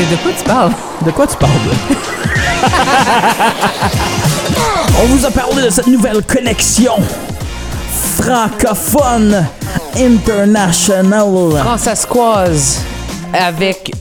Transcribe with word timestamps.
De, 0.00 0.04
de 0.06 0.16
quoi 0.22 0.32
tu 0.36 0.44
parles? 0.44 0.72
De 1.04 1.10
quoi 1.10 1.26
tu 1.26 1.36
parles? 1.36 1.50
On 5.02 5.06
vous 5.06 5.24
a 5.26 5.30
parlé 5.30 5.62
de 5.64 5.70
cette 5.70 5.86
nouvelle 5.86 6.22
connexion 6.22 6.92
francophone 8.20 9.46
international. 9.96 11.26
Françaiscoise 11.62 12.82
avec 13.32 13.92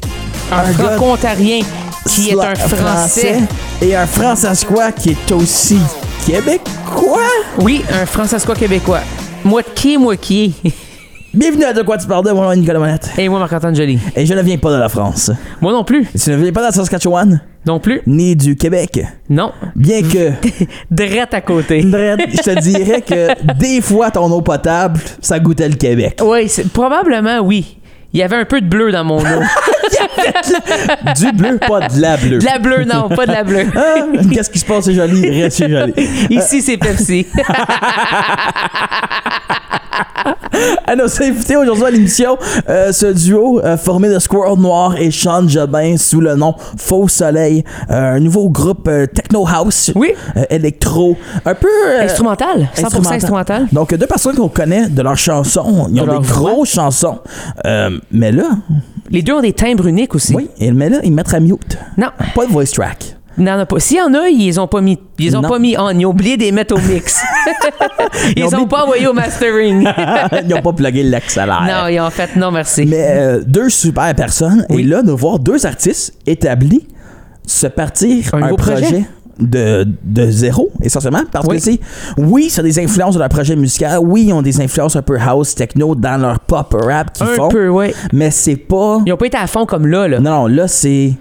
un, 0.52 0.57
Un 0.60 0.74
franco-ontarien 0.74 1.62
qui 2.06 2.29
est 2.32 2.39
un 2.42 2.56
français. 2.56 3.39
et 3.82 3.96
un 3.96 4.07
françaiscois 4.07 4.92
qui 4.92 5.11
est 5.11 5.32
aussi 5.32 5.79
québécois? 6.25 7.20
Oui, 7.60 7.84
un 7.93 8.06
françaiscois 8.06 8.56
québécois. 8.56 9.02
Moi 9.43 9.61
qui, 9.64 9.97
moi 9.97 10.16
qui? 10.18 10.54
Bienvenue 11.34 11.64
à 11.66 11.73
De 11.73 11.84
quoi 11.84 11.97
tu 11.97 12.07
parles 12.07 12.25
de 12.25 12.32
mon 12.32 12.42
nom 12.42 12.51
est 12.51 12.56
Nicolas 12.57 12.79
Monette. 12.79 13.11
Et 13.18 13.29
moi, 13.29 13.37
Marc-Antoine 13.39 13.75
Joly. 13.75 14.00
Et 14.15 14.25
je 14.25 14.33
ne 14.33 14.42
viens 14.42 14.57
pas 14.57 14.71
de 14.71 14.78
la 14.79 14.89
France. 14.89 15.29
Moi 15.61 15.71
non 15.71 15.83
plus. 15.83 16.07
Je 16.15 16.32
ne 16.32 16.37
viens 16.37 16.51
pas 16.51 16.61
de 16.61 16.65
la 16.68 16.71
Saskatchewan, 16.71 17.39
Non 17.68 17.79
plus. 17.79 18.01
ni 18.07 18.36
du 18.36 18.56
Québec? 18.56 19.00
Non. 19.29 19.51
Bien 19.75 20.01
que, 20.01 20.32
Drette 20.92 21.34
à 21.36 21.42
côté. 21.42 21.84
Dredd, 21.84 22.20
je 22.32 22.42
te 22.42 22.60
dirais 22.60 23.01
que 23.01 23.54
des 23.60 23.79
fois 23.82 24.10
ton 24.10 24.32
eau 24.32 24.42
potable, 24.42 25.00
ça 25.21 25.39
goûtait 25.39 25.70
le 25.70 25.75
Québec. 25.75 26.20
Oui, 26.23 26.50
c'est- 26.50 26.68
probablement 26.71 27.39
oui. 27.42 27.78
Il 28.11 28.20
y 28.20 28.23
avait 28.23 28.37
un 28.37 28.46
peu 28.46 28.59
de 28.59 28.68
bleu 28.68 28.92
dans 28.92 29.04
mon 29.04 29.20
eau. 29.20 29.23
Du 31.15 31.32
bleu, 31.34 31.57
pas 31.57 31.87
de 31.87 32.00
la 32.02 32.17
bleue. 32.17 32.39
De 32.39 32.45
la 32.45 32.59
bleue, 32.59 32.84
non, 32.86 33.09
pas 33.09 33.25
de 33.25 33.31
la 33.31 33.44
bleue. 33.44 33.66
Ah, 33.75 33.95
Qu'est-ce 34.31 34.50
qui 34.50 34.59
se 34.59 34.66
passe, 34.66 34.86
c'est 34.86 34.94
joli, 34.94 35.42
reste 35.42 35.67
joli. 35.67 35.94
Ici, 36.30 36.61
c'est 36.61 36.78
Pepsi. 36.78 37.25
À 40.86 40.95
nos 40.95 41.06
invités 41.22 41.56
aujourd'hui 41.56 41.86
à 41.86 41.92
l'émission, 41.92 42.38
euh, 42.67 42.92
ce 42.92 43.08
duo 43.08 43.59
euh, 43.64 43.78
formé 43.78 44.09
de 44.09 44.20
Squirrel 44.20 44.58
Noir 44.59 44.95
et 44.98 45.12
Sean 45.12 45.48
Jobin 45.48 45.95
sous 45.98 46.20
le 46.22 46.36
nom 46.36 46.56
Faux 46.78 47.08
Soleil, 47.08 47.64
euh, 47.90 48.16
un 48.16 48.20
nouveau 48.20 48.50
groupe 48.50 48.90
techno 49.14 49.45
house, 49.48 49.92
Oui. 49.95 50.14
électro, 50.50 51.17
un 51.45 51.54
peu 51.56 51.67
Instrumental. 52.02 52.70
100% 52.76 53.12
instrumental. 53.14 53.67
Donc 53.72 53.94
deux 53.94 54.08
personnes 54.08 54.36
qu'on 54.36 54.50
connaît 54.50 54.90
de 54.90 55.02
leurs 55.02 55.17
chansons, 55.17 55.88
ils 55.90 55.95
De 55.95 56.02
ont 56.02 56.20
des 56.20 56.28
grosses 56.28 56.70
chansons, 56.72 57.20
mais 58.12 58.32
là, 58.32 58.50
Les 59.10 59.22
deux 59.22 59.34
ont 59.34 59.42
des 59.42 59.54
timbres 59.54 59.88
uniques 59.88 60.16
aussi. 60.16 60.36
oui, 60.36 60.50
et- 60.60 60.72
mais 60.72 60.90
là 60.90 61.00
ils 61.04 61.12
mettent 61.14 61.34
à 61.34 61.40
mute, 61.40 61.78
Non, 61.98 62.08
pas 62.36 62.45
de 62.45 62.52
voice 62.52 62.72
track. 62.73 63.16
A 63.48 63.66
pas. 63.66 63.80
S'il 63.80 63.98
y 63.98 64.02
en 64.02 64.14
a, 64.14 64.28
ils 64.30 64.45
les 64.45 64.59
ont 64.59 64.68
pas 64.68 64.82
mis. 64.82 65.00
Ils 65.18 65.36
ont 65.38 65.42
Non. 65.42 65.50
pas 65.50 65.59
mis 65.59 65.76
on. 65.78 65.90
Ils 65.92 66.06
ont 66.06 66.09
oublié 66.09 66.38
de 66.38 66.44
les 66.44 66.52
mettre 66.52 66.76
au 66.76 66.80
mix. 66.80 67.22
ils 68.36 68.44
ont 68.44 68.48
les 68.50 68.56
ont 68.56 68.59
mis- 68.62 68.68
pas 68.68 68.84
envoyés 68.84 69.08
au 69.08 69.14
mastering. 69.14 69.88
ils 70.44 70.48
n'ont 70.48 70.62
pas 70.62 70.73
plugué 70.73 71.04
l'accélère. 71.04 71.62
non, 71.64 71.88
ils 71.88 72.00
ont 72.00 72.10
fait 72.10 72.36
non, 72.36 72.52
merci. 72.52 72.86
Mais 72.86 73.08
euh, 73.10 73.42
deux 73.45 73.70
super 73.70 74.14
personnes. 74.16 74.66
Oui. 74.70 74.82
Et 74.82 74.84
là, 74.86 75.02
de 75.02 75.12
voir 75.12 75.40
deux 75.40 75.66
artistes 75.66 76.14
établis 76.26 76.88
se 77.45 77.67
partir 77.67 78.26
Un 78.34 78.44
un, 78.44 78.54
projet, 78.56 78.82
projet. 78.82 79.04
De, 79.40 79.88
de 80.04 80.30
zéro, 80.30 80.70
essentiellement. 80.84 81.23
Parce 81.32 81.48
Oui. 81.48 81.56
que, 81.58 81.62
c'est 81.64 81.80
oui, 82.17 82.50
c'est 82.50 82.62
des 82.62 82.78
influences 82.80 83.14
de 83.16 83.20
leur 83.20 83.30
projet 83.30 83.56
musical. 83.56 83.98
Oui, 84.04 84.26
ils 84.28 84.34
ont 84.34 84.42
des 84.42 84.60
influences 84.62 84.95
un 84.98 85.02
peu 85.02 85.17
house, 85.17 85.56
techno 85.56 85.95
dans 85.95 86.17
leur 86.17 86.42
pop 86.42 86.76
rap 86.78 87.14
qu'ils 87.14 87.26
un 87.26 87.36
font. 87.36 87.48
peu, 87.48 87.70
ouais. 87.70 87.94
Mais 88.12 88.32
c'est 88.32 88.58
pas. 88.58 89.00
Ils 89.06 89.14
ont 89.14 89.17
pas 89.17 89.28
été 89.28 89.38
à 89.38 89.48
fond 89.48 89.66
comme 89.66 89.88
là, 89.88 90.08
là. 90.10 90.20
Non, 90.20 90.32
non, 90.42 90.48
là, 90.48 90.67
c'est 90.67 91.14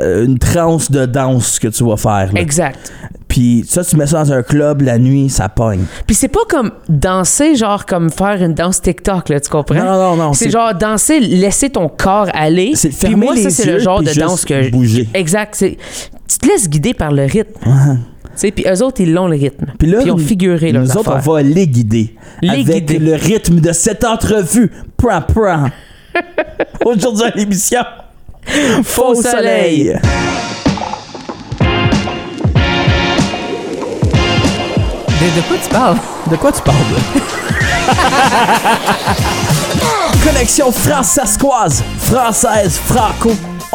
une 0.00 0.38
transe 0.38 0.90
de 0.90 1.06
danse 1.06 1.58
que 1.58 1.68
tu 1.68 1.84
vas 1.84 1.96
faire. 1.96 2.32
là. 2.32 2.40
Exact. 2.40 2.92
Puis 3.28 3.64
ça, 3.68 3.84
tu 3.84 3.96
mets 3.96 4.06
ça 4.06 4.24
dans 4.24 4.32
un 4.32 4.42
club 4.42 4.82
la 4.82 4.98
nuit, 4.98 5.28
ça 5.28 5.48
pogne. 5.48 5.84
Puis 6.06 6.14
c'est 6.14 6.28
pas 6.28 6.44
comme 6.48 6.70
danser, 6.88 7.54
genre 7.56 7.84
comme 7.86 8.10
faire 8.10 8.40
une 8.42 8.54
danse 8.54 8.80
TikTok, 8.80 9.28
là, 9.28 9.40
tu 9.40 9.50
comprends? 9.50 9.74
Non, 9.84 10.16
non, 10.16 10.16
non. 10.16 10.32
C'est 10.32 10.50
genre 10.50 10.74
danser, 10.74 11.20
laisser 11.20 11.70
ton 11.70 11.88
corps 11.88 12.28
aller. 12.34 12.72
C'est 12.74 12.88
Puis 12.88 12.96
fermer 12.98 13.26
moi, 13.26 13.36
ça, 13.36 13.50
c'est 13.50 13.66
le 13.70 13.78
genre 13.78 14.02
de 14.02 14.12
danse 14.18 14.44
que. 14.44 14.70
bouger. 14.70 15.08
Exact. 15.14 15.54
c'est- 15.54 15.76
Tu 16.28 16.38
te 16.38 16.46
laisses 16.46 16.68
guider 16.68 16.94
par 16.94 17.12
le 17.12 17.22
rythme. 17.24 17.60
Tu 17.64 18.40
sais, 18.40 18.50
puis 18.50 18.64
eux 18.68 18.82
autres, 18.82 19.00
ils 19.00 19.12
l'ont 19.12 19.28
le 19.28 19.36
rythme. 19.36 19.66
Puis 19.78 19.88
là, 19.90 20.00
ils 20.04 20.10
ont 20.10 20.18
figuré 20.18 20.70
leurs 20.72 20.82
nous 20.82 20.90
autres, 20.96 21.10
affaires. 21.10 21.22
on 21.30 21.32
va 21.34 21.42
les 21.42 21.66
guider. 21.66 22.14
Les 22.42 22.50
avec 22.50 22.66
guider. 22.86 22.98
le 22.98 23.14
rythme 23.14 23.60
de 23.60 23.72
cette 23.72 24.04
entrevue. 24.04 24.70
Pran, 24.96 25.22
pran. 25.22 25.66
Aujourd'hui 26.84 27.24
à 27.24 27.30
l'émission. 27.36 27.80
Faux 28.84 29.14
soleil. 29.14 29.98
De, 35.20 35.26
de 35.34 35.40
quoi 35.48 35.56
tu 35.62 35.68
parles? 35.70 35.96
De 36.30 36.36
quoi 36.36 36.52
tu 36.52 36.62
parles? 36.62 36.76
Connexion 40.24 40.70
françaiscoise, 40.72 41.82
française, 41.98 42.78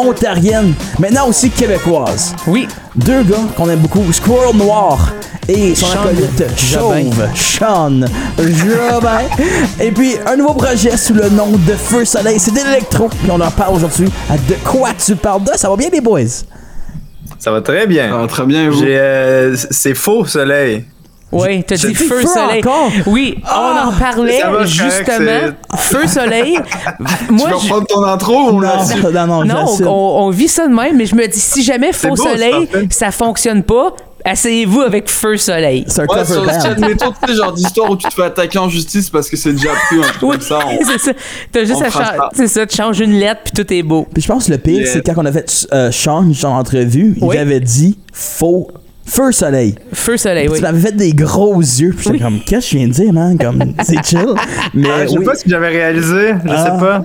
franco-ontarienne, 0.02 0.74
maintenant 1.00 1.28
aussi 1.28 1.50
québécoise. 1.50 2.36
Oui. 2.48 2.68
Deux 2.96 3.24
gars 3.24 3.38
qu'on 3.56 3.70
aime 3.70 3.80
beaucoup, 3.80 4.12
Squirrel 4.12 4.56
Noir 4.56 5.14
et 5.48 5.76
son 5.76 5.86
Sean 5.88 6.02
acolyte 6.02 6.44
chauve, 6.58 7.28
Sean 7.36 8.02
Jobin. 8.38 9.22
et 9.80 9.92
puis 9.92 10.16
un 10.26 10.36
nouveau 10.36 10.54
projet 10.54 10.98
sous 10.98 11.14
le 11.14 11.30
nom 11.30 11.52
de 11.52 11.74
Feu 11.74 12.06
Soleil, 12.06 12.40
c'est 12.40 12.52
de 12.52 12.58
l'électro. 12.58 13.08
Puis 13.08 13.32
on 13.32 13.40
en 13.40 13.52
parle 13.52 13.76
aujourd'hui. 13.76 14.10
À 14.30 14.38
De 14.38 14.56
quoi 14.64 14.90
tu 14.94 15.16
parles 15.16 15.44
de? 15.44 15.52
Ça 15.56 15.70
va 15.70 15.76
bien 15.76 15.90
les 15.92 16.02
boys? 16.02 16.44
Ça 17.40 17.52
va 17.52 17.62
très 17.62 17.88
bien. 17.88 18.10
Ça 18.10 18.18
va 18.18 18.28
très 18.28 18.46
bien, 18.46 18.70
vous? 18.70 18.84
Euh, 18.84 19.56
c'est 19.72 19.96
faux 19.96 20.26
soleil. 20.26 20.86
Oui, 21.32 21.64
t'as 21.64 21.76
dit 21.78 21.94
feu 21.96 22.22
feu 22.22 22.28
soleil. 22.28 22.60
encore? 22.60 22.92
Oui, 23.08 23.38
on 23.46 23.88
en 23.88 23.92
parlait 23.94 24.42
justement. 24.66 25.54
Feu 25.78 26.08
soleil. 26.08 26.58
tu 27.28 27.34
Moi, 27.34 27.48
veux 27.50 27.52
je- 27.52 27.64
reprendre 27.64 27.88
ton 27.88 28.04
intro 28.04 28.34
ou 28.34 28.56
on 28.56 28.60
l'a 28.60 28.86
su? 28.86 29.00
Non, 29.02 29.12
non, 29.12 29.28
non, 29.28 29.46
non, 29.46 29.66
on, 29.88 30.26
on 30.26 30.30
vit 30.30 30.48
ça 30.50 30.68
de 30.68 30.74
même, 30.74 30.98
mais 30.98 31.06
je 31.06 31.16
me 31.16 31.26
dis 31.28 31.40
si 31.40 31.64
jamais 31.64 31.94
faux 31.94 32.10
beau, 32.10 32.16
c'est 32.18 32.32
soleil, 32.32 32.70
ça 32.90 33.12
fonctionne 33.12 33.64
pas, 33.64 33.94
asseyez-vous 34.26 34.82
avec 34.82 35.10
feu 35.10 35.38
soleil. 35.38 35.86
C'est 35.88 36.02
un 36.02 36.06
Ouais, 36.06 36.26
sur 36.26 36.42
le 36.44 36.50
chat, 36.50 36.76
tu 36.76 37.28
sais, 37.28 37.36
genre 37.36 37.54
d'histoire 37.54 37.90
où 37.92 37.96
tu 37.96 38.08
te 38.08 38.14
fais 38.14 38.24
attaquer 38.24 38.60
en 38.60 38.68
justice 38.70 39.10
parce 39.10 39.30
que 39.30 39.38
c'est 39.38 39.54
déjà 39.54 39.70
pris, 39.88 39.98
un 40.00 40.02
truc 40.02 40.22
Oui, 40.24 40.30
comme 40.32 40.42
ça. 40.42 40.60
on- 40.68 40.86
c'est 40.86 41.00
ça. 41.00 41.12
T'as 41.52 41.62
juste 41.62 41.76
on 41.78 41.82
à 41.82 41.90
fera 41.90 42.06
changer. 42.06 42.18
ça. 42.18 42.30
C'est 42.34 42.48
ça, 42.48 42.66
tu 42.68 42.76
changes 42.78 43.00
une 43.00 43.14
lettre 43.14 43.42
puis 43.46 43.54
tout 43.64 43.74
est 43.74 43.84
beau. 43.84 44.06
Puis 44.14 44.22
je 44.22 44.28
pense 44.28 44.48
que 44.48 44.52
le 44.52 44.58
pire, 44.58 44.82
Yeah. 44.82 44.92
c'est 44.94 45.02
quand 45.02 45.14
on 45.18 45.26
a 45.26 45.32
fait 45.32 45.68
euh, 45.74 45.92
Change 45.92 46.44
en 46.46 46.58
entrevue, 46.58 47.16
Oui. 47.22 47.36
il 47.36 47.40
avait 47.40 47.60
dit 47.62 47.98
faux 48.14 48.68
feu 49.06 49.32
soleil. 49.32 49.76
Feu 49.94 50.18
soleil, 50.18 50.44
Puis 50.46 50.54
oui. 50.54 50.58
Tu 50.60 50.64
m'avais 50.64 50.80
fait 50.80 50.96
des 50.96 51.14
gros 51.14 51.60
yeux, 51.60 51.90
puis 51.96 52.04
j'étais 52.06 52.10
Oui. 52.12 52.20
comme 52.20 52.40
qu'est-ce 52.42 52.68
que 52.68 52.72
je 52.74 52.78
viens 52.78 52.88
de 52.88 52.94
dire, 52.94 53.14
man, 53.14 53.38
comme 53.38 53.74
c'est 53.84 54.04
chill. 54.06 54.26
Mais 54.74 54.90
Euh, 54.90 55.04
je 55.04 55.08
sais 55.10 55.18
oui. 55.18 55.26
pas 55.26 55.36
si 55.36 55.50
j'avais 55.50 55.70
réalisé, 55.70 56.34
je 56.46 56.50
Ah. 56.52 56.64
sais 56.64 56.80
pas. 56.86 57.04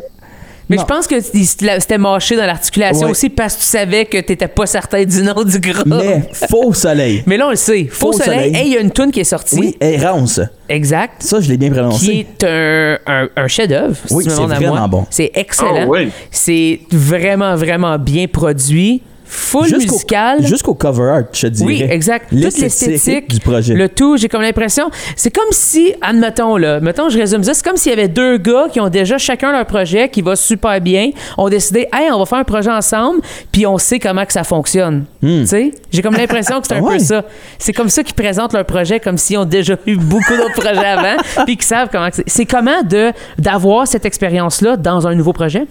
Mais 0.69 0.75
Non. 0.75 0.83
je 0.83 0.87
pense 0.95 1.07
que 1.07 1.15
c'était 1.21 1.97
mâché 1.97 2.35
dans 2.37 2.45
l'articulation 2.45 3.05
Ouais. 3.07 3.13
aussi 3.13 3.29
parce 3.29 3.55
que 3.55 3.61
tu 3.61 3.67
savais 3.67 4.05
que 4.05 4.19
t'étais 4.19 4.49
pas 4.49 4.67
certain 4.67 5.05
du 5.05 5.23
nom 5.23 5.45
du 5.45 5.61
gras. 5.61 5.85
Mais 5.87 6.29
faux 6.51 6.75
soleil. 6.75 7.23
Mais 7.25 7.37
là, 7.37 7.47
on 7.47 7.51
le 7.51 7.57
sait. 7.57 7.85
Faux, 7.89 8.11
Faux 8.11 8.19
soleil. 8.21 8.49
soleil. 8.51 8.57
Hey, 8.57 8.67
il 8.67 8.73
y 8.73 8.77
a 8.77 8.81
une 8.81 8.91
tune 8.91 9.13
qui 9.13 9.21
est 9.21 9.25
sortie. 9.25 9.61
Oui, 9.61 9.77
errance. 9.81 10.41
Exact. 10.69 11.23
Ça, 11.23 11.39
je 11.41 11.49
l'ai 11.51 11.57
bien 11.57 11.69
Qui 11.69 11.75
prononcé. 11.77 12.27
est 12.41 12.45
un, 12.45 12.99
un, 13.07 13.29
un 13.37 13.47
chef-d'œuvre. 13.47 13.97
Oui, 14.11 14.25
c'est 14.27 14.31
vraiment 14.43 14.89
bon. 14.89 15.07
C'est 15.09 15.31
excellent. 15.37 15.83
Ah 15.83 15.87
oui. 15.87 16.09
C'est 16.33 16.81
vraiment, 16.91 17.55
vraiment 17.55 17.97
bien 17.97 18.27
produit. 18.27 19.03
Full 19.29 19.67
Jusqu'au- 19.67 19.93
musical. 19.95 20.47
Jusqu'au 20.47 20.75
cover 20.75 21.03
art, 21.11 21.23
je 21.33 21.41
te 21.43 21.47
dirais. 21.49 21.67
Oui, 21.67 21.83
exact. 21.89 22.31
Toute 22.31 22.39
L'esthétique 22.41 23.29
du 23.29 23.41
projet. 23.41 23.75
Le 23.75 23.89
tout, 23.89 24.17
j'ai 24.17 24.29
comme 24.29 24.43
l'impression. 24.43 24.91
C'est 25.17 25.35
comme 25.35 25.51
si, 25.51 25.93
admettons, 26.01 26.57
là, 26.57 26.81
mettons, 26.81 27.09
je 27.09 27.19
résume 27.19 27.43
ça, 27.43 27.53
c'est 27.55 27.65
comme 27.65 27.77
s'il 27.77 27.91
y 27.91 27.93
avait 27.93 28.09
deux 28.09 28.39
gars 28.39 28.67
qui 28.73 28.81
ont 28.81 28.89
déjà 28.89 29.19
chacun 29.19 29.51
leur 29.53 29.67
projet 29.67 30.09
qui 30.09 30.23
va 30.23 30.37
super 30.37 30.81
bien, 30.81 31.11
ont 31.39 31.49
décidé, 31.49 31.89
hey, 31.93 32.11
on 32.13 32.19
va 32.21 32.27
faire 32.27 32.39
un 32.39 32.45
projet 32.45 32.71
ensemble, 32.71 33.21
puis 33.51 33.67
on 33.67 33.79
sait 33.79 33.99
comment 33.99 34.25
que 34.25 34.33
ça 34.33 34.45
fonctionne. 34.45 35.05
Tu 35.21 35.47
sais? 35.47 35.71
J'ai 35.91 36.03
comme 36.03 36.15
l'impression 36.15 36.61
que 36.61 36.67
c'est 36.69 36.75
un 36.75 36.81
Hmm. 36.87 36.87
Ouais. 36.87 36.99
peu 36.99 37.05
ça. 37.05 37.25
C'est 37.59 37.73
comme 37.73 37.89
ça 37.89 38.03
qu'ils 38.05 38.15
présentent 38.15 38.53
leur 38.53 38.65
projet, 38.65 39.01
comme 39.01 39.19
s'ils 39.19 39.39
ont 39.39 39.45
déjà 39.45 39.77
eu 39.87 39.97
beaucoup 39.97 40.37
d'autres 40.37 40.55
projets 40.61 40.87
avant, 40.87 41.17
puis 41.47 41.57
qu'ils 41.57 41.65
savent 41.67 41.89
comment 41.91 42.09
c'est. 42.13 42.25
C'est 42.29 42.45
comment 42.47 42.83
de 42.83 43.11
d'avoir 43.39 43.87
cette 43.89 44.05
expérience-là 44.05 44.77
dans 44.77 45.07
un 45.07 45.15
nouveau 45.15 45.33
projet? 45.33 45.65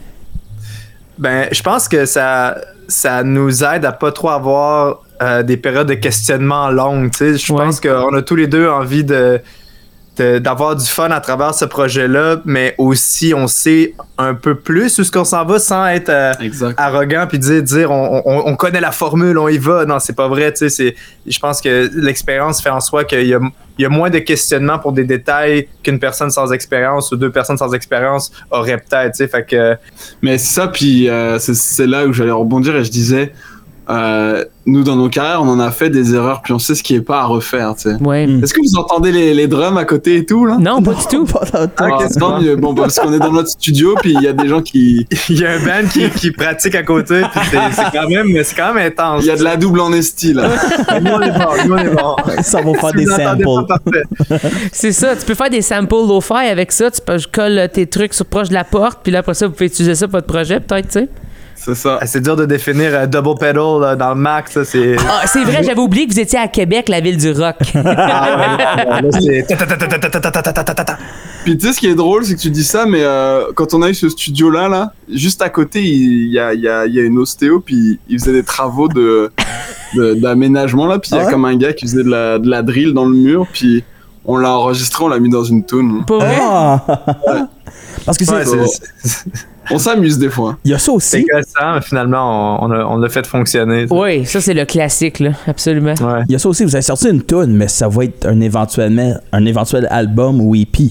Ben, 1.17 1.47
je 1.51 1.61
pense 1.61 1.87
que 1.87 2.05
ça, 2.05 2.57
ça 2.87 3.23
nous 3.23 3.63
aide 3.63 3.85
à 3.85 3.91
pas 3.91 4.11
trop 4.11 4.29
avoir 4.29 4.99
euh, 5.21 5.43
des 5.43 5.55
périodes 5.57 5.87
de 5.87 5.93
questionnement 5.93 6.69
longues. 6.69 7.11
tu 7.11 7.17
sais. 7.17 7.37
Je 7.37 7.53
Ouais. 7.53 7.59
pense 7.65 7.79
qu'on 7.79 8.13
a 8.13 8.21
tous 8.21 8.35
les 8.35 8.47
deux 8.47 8.67
envie 8.67 9.03
de- 9.03 9.39
d'avoir 10.21 10.75
du 10.75 10.85
fun 10.85 11.11
à 11.11 11.19
travers 11.19 11.53
ce 11.53 11.65
projet-là, 11.65 12.37
mais 12.45 12.73
aussi 12.77 13.33
on 13.35 13.47
sait 13.47 13.93
un 14.17 14.33
peu 14.33 14.55
plus 14.55 14.97
où 14.99 15.03
ce 15.03 15.11
qu'on 15.11 15.25
s'en 15.25 15.43
va 15.45 15.59
sans 15.59 15.85
être 15.87 16.09
euh, 16.09 16.31
arrogant 16.77 17.25
puis 17.27 17.37
dire 17.39 17.61
dire 17.63 17.91
on, 17.91 18.21
on- 18.25 18.43
on 18.47 18.55
connaît 18.55 18.79
la 18.81 18.91
formule, 18.91 19.37
on 19.37 19.47
y 19.49 19.57
va. 19.57 19.85
Non, 19.85 19.99
c'est 19.99 20.15
pas 20.15 20.27
vrai. 20.27 20.51
Tu 20.53 20.59
sais, 20.59 20.69
c'est, 20.69 20.95
je 21.27 21.39
pense 21.39 21.61
que 21.61 21.89
l'expérience 21.95 22.61
fait 22.61 22.69
en 22.69 22.79
soi 22.79 23.03
qu'il 23.03 23.27
y 23.27 23.33
a, 23.33 23.39
il 23.77 23.81
y 23.81 23.85
a 23.85 23.89
moins 23.89 24.09
de 24.09 24.19
questionnements 24.19 24.79
pour 24.79 24.93
des 24.93 25.03
détails 25.03 25.67
qu'une 25.83 25.99
personne 25.99 26.31
sans 26.31 26.51
expérience 26.53 27.11
ou 27.11 27.17
deux 27.17 27.31
personnes 27.31 27.57
sans 27.57 27.73
expérience 27.73 28.31
auraient 28.51 28.77
peut-être. 28.77 29.11
Tu 29.13 29.17
sais, 29.17 29.27
fait 29.27 29.45
que 29.45 29.75
Mais 30.21 30.37
c'est 30.37 30.53
ça, 30.61 30.67
puis 30.69 31.09
euh, 31.09 31.39
c'est- 31.39 31.55
c'est 31.55 31.87
là 31.87 32.05
où 32.05 32.13
j'allais 32.13 32.31
rebondir 32.31 32.75
et 32.75 32.83
je 32.85 32.91
disais, 32.91 33.33
euh, 33.89 34.43
nous 34.65 34.83
dans 34.83 34.95
nos 34.95 35.09
carrières, 35.09 35.41
on 35.41 35.47
en 35.47 35.59
a 35.59 35.69
fait 35.71 35.89
des 35.89 36.15
erreurs, 36.15 36.41
puis 36.41 36.53
on 36.53 36.59
sait 36.59 36.73
ce 36.75 36.81
qui 36.83 36.95
est 36.95 37.01
pas 37.01 37.21
à 37.21 37.25
refaire. 37.25 37.75
Tu 37.75 37.89
sais. 37.89 37.95
Ouais. 38.01 38.25
Mm. 38.25 38.43
Est-ce 38.43 38.53
que 38.53 38.61
vous 38.61 38.77
entendez 38.77 39.11
les, 39.11 39.33
les 39.33 39.47
drums 39.47 39.77
à 39.77 39.85
côté 39.85 40.17
et 40.17 40.25
tout 40.25 40.45
là? 40.45 40.57
Non, 40.59 40.81
pas 40.81 40.93
du 40.93 41.05
tout. 41.05 41.27
Ah, 41.77 41.97
qu'est-ce 41.99 42.19
tant 42.19 42.41
mieux. 42.41 42.55
Bon, 42.55 42.73
parce 42.73 42.99
qu'on 42.99 43.13
est 43.13 43.19
dans 43.19 43.31
notre 43.31 43.49
studio, 43.49 43.95
puis 44.01 44.13
il 44.13 44.21
y 44.21 44.27
a 44.27 44.33
des 44.33 44.47
gens 44.47 44.61
qui. 44.61 45.05
Il 45.29 45.39
y 45.39 45.45
a 45.45 45.53
un 45.53 45.59
band 45.59 45.87
qui, 45.91 46.09
qui 46.11 46.31
pratique 46.31 46.75
à 46.75 46.83
côté, 46.83 47.21
puis 47.31 47.41
c'est 47.51 47.57
c'est 47.71 47.91
quand 47.91 48.07
même, 48.07 48.43
c'est 48.43 48.55
quand 48.55 48.73
même 48.73 48.87
intense. 48.87 49.23
Il 49.23 49.27
y 49.27 49.31
a 49.31 49.35
de 49.35 49.43
la 49.43 49.57
double 49.57 49.79
en 49.79 49.91
esti 49.91 50.33
là. 50.33 50.49
Nous, 51.01 51.11
on 51.11 51.21
est 51.21 51.31
bon, 51.31 51.45
nous, 51.65 51.73
on 51.73 51.77
est 51.77 51.89
bon. 51.89 52.15
Ça 52.41 52.61
va 52.61 52.73
faire 52.73 52.89
Si 52.91 52.95
des 52.97 53.05
samples. 53.05 53.73
C'est 54.71 54.91
ça. 54.91 55.15
Tu 55.15 55.25
peux 55.25 55.33
faire 55.33 55.49
des 55.49 55.61
samples 55.61 55.95
lo-fi 55.95 56.47
avec 56.49 56.71
ça. 56.71 56.91
Tu 56.91 57.01
peux 57.01 57.17
je 57.17 57.27
colle 57.27 57.69
tes 57.71 57.87
trucs 57.87 58.13
sur 58.13 58.25
proche 58.25 58.49
de 58.49 58.53
la 58.53 58.63
porte, 58.63 58.99
puis 59.03 59.11
là, 59.11 59.19
après 59.19 59.33
ça, 59.33 59.47
vous 59.47 59.53
pouvez 59.53 59.67
utiliser 59.67 59.95
ça 59.95 60.07
pour 60.07 60.17
votre 60.17 60.27
projet, 60.27 60.59
peut-être, 60.59 60.87
tu 60.87 60.99
sais. 60.99 61.09
C'est 61.65 61.73
ça. 61.73 61.97
Ah, 61.99 62.05
c'est 62.05 62.21
dur 62.21 62.35
de 62.35 62.45
définir 62.45 63.07
double 63.07 63.39
pedal 63.39 63.97
dans 63.97 64.09
le 64.09 64.15
max. 64.15 64.55
Ah, 64.55 64.63
c'est 64.63 65.43
vrai, 65.43 65.63
j'avais 65.63 65.79
oublié 65.79 66.05
que 66.05 66.13
vous 66.13 66.19
étiez 66.19 66.37
à 66.37 66.47
Québec, 66.47 66.89
la 66.89 66.99
ville 66.99 67.17
du 67.17 67.31
rock. 67.31 67.55
Ah, 67.73 69.01
puis 71.43 71.57
tu 71.57 71.65
sais, 71.65 71.73
ce 71.73 71.79
qui 71.79 71.87
est 71.87 71.95
drôle, 71.95 72.23
c'est 72.23 72.35
que 72.35 72.39
tu 72.39 72.51
dis 72.51 72.63
ça, 72.63 72.85
mais 72.85 73.01
euh, 73.01 73.45
quand 73.55 73.73
on 73.73 73.81
a 73.81 73.89
eu 73.89 73.95
ce 73.95 74.09
studio-là, 74.09 74.69
là, 74.69 74.93
juste 75.11 75.41
à 75.41 75.49
côté, 75.49 75.81
il 75.81 76.31
y 76.31 76.37
a, 76.37 76.85
une 76.85 77.17
ostéo, 77.17 77.61
puis 77.61 77.99
il 78.09 78.19
faisait 78.19 78.33
des 78.33 78.43
travaux 78.43 78.87
de, 78.87 79.31
d'aménagement, 79.95 80.85
là, 80.85 80.99
puis 80.99 81.09
il 81.13 81.17
y 81.17 81.19
a 81.19 81.31
comme 81.31 81.45
un 81.45 81.55
gars 81.55 81.73
qui 81.73 81.87
faisait 81.87 82.03
de 82.03 82.11
la, 82.11 82.37
de 82.37 82.47
la 82.47 82.61
drill 82.61 82.93
dans 82.93 83.05
le 83.05 83.15
mur, 83.15 83.47
puis 83.51 83.83
on 84.23 84.37
l'a 84.37 84.51
enregistré, 84.51 85.03
on 85.03 85.07
l'a 85.07 85.19
mis 85.19 85.29
dans 85.29 85.43
une 85.43 85.65
toune. 85.65 86.05
Pour 86.05 86.19
Parce 88.05 88.19
que 88.19 88.25
c'est... 88.25 88.45
c'est... 89.03 89.25
On 89.71 89.79
s'amuse 89.79 90.17
des 90.19 90.29
fois. 90.29 90.57
il 90.63 90.71
y 90.71 90.73
a 90.73 90.77
ça 90.77 90.85
c'est 90.85 90.91
aussi. 90.91 91.25
gossant, 91.25 91.73
mais 91.75 91.81
finalement, 91.81 92.61
on, 92.63 92.67
on 92.67 92.71
a- 92.71 92.85
on 92.85 92.97
l'a 92.97 93.09
fait 93.09 93.25
fonctionner. 93.25 93.85
Oui, 93.89 94.25
ça, 94.25 94.39
c'est 94.41 94.53
le 94.53 94.65
classique, 94.65 95.19
là. 95.19 95.31
Absolument. 95.47 95.93
Ouais. 96.01 96.21
Il 96.27 96.33
y 96.33 96.35
a 96.35 96.39
ça 96.39 96.49
aussi, 96.49 96.63
vous 96.65 96.75
avez 96.75 96.81
sorti 96.83 97.09
une 97.09 97.23
tune, 97.23 97.47
mais 97.55 97.67
ça 97.67 97.87
va 97.87 98.03
être 98.03 98.27
un 98.27 98.39
éventuellement 98.41 99.13
un 99.31 99.45
éventuel 99.45 99.87
album 99.89 100.39
ou 100.41 100.55
EP. 100.55 100.89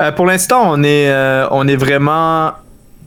Euh, 0.00 0.12
pour 0.12 0.26
l'instant, 0.26 0.62
on 0.72 0.82
est, 0.82 1.08
euh, 1.08 1.46
on 1.50 1.68
est 1.68 1.76
vraiment 1.76 2.52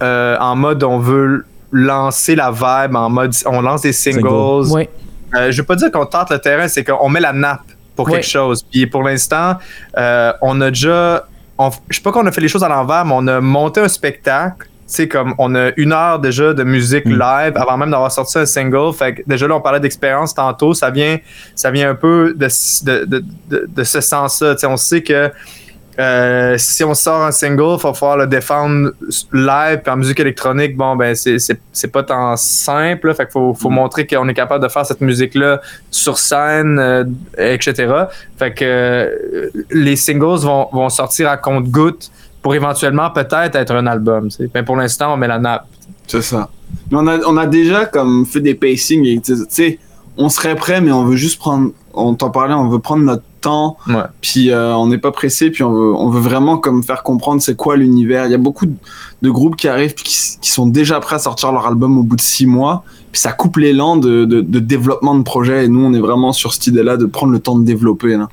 euh, 0.02 0.38
en 0.40 0.56
mode 0.56 0.84
on 0.84 1.00
veut 1.00 1.46
lancer 1.72 2.36
la 2.36 2.52
vibe, 2.52 2.96
en 2.96 3.10
mode 3.10 3.34
on 3.46 3.62
lance 3.62 3.81
des 3.81 3.92
singles. 3.94 4.68
Oui. 4.72 4.88
Euh, 5.36 5.52
je 5.52 5.58
veux 5.62 5.66
pas 5.66 5.75
dire 5.75 5.92
qu'on 5.92 6.06
tente 6.06 6.30
le 6.31 6.40
terrain, 6.40 6.68
c'est 6.69 6.84
qu'on 6.86 7.10
met 7.10 7.19
la 7.19 7.34
nappe 7.34 7.60
pour 7.96 8.10
quelque 8.10 8.25
chose. 8.25 8.64
Puis 8.72 8.88
pour 8.88 9.04
l'instant, 9.04 9.56
euh, 9.98 10.31
on 10.42 10.62
a 10.62 10.69
déjà. 10.69 11.28
On- 11.57 11.71
je 11.89 11.95
sais 11.98 12.01
pas 12.04 12.12
qu'on 12.12 12.25
a 12.25 12.31
fait 12.31 12.42
les 12.42 12.48
choses 12.48 12.63
à 12.63 12.69
l'envers, 12.69 13.06
mais 13.06 13.13
on 13.15 13.27
a 13.27 13.42
monté 13.42 13.80
un 13.81 13.88
spectacle. 13.88 14.68
C'est 14.89 15.09
comme 15.09 15.36
on 15.38 15.54
a 15.54 15.71
une 15.75 15.92
heure 15.92 16.18
déjà 16.19 16.54
de 16.54 16.63
musique 16.63 17.06
Mm. 17.06 17.19
live 17.19 17.54
avant 17.57 17.75
même 17.77 17.92
d'avoir 17.92 18.09
sorti 18.12 18.38
un 18.38 18.45
single. 18.45 18.94
Fait 18.94 19.15
que 19.15 19.21
déjà 19.27 19.45
là, 19.48 19.56
on 19.56 19.62
parlait 19.62 19.81
d'expérience 19.81 20.33
tantôt. 20.33 20.74
Ça 20.74 20.89
vient, 20.92 21.18
ça 21.56 21.71
vient 21.71 21.89
un 21.89 21.95
peu 21.95 22.33
de, 22.33 22.48
de, 22.86 23.06
de, 23.06 23.25
de, 23.50 23.65
de 23.68 23.83
ce 23.83 24.00
sens-là. 24.00 24.56
On 24.63 24.77
sait 24.77 25.04
que 25.04 25.30
euh, 26.00 26.56
si 26.58 26.84
on 26.84 26.94
sort 26.94 27.24
un 27.24 27.32
single, 27.32 27.78
il 27.80 27.82
va 27.82 27.94
falloir 27.94 28.18
le 28.18 28.28
défendre 28.28 28.92
live 29.34 29.80
puis 29.84 29.92
en 29.92 29.98
musique 29.98 30.20
électronique. 30.20 30.78
Bon, 30.78 30.96
ben 30.96 31.16
c'est- 31.16 31.58
pas 31.92 32.04
tant 32.04 32.36
simple. 32.36 33.08
là. 33.08 33.14
Fait 33.16 33.24
qu'il 33.26 33.32
faut, 33.32 33.54
faut 33.54 33.70
montrer 33.70 34.06
qu'on 34.06 34.28
est 34.28 34.34
capable 34.34 34.64
de 34.64 34.70
faire 34.70 34.86
cette 34.86 35.02
musique-là 35.02 35.60
sur 35.90 36.20
scène, 36.20 36.78
euh, 36.80 37.04
etc. 37.38 37.88
Fait 38.38 38.54
que 38.54 38.64
euh, 38.64 39.50
les 39.72 39.96
singles 39.96 40.40
vont, 40.42 40.68
vont 40.72 40.90
sortir 40.90 41.30
à 41.30 41.38
compte-goutte 41.38 42.12
pour 42.44 42.54
éventuellement 42.54 43.10
peut-être 43.10 43.56
être 43.56 43.74
un 43.74 43.88
album. 43.88 44.30
Mais 44.54 44.64
pour 44.64 44.76
l'instant, 44.76 45.14
on 45.14 45.18
met 45.18 45.28
la 45.28 45.40
nappe. 45.40 45.66
C'est 46.06 46.22
ça. 46.22 46.50
Mais 46.92 46.98
on 47.00 47.08
a, 47.08 47.18
on 47.26 47.38
a 47.38 47.48
déjà 47.48 47.86
comme 47.86 48.26
fait 48.26 48.40
des 48.42 48.54
pacings 48.56 49.22
tu 49.22 49.36
sais, 49.50 49.80
on 50.16 50.30
serait 50.30 50.56
prêt, 50.56 50.80
mais 50.82 50.92
on 50.92 51.04
veut 51.06 51.16
juste 51.16 51.40
prendre, 51.40 51.72
on 51.94 52.14
t'en 52.14 52.30
parlait, 52.30 52.54
on 52.54 52.70
veut 52.70 52.80
prendre 52.80 53.04
notre 53.04 53.24
temps, 53.42 53.78
Ouais. 53.88 53.95
puis 54.22 54.51
euh, 54.51 54.75
on 54.75 54.88
n'est 54.88 54.98
pas 54.98 55.12
pressé, 55.12 55.50
puis 55.51 55.63
on 55.63 55.72
veut, 55.72 55.94
on 55.95 56.10
veut 56.10 56.19
vraiment 56.22 56.57
comme 56.57 56.84
faire 56.84 57.04
comprendre 57.04 57.42
c'est 57.42 57.56
quoi 57.56 57.75
l'univers. 57.78 58.25
Il 58.25 58.31
y 58.31 58.36
a 58.36 58.39
beaucoup 58.39 58.66
de, 58.66 58.74
de 59.22 59.30
groupes 59.30 59.56
qui 59.56 59.68
arrivent 59.68 59.94
qui, 59.94 60.16
qui 60.42 60.50
sont 60.51 60.68
déjà 60.68 61.00
prêts 61.00 61.16
à 61.16 61.19
sortir 61.19 61.51
leur 61.51 61.66
album 61.68 61.98
au 61.98 62.04
bout 62.04 62.16
de 62.16 62.22
six 62.22 62.45
mois, 62.45 62.84
puis 63.12 63.22
ça 63.22 63.31
coupe 63.31 63.57
l'élan 63.57 63.95
de, 63.98 64.25
de, 64.25 64.42
de 64.42 64.60
développement 64.60 65.16
de 65.16 65.24
projet. 65.24 65.66
Et 65.66 65.68
nous, 65.68 65.84
on 65.86 65.94
est 65.94 66.00
vraiment 66.00 66.34
sur 66.34 66.54
cette 66.54 66.68
idée-là 66.68 66.98
de 66.98 67.06
prendre 67.06 67.31
le 67.31 67.39
temps 67.39 67.57
de 67.57 67.66
développer. 67.66 68.18
Là. 68.18 68.28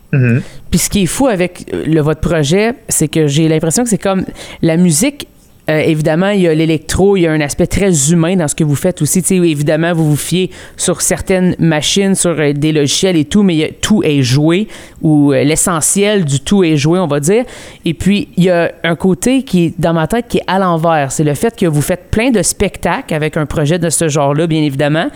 Puis 0.70 0.78
ce 0.78 0.90
qui 0.90 1.02
est 1.04 1.06
fou 1.06 1.26
avec 1.26 1.70
le, 1.72 2.00
votre 2.00 2.20
projet, 2.20 2.74
c'est 2.88 3.08
que 3.08 3.26
j'ai 3.26 3.46
l'impression 3.48 3.84
que 3.84 3.88
c'est 3.90 3.98
comme 4.02 4.24
la 4.62 4.76
musique. 4.76 5.28
Euh, 5.70 5.78
évidemment, 5.78 6.28
il 6.28 6.43
y 6.43 6.49
a 6.49 6.55
l'électro, 6.55 7.16
il 7.16 7.22
y 7.22 7.26
a 7.26 7.32
un 7.32 7.40
aspect 7.40 7.66
très 7.66 8.12
humain 8.12 8.37
dans 8.37 8.49
ce 8.49 8.55
que 8.55 8.64
vous 8.64 8.75
faites 8.75 9.00
aussi. 9.00 9.22
Évidemment, 9.31 9.94
vous 9.94 10.11
vous 10.11 10.16
fiez 10.16 10.50
sur 10.76 11.00
certaines 11.00 11.56
machines, 11.58 12.14
sur 12.14 12.38
euh, 12.38 12.52
des 12.52 12.72
logiciels 12.72 13.16
et 13.16 13.25
tout, 13.25 13.43
mais 13.43 13.75
tout 13.81 14.02
est 14.02 14.22
joué, 14.22 14.69
ou 15.00 15.32
euh, 15.32 15.43
l'essentiel 15.43 16.25
du 16.26 16.40
tout 16.40 16.64
est 16.64 16.76
joué, 16.76 16.99
on 16.99 17.06
va 17.06 17.20
dire. 17.20 17.44
Et 17.87 17.94
puis, 17.94 18.28
il 18.37 18.44
y 18.44 18.50
a 18.50 18.72
un 18.82 18.94
côté 18.94 19.43
qui 19.43 19.75
dans 19.78 19.94
ma 19.94 20.06
tête 20.06 20.26
qui 20.28 20.38
est 20.38 20.44
à 20.46 20.58
l'envers. 20.58 21.12
C'est 21.12 21.25
le 21.25 21.34
fait 21.34 21.56
que 21.56 21.67
vous 21.67 21.82
faites 21.82 22.10
plein 22.10 22.31
de 22.31 22.43
spectacles 22.43 23.14
avec 23.14 23.37
un 23.38 23.46
projet 23.46 23.78
de 23.78 23.88
ce 23.88 24.08
genre-là, 24.08 24.46
bien 24.46 24.62
évidemment 24.62 25.08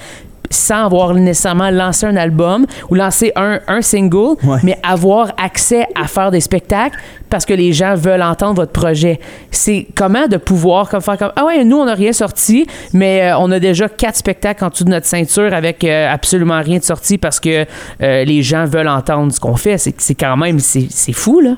sans 0.50 0.86
avoir 0.86 1.14
nécessairement 1.14 1.70
lancé 1.70 2.06
un 2.06 2.16
album 2.16 2.66
ou 2.90 2.94
lancé 2.94 3.32
un, 3.36 3.60
un 3.68 3.82
single, 3.82 4.36
Ouais. 4.44 4.58
mais 4.62 4.78
avoir 4.82 5.32
accès 5.36 5.86
à 5.94 6.06
faire 6.06 6.30
des 6.30 6.40
spectacles 6.40 6.96
parce 7.28 7.44
que 7.44 7.52
les 7.54 7.72
gens 7.72 7.94
veulent 7.94 8.22
entendre 8.22 8.54
votre 8.54 8.72
projet. 8.72 9.20
C'est 9.50 9.86
comment 9.94 10.26
de 10.26 10.36
pouvoir 10.38 10.88
comme 10.88 11.00
faire 11.02 11.18
comme 11.18 11.32
ah 11.36 11.44
ouais 11.44 11.64
nous 11.64 11.76
on 11.76 11.84
n'a 11.84 11.94
rien 11.94 12.12
sorti 12.12 12.66
mais 12.92 13.22
euh, 13.30 13.38
on 13.38 13.50
a 13.50 13.58
déjà 13.60 13.88
quatre 13.88 14.16
spectacles 14.16 14.64
en 14.64 14.68
dessous 14.68 14.84
de 14.84 14.90
notre 14.90 15.06
ceinture 15.06 15.52
avec 15.52 15.84
euh, 15.84 16.10
absolument 16.12 16.60
rien 16.62 16.78
de 16.78 16.84
sorti 16.84 17.18
parce 17.18 17.38
que 17.40 17.66
euh, 18.02 18.24
les 18.24 18.42
gens 18.42 18.64
veulent 18.64 18.88
entendre 18.88 19.32
ce 19.32 19.40
qu'on 19.40 19.56
fait. 19.56 19.76
C'est 19.78 20.14
quand 20.14 20.36
même 20.36 20.58
c'est 20.60 21.12
fou 21.12 21.40
là. 21.40 21.56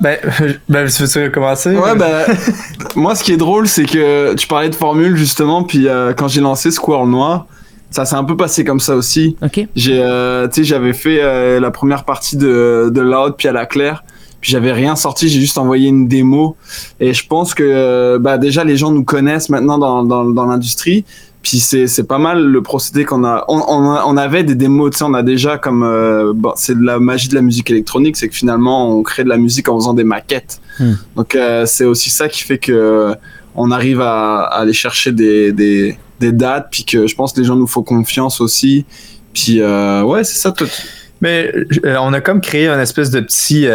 Ben, 0.00 0.18
ben 0.68 0.88
tu 0.88 1.04
veux 1.04 1.30
commencer? 1.30 1.76
Ouais, 1.76 1.94
bah, 1.96 2.24
moi, 2.96 3.14
ce 3.14 3.24
qui 3.24 3.32
est 3.32 3.36
drôle, 3.36 3.68
c'est 3.68 3.84
que 3.84 4.34
tu 4.34 4.46
parlais 4.46 4.68
de 4.68 4.74
formule, 4.74 5.16
justement, 5.16 5.62
puis 5.62 5.88
euh, 5.88 6.12
quand 6.12 6.28
j'ai 6.28 6.40
lancé 6.40 6.70
Squirrel 6.70 7.08
Noir, 7.08 7.46
ça 7.94 8.04
s'est 8.04 8.16
un 8.16 8.24
peu 8.24 8.36
passé 8.36 8.64
comme 8.64 8.80
ça 8.80 8.96
aussi. 8.96 9.36
Ok. 9.40 9.66
J'ai, 9.76 10.00
euh, 10.02 10.48
tu 10.48 10.54
sais, 10.54 10.64
j'avais 10.64 10.92
fait 10.92 11.22
euh, 11.22 11.60
la 11.60 11.70
première 11.70 12.04
partie 12.04 12.36
de, 12.36 12.90
de 12.92 13.00
Loud 13.00 13.34
puis 13.38 13.46
à 13.46 13.52
la 13.52 13.66
claire, 13.66 14.02
puis 14.40 14.50
j'avais 14.50 14.72
rien 14.72 14.96
sorti, 14.96 15.28
j'ai 15.28 15.40
juste 15.40 15.58
envoyé 15.58 15.88
une 15.88 16.08
démo. 16.08 16.56
Et 16.98 17.14
je 17.14 17.24
pense 17.26 17.54
que, 17.54 17.62
euh, 17.62 18.18
bah, 18.18 18.36
déjà, 18.36 18.64
les 18.64 18.76
gens 18.76 18.90
nous 18.90 19.04
connaissent 19.04 19.48
maintenant 19.48 19.78
dans, 19.78 20.02
dans, 20.02 20.24
dans 20.24 20.44
l'industrie. 20.44 21.04
Puis 21.44 21.60
c'est, 21.60 21.86
c'est 21.86 22.04
pas 22.04 22.18
mal 22.18 22.42
le 22.42 22.62
procédé 22.62 23.04
qu'on 23.04 23.22
a. 23.24 23.44
On, 23.48 23.58
on, 23.68 23.90
a- 23.92 24.04
on 24.06 24.16
avait 24.16 24.42
des 24.42 24.54
démos, 24.56 24.90
tu 24.92 24.98
sais, 24.98 25.04
on 25.04 25.14
a 25.14 25.22
déjà 25.22 25.58
comme. 25.58 25.82
euh, 25.84 26.32
bon, 26.34 26.52
c'est 26.56 26.76
de 26.76 26.82
la 26.82 26.98
magie 26.98 27.28
de 27.28 27.34
la 27.36 27.42
musique 27.42 27.70
électronique, 27.70 28.16
c'est 28.16 28.28
que 28.28 28.34
finalement, 28.34 28.90
on 28.98 29.02
crée 29.02 29.22
de 29.24 29.28
la 29.28 29.36
musique 29.36 29.68
en 29.68 29.76
faisant 29.78 29.94
des 29.94 30.04
maquettes. 30.04 30.60
Hmm. 30.80 30.94
Donc 31.16 31.34
euh, 31.36 31.66
c'est 31.66 31.84
aussi 31.84 32.08
ça 32.10 32.28
qui 32.28 32.42
fait 32.42 32.58
que 32.58 32.72
euh, 32.72 33.14
on 33.54 33.70
arrive 33.70 34.00
à, 34.00 34.40
à 34.44 34.60
aller 34.62 34.72
chercher 34.72 35.12
des, 35.12 35.52
des, 35.52 35.96
des 36.18 36.32
dates, 36.32 36.68
puis 36.72 36.84
que 36.84 37.06
je 37.06 37.14
pense 37.14 37.32
que 37.34 37.40
les 37.40 37.46
gens 37.46 37.56
nous 37.56 37.66
font 37.68 37.82
confiance 37.84 38.40
aussi. 38.40 38.84
Puis 39.34 39.60
euh, 39.60 40.02
ouais, 40.02 40.24
c'est 40.24 40.38
ça. 40.38 40.50
Toi, 40.50 40.66
tu- 40.66 40.82
Mais 41.20 41.52
on 42.00 42.12
a 42.14 42.20
comme 42.22 42.40
créé 42.40 42.68
un 42.68 42.80
espèce 42.80 43.10
de 43.10 43.20
petit, 43.20 43.66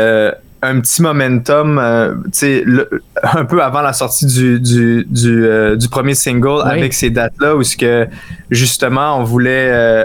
un 0.61 0.81
petit 0.81 1.01
momentum, 1.01 1.79
euh, 1.79 2.15
tu 2.25 2.29
sais, 2.33 2.63
le- 2.65 2.89
un 3.23 3.45
peu 3.45 3.63
avant 3.63 3.81
la 3.81 3.93
sortie 3.93 4.25
du, 4.25 4.59
du, 4.59 5.05
du, 5.09 5.45
euh, 5.45 5.75
du 5.75 5.87
premier 5.87 6.15
single 6.15 6.61
Oui. 6.65 6.71
avec 6.71 6.93
ces 6.93 7.09
dates-là, 7.09 7.55
où 7.55 7.63
ce 7.63 7.77
que 7.77 8.07
justement 8.51 9.17
on 9.19 9.23
voulait, 9.23 9.69
euh, 9.71 10.03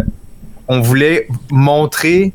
on 0.69 0.81
voulait 0.81 1.27
montrer 1.51 2.33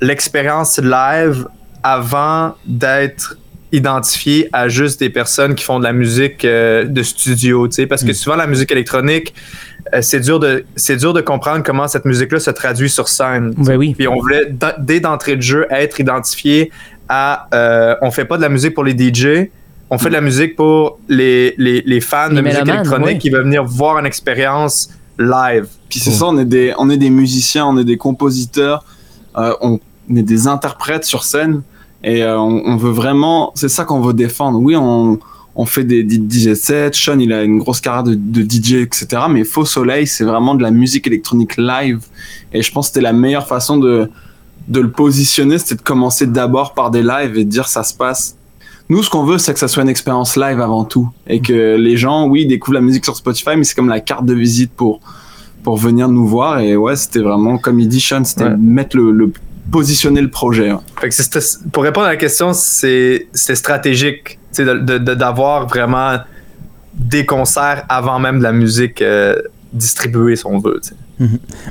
l'expérience 0.00 0.78
live 0.78 1.46
avant 1.82 2.54
d'être 2.66 3.36
identifié 3.74 4.48
à 4.52 4.68
juste 4.68 5.00
des 5.00 5.08
personnes 5.08 5.54
qui 5.54 5.64
font 5.64 5.78
de 5.78 5.84
la 5.84 5.94
musique 5.94 6.44
de 6.44 7.02
studio, 7.02 7.68
tu 7.68 7.76
sais, 7.76 7.86
parce 7.86 8.04
que 8.04 8.10
Mm. 8.10 8.14
souvent 8.14 8.36
la 8.36 8.46
musique 8.46 8.70
électronique, 8.70 9.32
c'est 10.02 10.20
dur 10.20 10.38
de 10.38 10.64
c'est 10.76 10.96
dur 10.96 11.12
de 11.14 11.20
comprendre 11.22 11.62
comment 11.64 11.88
cette 11.88 12.04
musique-là 12.04 12.38
se 12.38 12.50
traduit 12.50 12.90
sur 12.90 13.08
scène. 13.08 13.52
Ben 13.56 13.76
oui. 13.76 13.94
Puis 13.96 14.06
on 14.08 14.16
voulait, 14.20 14.54
dès 14.78 15.00
d'entrée 15.00 15.36
de 15.36 15.42
jeu, 15.42 15.66
être 15.70 15.98
identifié 16.00 16.70
à. 17.08 17.48
euh, 17.54 17.94
on 18.02 18.10
fait 18.10 18.24
pas 18.24 18.36
de 18.36 18.42
la 18.42 18.48
musique 18.48 18.74
pour 18.74 18.84
les 18.84 18.92
DJ, 18.92 19.48
on 19.90 19.98
fait 19.98 20.08
de 20.08 20.14
la 20.14 20.20
musique 20.20 20.56
pour 20.56 20.98
les, 21.08 21.54
les, 21.58 21.82
les 21.84 22.00
fans 22.00 22.28
Les 22.30 22.36
de 22.36 22.40
musique 22.40 22.66
électronique 22.66 23.06
ouais. 23.06 23.18
qui 23.18 23.30
veulent 23.30 23.44
venir 23.44 23.64
voir 23.64 23.98
une 23.98 24.06
expérience 24.06 24.88
live. 25.18 25.66
Puis 25.90 26.00
c'est 26.00 26.10
ça, 26.10 26.26
on 26.26 26.38
est 26.38 26.46
des, 26.46 26.72
on 26.78 26.88
est 26.88 26.96
des 26.96 27.10
musiciens, 27.10 27.66
on 27.66 27.76
est 27.76 27.84
des 27.84 27.98
compositeurs, 27.98 28.84
euh, 29.36 29.52
on 29.60 29.78
est 30.14 30.22
des 30.22 30.46
interprètes 30.48 31.04
sur 31.04 31.24
scène, 31.24 31.62
et 32.02 32.22
euh, 32.22 32.38
on, 32.38 32.62
on 32.64 32.76
veut 32.76 32.90
vraiment, 32.90 33.52
c'est 33.54 33.68
ça 33.68 33.84
qu'on 33.84 34.00
veut 34.00 34.14
défendre. 34.14 34.58
Oui, 34.58 34.74
on, 34.76 35.18
on 35.54 35.66
fait 35.66 35.84
des, 35.84 36.02
des 36.02 36.16
DJ 36.16 36.54
sets, 36.54 36.92
Sean 36.94 37.18
il 37.18 37.32
a 37.32 37.42
une 37.42 37.58
grosse 37.58 37.82
carrière 37.82 38.04
de, 38.04 38.14
de 38.14 38.40
DJ, 38.42 38.76
etc. 38.76 39.06
Mais 39.28 39.44
Faux 39.44 39.66
Soleil, 39.66 40.06
c'est 40.06 40.24
vraiment 40.24 40.54
de 40.54 40.62
la 40.62 40.70
musique 40.70 41.06
électronique 41.06 41.58
live, 41.58 42.00
et 42.54 42.62
je 42.62 42.72
pense 42.72 42.86
que 42.88 42.94
c'était 42.94 43.04
la 43.04 43.12
meilleure 43.12 43.46
façon 43.46 43.76
de, 43.76 44.08
de 44.68 44.80
le 44.80 44.90
positionner, 44.90 45.58
c'était 45.58 45.74
de 45.76 45.82
commencer 45.82 46.26
d'abord 46.26 46.74
par 46.74 46.90
des 46.90 47.02
lives 47.02 47.36
et 47.36 47.44
de 47.44 47.50
dire 47.50 47.68
ça 47.68 47.82
se 47.84 47.94
passe. 47.94 48.36
nous, 48.88 49.02
ce 49.02 49.08
qu'on 49.10 49.24
veut, 49.24 49.38
c'est 49.38 49.52
que 49.54 49.58
ça 49.60 49.68
soit 49.68 49.82
une 49.82 49.88
expérience 49.88 50.36
live 50.36 50.60
avant 50.60 50.84
tout. 50.84 51.08
Et 51.26 51.40
que 51.40 51.76
les 51.76 51.96
gens, 51.96 52.26
oui, 52.28 52.44
découvrent 52.46 52.74
la 52.74 52.80
musique 52.82 53.04
sur 53.04 53.16
Spotify, 53.16 53.50
mais 53.56 53.64
c'est 53.64 53.74
comme 53.74 53.88
la 53.88 54.00
carte 54.00 54.26
de 54.26 54.34
visite 54.34 54.70
pour, 54.72 55.00
pour 55.62 55.76
venir 55.78 56.08
nous 56.08 56.26
voir. 56.26 56.58
Et 56.60 56.76
ouais, 56.76 56.96
c'était 56.96 57.20
vraiment, 57.20 57.56
comme 57.58 57.80
il 57.80 57.88
dit 57.88 58.00
Sean, 58.00 58.22
c'était 58.24 58.44
Ouais. 58.44 58.56
mettre 58.58 58.96
le, 58.96 59.10
le- 59.12 59.32
positionner 59.70 60.20
le 60.20 60.28
projet. 60.28 60.72
Fait 61.00 61.08
que 61.08 61.14
c'était- 61.14 61.38
pour 61.72 61.84
répondre 61.84 62.06
à 62.06 62.10
la 62.10 62.16
question, 62.16 62.52
c'est 62.52 63.28
c'était 63.32 63.54
stratégique 63.54 64.24
tu 64.24 64.38
sais, 64.52 64.64
de- 64.66 64.74
de- 64.78 64.98
de- 64.98 65.14
d'avoir 65.14 65.66
vraiment 65.66 66.18
des 66.94 67.24
concerts 67.24 67.86
avant 67.88 68.18
même 68.18 68.38
de 68.38 68.42
la 68.42 68.52
musique 68.52 69.00
euh, 69.00 69.36
distribuée, 69.72 70.36
si 70.36 70.44
on 70.44 70.58
veut. 70.58 70.78
sais. 70.82 70.94
Moi, 71.18 71.28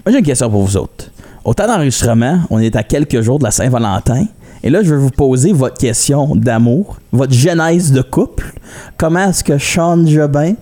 j'ai 0.07 0.17
une 0.19 0.25
question 0.25 0.49
pour 0.49 0.63
vous 0.65 0.77
autres. 0.77 1.11
Au 1.43 1.55
temps 1.55 1.65
d'enregistrement, 1.65 2.41
on 2.51 2.59
est 2.59 2.75
à 2.75 2.83
quelques 2.83 3.21
jours 3.21 3.39
de 3.39 3.45
la 3.45 3.51
Saint-Valentin. 3.51 4.25
Et 4.63 4.69
là, 4.69 4.83
je 4.83 4.93
vais 4.93 5.01
vous 5.01 5.09
poser 5.09 5.53
votre 5.53 5.77
question 5.77 6.35
d'amour, 6.35 6.97
votre 7.11 7.33
genèse 7.33 7.91
de 7.91 8.03
couple. 8.03 8.53
Comment 8.95 9.29
est-ce 9.29 9.43
que 9.43 9.57
Sean 9.57 10.05
Jobin 10.05 10.53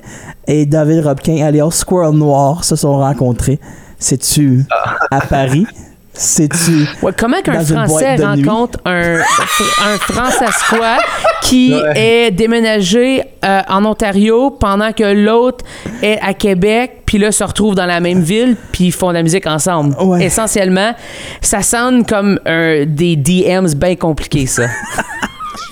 et 0.47 0.65
David 0.65 1.05
Robkin, 1.05 1.43
alias 1.43 1.71
Squirrel 1.71 2.15
Noir, 2.15 2.63
se 2.63 2.77
sont 2.77 2.97
rencontrés? 2.97 3.59
C'est-tu 3.97 4.65
à 5.11 5.19
Paris? 5.19 5.65
C'est-tu... 6.21 6.85
Ouais, 7.01 7.13
comment 7.17 7.41
qu'un 7.41 7.63
Français 7.63 8.17
rencontre 8.17 8.77
un, 8.85 9.19
un 9.19 9.97
Françaisquois 9.99 10.97
qui 11.41 11.73
Ouais. 11.73 12.27
est 12.27 12.31
déménagé 12.31 13.23
euh, 13.45 13.61
en 13.69 13.85
Ontario 13.85 14.51
pendant 14.51 14.91
que 14.91 15.03
l'autre 15.03 15.63
est 16.03 16.19
à 16.21 16.33
Québec, 16.33 17.03
puis 17.05 17.17
là 17.19 17.31
se 17.31 17.43
retrouve 17.43 17.73
dans 17.73 17.85
la 17.85 18.01
même 18.01 18.19
ville, 18.21 18.57
puis 18.73 18.85
ils 18.85 18.91
font 18.91 19.09
de 19.09 19.13
la 19.13 19.23
musique 19.23 19.47
ensemble. 19.47 19.95
Ouais. 20.01 20.25
Essentiellement, 20.25 20.93
ça 21.41 21.61
sonne 21.61 22.05
comme 22.05 22.37
un, 22.45 22.83
des 22.85 23.15
DMs 23.15 23.73
bien 23.75 23.95
compliqués, 23.95 24.45
ça. 24.45 24.63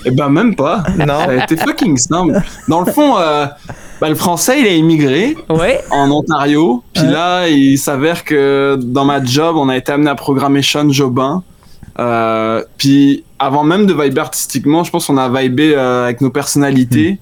Eh 0.06 0.10
ben, 0.12 0.30
même 0.30 0.54
pas. 0.56 0.82
Non. 0.98 1.28
A 1.28 1.34
été 1.44 1.56
fucking 1.58 1.96
simple. 1.98 2.40
Dans 2.68 2.80
le 2.80 2.90
fond, 2.92 3.18
euh, 3.18 3.46
ben, 4.00 4.08
le 4.08 4.14
français, 4.14 4.60
il 4.60 4.66
a 4.66 4.70
immigré. 4.74 5.36
Ouais. 5.48 5.80
en 5.90 6.10
Ontario. 6.10 6.82
Puis 6.94 7.04
Ouais. 7.04 7.10
là, 7.12 7.48
il 7.48 7.78
s'avère 7.78 8.24
que 8.24 8.78
dans 8.80 9.04
ma 9.04 9.22
job, 9.24 9.56
on 9.56 9.68
a 9.68 9.76
été 9.76 9.92
amené 9.92 10.10
à 10.10 10.14
programmer 10.14 10.62
Sean 10.62 10.88
Jobin. 10.90 11.42
Euh, 11.98 12.62
puis 12.76 13.24
avant 13.38 13.64
même 13.64 13.86
de 13.86 13.92
vibrer 13.92 14.20
artistiquement, 14.20 14.84
je 14.84 14.90
pense 14.90 15.06
qu'on 15.06 15.16
a 15.16 15.28
vibé 15.28 15.74
euh, 15.74 16.04
avec 16.04 16.20
nos 16.20 16.30
personnalités. 16.30 17.18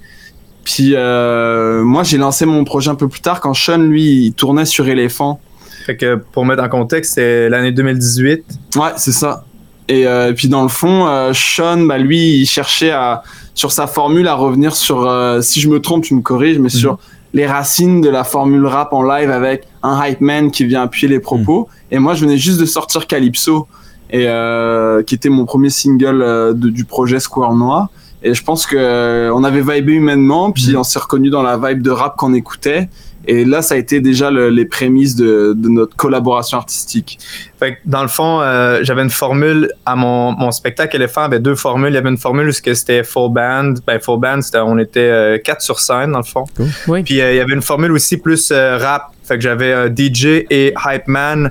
Puis 0.64 0.92
euh, 0.94 1.82
moi, 1.82 2.02
j'ai 2.02 2.18
lancé 2.18 2.44
mon 2.44 2.64
projet 2.64 2.90
un 2.90 2.94
peu 2.94 3.08
plus 3.08 3.20
tard 3.20 3.40
quand 3.40 3.54
Sean, 3.54 3.78
lui, 3.78 4.26
il 4.26 4.32
tournait 4.34 4.64
sur 4.66 4.86
Elephant. 4.88 5.40
Fait 5.86 5.96
que 5.96 6.16
pour 6.32 6.44
mettre 6.44 6.62
en 6.64 6.68
contexte, 6.68 7.14
c'est 7.14 7.48
l'année 7.48 7.70
2018. 7.70 8.44
Ouais, 8.76 8.90
c'est 8.96 9.12
ça. 9.12 9.44
Et 9.88 10.04
euh, 10.06 10.32
puis 10.32 10.48
dans 10.48 10.62
le 10.62 10.68
fond, 10.68 11.06
euh, 11.06 11.30
Sean, 11.32 11.82
bah, 11.86 11.96
lui, 11.96 12.40
il 12.40 12.46
cherchait 12.46 12.90
à, 12.90 13.22
sur 13.56 13.72
sa 13.72 13.88
formule 13.88 14.28
à 14.28 14.34
revenir 14.34 14.76
sur, 14.76 15.08
euh, 15.10 15.40
si 15.40 15.60
je 15.60 15.68
me 15.68 15.80
trompe, 15.80 16.04
tu 16.04 16.14
me 16.14 16.20
corriges, 16.20 16.60
mais 16.60 16.68
sur 16.68 16.98
les 17.34 17.46
racines 17.46 18.00
de 18.00 18.08
la 18.08 18.22
formule 18.22 18.64
rap 18.66 18.92
en 18.92 19.02
live 19.02 19.30
avec 19.30 19.64
un 19.82 20.00
hype 20.06 20.20
man 20.20 20.50
qui 20.52 20.64
vient 20.64 20.82
appuyer 20.82 21.08
les 21.08 21.18
propos. 21.20 21.68
Et 21.90 21.98
moi, 21.98 22.14
je 22.14 22.20
venais 22.24 22.38
juste 22.38 22.60
de 22.60 22.66
sortir 22.66 23.06
Calypso, 23.08 23.66
et 24.10 24.24
euh, 24.28 25.02
qui 25.02 25.16
était 25.16 25.28
mon 25.30 25.44
premier 25.46 25.68
single 25.70 26.22
euh, 26.22 26.52
de- 26.52 26.68
du 26.70 26.84
projet 26.84 27.18
Square 27.18 27.54
Noir. 27.54 27.88
Et 28.22 28.34
je 28.34 28.42
pense 28.44 28.64
que 28.66 28.76
euh, 28.78 29.32
on 29.34 29.42
avait 29.42 29.60
vibé 29.62 29.92
humainement, 29.94 30.50
puis 30.52 30.76
on 30.76 30.84
s'est 30.84 30.98
reconnu 30.98 31.28
dans 31.30 31.42
la 31.42 31.56
vibe 31.58 31.82
de 31.82 31.90
rap 31.90 32.16
qu'on 32.16 32.32
écoutait. 32.34 32.88
Et 33.26 33.44
là, 33.44 33.62
ça 33.62 33.74
a 33.74 33.78
été 33.78 34.00
déjà 34.00 34.30
le- 34.30 34.50
les 34.50 34.64
prémices 34.64 35.16
de, 35.16 35.52
de 35.56 35.68
notre 35.68 35.96
collaboration 35.96 36.58
artistique. 36.58 37.18
Fait 37.58 37.72
que 37.74 37.78
dans 37.84 38.02
le 38.02 38.08
fond, 38.08 38.40
euh, 38.40 38.80
j'avais 38.82 39.02
une 39.02 39.10
formule 39.10 39.70
à 39.84 39.96
mon, 39.96 40.32
mon 40.32 40.50
spectacle 40.50 40.96
éléphant 40.96 41.22
avait 41.22 41.40
deux 41.40 41.54
formules. 41.54 41.90
Il 41.90 41.94
y 41.94 41.98
avait 41.98 42.08
une 42.10 42.18
formule 42.18 42.48
où 42.48 42.52
c'était 42.52 43.02
full 43.04 43.32
band. 43.32 43.74
Ben 43.86 43.98
full 44.00 44.20
band, 44.20 44.42
c'était 44.42 44.58
on 44.58 44.78
était 44.78 45.00
euh, 45.00 45.38
quatre 45.38 45.62
sur 45.62 45.80
scène 45.80 46.12
dans 46.12 46.18
le 46.18 46.24
fond. 46.24 46.44
Oui. 46.88 47.02
Puis 47.02 47.20
euh, 47.20 47.32
il 47.32 47.36
y 47.36 47.40
avait 47.40 47.54
une 47.54 47.62
formule 47.62 47.92
aussi 47.92 48.16
plus 48.18 48.50
euh, 48.52 48.78
rap. 48.78 49.12
Fait 49.24 49.36
que 49.36 49.40
j'avais 49.42 49.72
euh, 49.72 49.88
DJ 49.88 50.44
et 50.50 50.74
hype 50.86 51.06
man. 51.08 51.50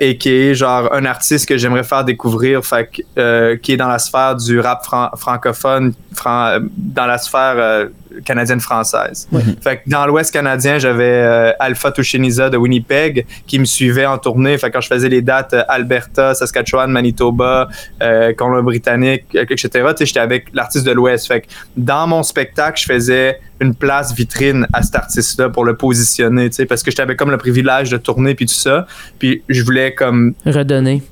Et 0.00 0.16
qui 0.16 0.30
est 0.30 0.54
genre 0.54 0.90
un 0.94 1.04
artiste 1.04 1.46
que 1.46 1.58
j'aimerais 1.58 1.82
faire 1.84 2.02
découvrir, 2.02 2.64
fait 2.64 2.86
que, 2.90 3.02
euh, 3.20 3.56
qui 3.58 3.72
est 3.72 3.76
dans 3.76 3.88
la 3.88 3.98
sphère 3.98 4.34
du 4.34 4.58
rap 4.58 4.82
fran- 4.82 5.10
francophone, 5.18 5.92
fran- 6.14 6.60
dans 6.78 7.04
la 7.04 7.18
sphère 7.18 7.88
canadienne-française. 8.24 9.28
Fait 9.62 9.78
que 9.78 9.90
dans 9.90 10.06
l'Ouest 10.06 10.32
canadien, 10.32 10.78
j'avais 10.78 11.04
euh, 11.04 11.52
Alpha 11.58 11.92
Tusheniza 11.92 12.50
de 12.50 12.56
Winnipeg 12.56 13.26
qui 13.46 13.58
me 13.58 13.64
suivait 13.64 14.06
en 14.06 14.18
tournée. 14.18 14.56
Fait 14.58 14.68
que 14.68 14.74
quand 14.74 14.80
je 14.80 14.88
faisais 14.88 15.08
les 15.08 15.22
dates 15.22 15.54
euh, 15.54 15.62
Alberta, 15.68 16.34
Saskatchewan, 16.34 16.90
Manitoba, 16.90 17.68
euh, 18.02 18.32
Colombie-Britannique, 18.32 19.24
euh, 19.34 19.44
etc., 19.48 19.92
j'étais 20.00 20.20
avec 20.20 20.46
l'artiste 20.52 20.86
de 20.86 20.92
l'Ouest. 20.92 21.26
Fait 21.26 21.42
que 21.42 21.46
dans 21.76 22.06
mon 22.06 22.22
spectacle, 22.22 22.80
je 22.80 22.86
faisais 22.86 23.40
une 23.60 23.74
place 23.74 24.14
vitrine 24.14 24.66
à 24.72 24.82
cet 24.82 24.96
artiste-là 24.96 25.48
pour 25.48 25.64
le 25.64 25.76
positionner, 25.76 26.50
parce 26.68 26.82
que 26.82 26.90
j'avais 26.90 27.16
comme 27.16 27.30
le 27.30 27.38
privilège 27.38 27.90
de 27.90 27.96
tourner 27.96 28.34
puis 28.34 28.46
tout 28.46 28.54
ça. 28.54 28.86
Puis 29.18 29.42
je 29.48 29.62
voulais 29.62 29.94
comme 29.94 30.34
Redonner. 30.44 31.02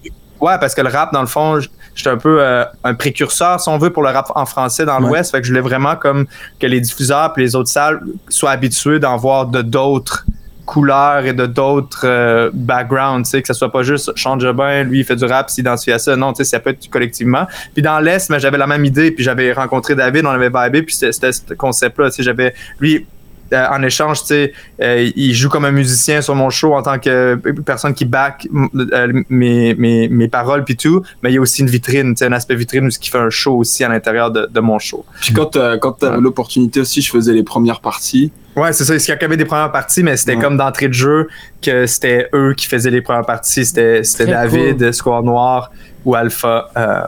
Ouais, 0.40 0.58
parce 0.61 0.75
que 0.75 0.82
le 0.82 0.90
rap, 0.90 1.12
dans 1.12 1.23
le 1.23 1.26
fond, 1.26 1.58
j'étais 1.95 2.11
un 2.11 2.17
peu 2.17 2.39
euh, 2.41 2.65
un 2.85 2.95
précurseur, 2.95 3.61
si 3.61 3.69
on 3.69 3.79
veut, 3.79 3.91
pour 3.91 4.03
le 4.03 4.11
rap 4.11 4.31
en 4.35 4.47
français 4.47 4.85
dans 4.85 5.01
Ouais. 5.01 5.09
l'Ouest. 5.09 5.31
Fait 5.33 5.41
que 5.41 5.47
je 5.47 5.51
voulais 5.53 5.61
vraiment 5.61 5.97
comme 5.97 6.27
que 6.61 6.67
les 6.67 6.81
diffuseurs 6.81 7.33
et 7.37 7.41
les 7.41 7.55
autres 7.57 7.71
salles 7.71 8.01
soient 8.29 8.51
habitués 8.51 8.99
d'en 8.99 9.17
voir 9.17 9.47
de 9.47 9.63
d'autres 9.63 10.25
couleurs 10.67 11.27
et 11.27 11.35
de 11.35 11.45
d'autres 11.45 12.05
euh, 12.07 12.51
backgrounds, 12.55 13.25
tu 13.25 13.31
sais, 13.33 13.43
que 13.43 13.49
ce 13.49 13.53
soit 13.53 13.71
pas 13.71 13.83
juste 13.83 14.11
Sean 14.17 14.39
Jobin, 14.41 14.85
lui, 14.85 15.01
il 15.01 15.05
fait 15.05 15.15
du 15.15 15.27
rap, 15.27 15.51
s'identifie 15.51 15.93
à 15.93 15.99
ça. 15.99 16.17
Non, 16.17 16.33
tu 16.33 16.39
sais, 16.39 16.45
ça 16.45 16.59
peut 16.59 16.71
être 16.71 16.89
collectivement. 16.89 17.47
Puis 17.75 17.83
dans 17.83 17.99
l'Est, 18.01 18.31
mais 18.31 18.41
j'avais 18.41 18.57
la 18.57 18.67
même 18.67 18.83
idée, 18.85 19.11
puis 19.11 19.23
j'avais 19.23 19.53
rencontré 19.53 19.95
David, 19.95 20.25
on 20.25 20.31
avait 20.31 20.49
vibé, 20.49 20.83
puis 20.83 20.95
c'était 20.95 21.13
c'était 21.13 21.33
ce 21.33 21.53
concept-là, 21.55 22.09
tu 22.09 22.17
sais, 22.17 22.23
j'avais, 22.23 22.55
lui, 22.81 23.07
euh, 23.53 23.67
en 23.71 23.83
échange, 23.83 24.21
tu 24.23 24.27
sais, 24.29 24.53
euh, 24.81 25.11
il 25.15 25.35
joue 25.35 25.49
comme 25.49 25.65
un 25.65 25.71
musicien 25.71 26.23
sur 26.23 26.35
mon 26.35 26.51
show 26.51 26.75
en 26.75 26.83
tant 26.83 26.99
que 26.99 27.35
personne 27.65 27.95
qui 27.95 28.05
back 28.05 28.49
euh, 28.75 29.23
mes, 29.29 29.75
mes, 29.75 30.09
mes 30.09 30.29
paroles 30.29 30.65
puis 30.65 30.77
tout, 30.77 31.03
mais 31.23 31.31
il 31.31 31.35
y 31.35 31.39
a 31.39 31.41
aussi 31.41 31.63
une 31.63 31.69
vitrine, 31.71 32.15
tu 32.15 32.19
sais, 32.21 32.27
un 32.27 32.33
aspect 32.33 32.55
vitrine 32.55 32.87
où 32.87 32.91
ce 32.91 32.99
qui 32.99 33.11
fait 33.11 33.19
un 33.19 33.31
show 33.31 33.57
aussi 33.57 33.85
à 33.85 33.89
l'intérieur 33.89 34.31
de, 34.31 34.47
de 34.53 34.61
mon 34.61 34.79
show. 34.79 35.05
Puis 35.21 35.33
quand, 35.35 35.57
euh, 35.57 35.77
quand 35.79 35.93
t'avais 35.93 36.21
l'opportunité 36.21 36.81
aussi, 36.81 37.03
je 37.03 37.11
faisais 37.11 37.33
les 37.33 37.43
premières 37.43 37.81
parties. 37.81 38.33
Ouais, 38.57 38.73
c'est 38.73 38.85
ça. 38.85 38.95
Il 38.95 39.21
y 39.21 39.25
avait 39.25 39.37
des 39.37 39.45
premières 39.45 39.73
parties, 39.73 40.03
mais 40.05 40.17
c'était 40.17 40.37
Ouais. 40.37 40.41
comme 40.43 40.57
d'entrée 40.57 40.87
de 40.89 40.93
jeu 40.93 41.29
que 41.61 41.87
c'était 41.87 42.29
eux 42.35 42.55
qui 42.57 42.67
faisaient 42.67 42.91
les 42.91 43.03
premières 43.03 43.27
parties. 43.27 43.65
C'était 43.65 44.03
David, 44.27 44.93
Square 44.93 45.25
Noir 45.25 45.73
ou 46.05 46.15
Alpha, 46.15 46.71
euh, 46.77 47.01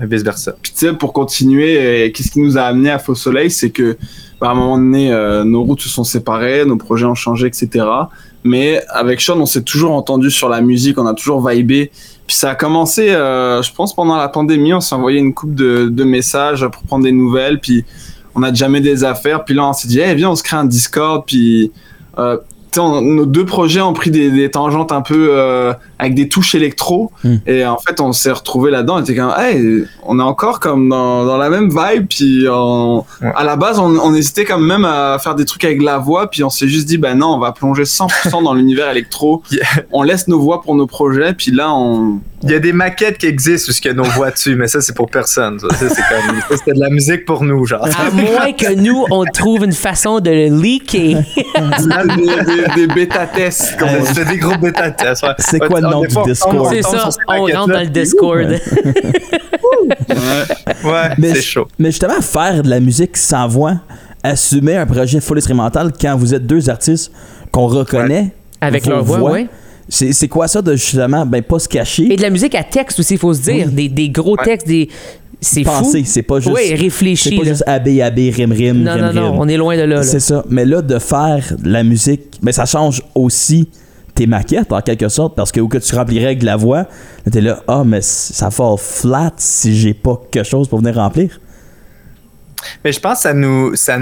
vice 0.00 0.22
versa. 0.24 0.52
Puis 0.60 0.72
tu 0.72 0.86
sais, 0.86 0.92
pour 0.92 1.12
continuer, 1.12 1.78
euh, 1.78 2.10
qu'est-ce 2.12 2.30
qui 2.32 2.40
nous 2.40 2.58
a 2.58 2.62
amené 2.62 2.90
à 2.90 2.98
Faux 2.98 3.14
Soleil, 3.14 3.50
c'est 3.50 3.70
que 3.70 3.96
à 4.48 4.50
un 4.50 4.54
moment 4.54 4.78
donné, 4.78 5.12
euh, 5.12 5.44
nos 5.44 5.62
routes 5.62 5.80
se 5.80 5.88
sont 5.88 6.04
séparées, 6.04 6.64
nos 6.64 6.76
projets 6.76 7.06
ont 7.06 7.14
changé, 7.14 7.46
etc. 7.46 7.86
Mais 8.42 8.82
avec 8.88 9.20
Sean, 9.20 9.38
on 9.38 9.46
s'est 9.46 9.62
toujours 9.62 9.92
entendu 9.92 10.30
sur 10.30 10.48
la 10.48 10.60
musique, 10.60 10.98
on 10.98 11.06
a 11.06 11.14
toujours 11.14 11.46
vibé. 11.46 11.90
Puis 12.26 12.36
ça 12.36 12.50
a 12.50 12.54
commencé, 12.54 13.10
euh, 13.10 13.60
je 13.62 13.72
pense, 13.72 13.94
pendant 13.94 14.16
la 14.16 14.28
pandémie, 14.28 14.72
on 14.72 14.80
s'est 14.80 14.94
envoyé 14.94 15.18
une 15.18 15.34
coupe 15.34 15.54
de, 15.54 15.88
de 15.90 16.04
messages 16.04 16.66
pour 16.68 16.82
prendre 16.84 17.04
des 17.04 17.12
nouvelles, 17.12 17.60
puis 17.60 17.84
on 18.34 18.42
a 18.42 18.52
jamais 18.52 18.80
des 18.80 19.04
affaires. 19.04 19.44
Puis 19.44 19.54
là, 19.54 19.68
on 19.68 19.72
s'est 19.72 19.88
dit, 19.88 20.00
eh 20.00 20.14
viens, 20.14 20.30
on 20.30 20.36
se 20.36 20.42
crée 20.42 20.56
un 20.56 20.64
Discord, 20.64 21.24
puis 21.26 21.72
euh, 22.18 22.38
nos 22.76 23.26
deux 23.26 23.44
projets 23.44 23.80
ont 23.80 23.92
pris 23.92 24.10
des, 24.10 24.30
des 24.30 24.50
tangentes 24.50 24.92
un 24.92 25.02
peu 25.02 25.28
euh, 25.32 25.72
avec 26.00 26.14
des 26.14 26.28
touches 26.28 26.54
électro. 26.54 27.12
Hmm. 27.24 27.36
Et 27.46 27.64
en 27.64 27.76
fait, 27.78 28.00
on 28.00 28.12
s'est 28.12 28.32
retrouvé 28.32 28.70
là-dedans. 28.70 28.96
On 28.96 29.00
était 29.02 29.14
comme, 29.14 29.32
hey, 29.38 29.84
on 30.04 30.18
est 30.18 30.22
encore 30.22 30.58
comme 30.60 30.88
dans, 30.88 31.24
dans 31.24 31.36
la 31.36 31.50
même 31.50 31.68
vibe. 31.68 32.06
Puis 32.08 32.46
on- 32.50 33.04
Ouais. 33.20 33.32
à 33.36 33.44
la 33.44 33.56
base, 33.56 33.78
on, 33.78 33.98
on 33.98 34.14
hésitait 34.14 34.44
quand 34.44 34.58
même 34.58 34.84
à 34.84 35.18
faire 35.22 35.34
des 35.34 35.44
trucs 35.44 35.64
avec 35.64 35.82
la 35.82 35.98
voix. 35.98 36.30
Puis 36.30 36.42
on 36.42 36.50
s'est 36.50 36.68
juste 36.68 36.86
dit, 36.86 36.96
bah 36.98 37.14
non, 37.14 37.34
on 37.34 37.38
va 37.38 37.52
plonger 37.52 37.82
100% 37.84 38.42
dans 38.42 38.54
l'univers 38.54 38.90
électro. 38.90 39.42
Yeah. 39.50 39.66
On 39.92 40.02
laisse 40.02 40.28
nos 40.28 40.40
voix 40.40 40.62
pour 40.62 40.74
nos 40.76 40.86
projets. 40.86 41.34
Puis 41.34 41.50
là, 41.50 41.72
on. 41.74 42.20
Il 42.42 42.50
y 42.50 42.54
a 42.54 42.58
des 42.58 42.72
maquettes 42.72 43.18
qui 43.18 43.26
existent 43.26 43.70
où 43.70 43.74
il 43.78 43.86
y 43.86 43.90
a 43.90 43.94
nos 43.94 44.04
voix 44.04 44.30
dessus, 44.30 44.54
mais 44.56 44.66
ça, 44.68 44.80
c'est 44.80 44.94
pour 44.94 45.10
personne. 45.10 45.58
C'était 45.78 46.72
de 46.72 46.80
la 46.80 46.88
musique 46.88 47.26
pour 47.26 47.42
nous, 47.44 47.66
genre. 47.66 47.84
À 47.84 48.10
moins 48.10 48.52
que 48.52 48.74
nous, 48.74 49.04
on 49.10 49.24
trouve 49.26 49.64
une 49.64 49.72
façon 49.72 50.20
de 50.20 50.30
le 50.30 50.56
leaker. 50.62 51.20
des, 52.16 52.44
des, 52.44 52.86
des 52.86 52.94
bêta-tests. 52.94 53.76
C'était 54.06 54.24
des 54.24 54.38
gros 54.38 54.56
bêta 54.56 54.90
tests. 54.90 55.22
ouais. 55.24 55.30
C'est 55.38 55.58
quoi 55.58 55.80
le 55.80 55.88
nom 55.90 56.00
du 56.02 56.06
Discord? 56.30 56.68
C'est 56.72 56.82
ça, 56.82 57.08
on 57.28 57.44
rentre 57.46 57.72
dans 57.72 57.80
le 57.80 57.86
Discord. 57.88 58.48
Ouais. 58.48 58.58
Ouais, 60.84 61.08
Mais 61.18 61.28
c'est 61.34 61.36
je- 61.36 61.40
chaud. 61.42 61.68
Mais 61.78 61.90
justement, 61.90 62.20
faire 62.20 62.62
de 62.62 62.68
la 62.70 62.80
musique 62.80 63.16
sans 63.16 63.46
voix, 63.48 63.74
assumer 64.22 64.76
un 64.76 64.86
projet 64.86 65.20
full 65.20 65.38
instrumental 65.38 65.92
quand 65.98 66.16
vous 66.16 66.34
êtes 66.34 66.46
deux 66.46 66.68
artistes 66.70 67.12
qu'on 67.52 67.66
reconnaît. 67.66 68.32
Avec 68.60 68.86
leur 68.86 69.04
voix, 69.04 69.32
oui. 69.32 69.46
C'est 69.88 70.12
c'est 70.12 70.28
quoi 70.28 70.46
ça 70.46 70.62
de 70.62 70.72
justement, 70.76 71.26
ben 71.26 71.42
pas 71.42 71.58
se 71.58 71.68
cacher, 71.68 72.12
Et 72.12 72.16
de 72.16 72.22
la 72.22 72.30
musique 72.30 72.54
à 72.54 72.62
texte 72.62 73.00
aussi, 73.00 73.14
il 73.14 73.18
faut 73.18 73.34
se 73.34 73.42
dire. 73.42 73.68
Des, 73.68 73.88
des 73.88 74.08
gros 74.08 74.36
Ouais. 74.36 74.44
textes, 74.44 74.66
des. 74.68 74.88
C'est 75.40 75.64
fou. 75.64 75.70
penser, 75.70 76.04
c'est 76.04 76.22
pas 76.22 76.38
juste. 76.38 76.54
Oui, 76.54 76.60
c'est 76.68 76.74
réfléchi. 76.74 77.36
pas 77.36 77.42
là. 77.42 77.48
juste 77.48 77.64
AB, 77.66 77.88
AB, 78.00 78.18
rim, 78.36 78.52
rim, 78.52 78.82
Non, 78.84 78.92
rim, 78.92 79.00
non, 79.00 79.12
non, 79.14 79.30
rim. 79.32 79.38
on 79.40 79.48
est 79.48 79.56
loin 79.56 79.74
de 79.76 79.80
là. 79.82 79.96
là. 79.96 80.02
C'est 80.04 80.20
ça. 80.20 80.44
Mais 80.48 80.64
là, 80.66 80.80
de 80.82 80.98
faire 80.98 81.54
de 81.58 81.68
la 81.70 81.82
musique, 81.82 82.38
ben 82.42 82.52
ça 82.52 82.66
change 82.66 83.02
aussi 83.16 83.68
tes 84.20 84.26
maquettes 84.26 84.70
en 84.70 84.82
quelque 84.82 85.08
sorte 85.08 85.34
parce 85.34 85.50
que 85.50 85.66
que 85.66 85.78
tu 85.78 85.94
remplirais 85.94 86.26
avec 86.26 86.40
de 86.40 86.44
la 86.44 86.56
voix, 86.56 86.84
t'es 87.32 87.40
là, 87.40 87.62
ah, 87.66 87.84
mais 87.86 88.02
ça 88.02 88.50
fall 88.50 88.76
flat 88.76 89.32
si 89.38 89.74
j'ai 89.74 89.94
pas 89.94 90.20
quelque 90.30 90.46
chose 90.46 90.68
pour 90.68 90.80
venir 90.80 90.96
remplir. 90.96 91.40
mais 92.84 92.92
je 92.92 93.00
pense 93.00 93.14
que 93.14 93.22
ça 93.22 93.32
nous, 93.32 93.74
ça 93.76 93.96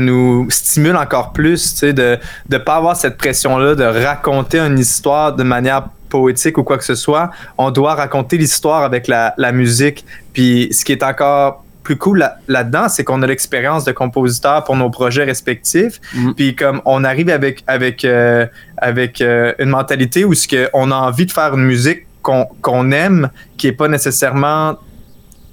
stimule 0.48 0.96
encore 0.96 1.32
plus, 1.32 1.84
de 1.84 2.18
ne 2.50 2.58
pas 2.58 2.76
avoir 2.76 2.96
cette 2.96 3.16
pression-là 3.16 3.76
de 3.76 3.84
raconter 3.84 4.58
une 4.58 4.80
histoire 4.80 5.36
de 5.36 5.44
manière 5.44 5.88
poétique 6.08 6.58
ou 6.58 6.64
quoi 6.64 6.78
que 6.78 6.84
ce 6.84 6.96
soit. 6.96 7.30
On 7.56 7.70
doit 7.70 7.94
raconter 7.94 8.38
l'histoire 8.38 8.82
avec 8.82 9.06
la, 9.06 9.34
la 9.36 9.52
musique. 9.52 10.04
Puis 10.32 10.68
ce 10.72 10.84
qui 10.84 10.90
est 10.90 11.04
encore 11.04 11.62
plus 11.88 11.96
cool 11.96 12.30
là-dedans, 12.48 12.90
c'est 12.90 13.02
qu'on 13.02 13.22
a 13.22 13.26
l'expérience 13.26 13.82
de 13.84 13.92
compositeur 13.92 14.62
pour 14.64 14.76
nos 14.76 14.90
projets 14.90 15.24
respectifs. 15.24 16.02
Mhm. 16.14 16.34
Puis 16.34 16.54
comme 16.54 16.82
on 16.84 17.02
arrive 17.02 17.30
avec 17.30 17.64
avec 17.66 18.04
euh, 18.04 18.44
avec 18.76 19.22
euh, 19.22 19.54
une 19.58 19.70
mentalité 19.70 20.26
où 20.26 20.34
ce 20.34 20.46
que 20.46 20.68
on 20.74 20.90
a 20.90 20.96
envie 20.96 21.24
de 21.24 21.32
faire 21.32 21.54
une 21.54 21.64
musique 21.64 22.00
qu'on 22.20 22.44
qu'on 22.60 22.90
aime, 22.90 23.30
qui 23.56 23.68
est 23.68 23.72
pas 23.72 23.88
nécessairement 23.88 24.76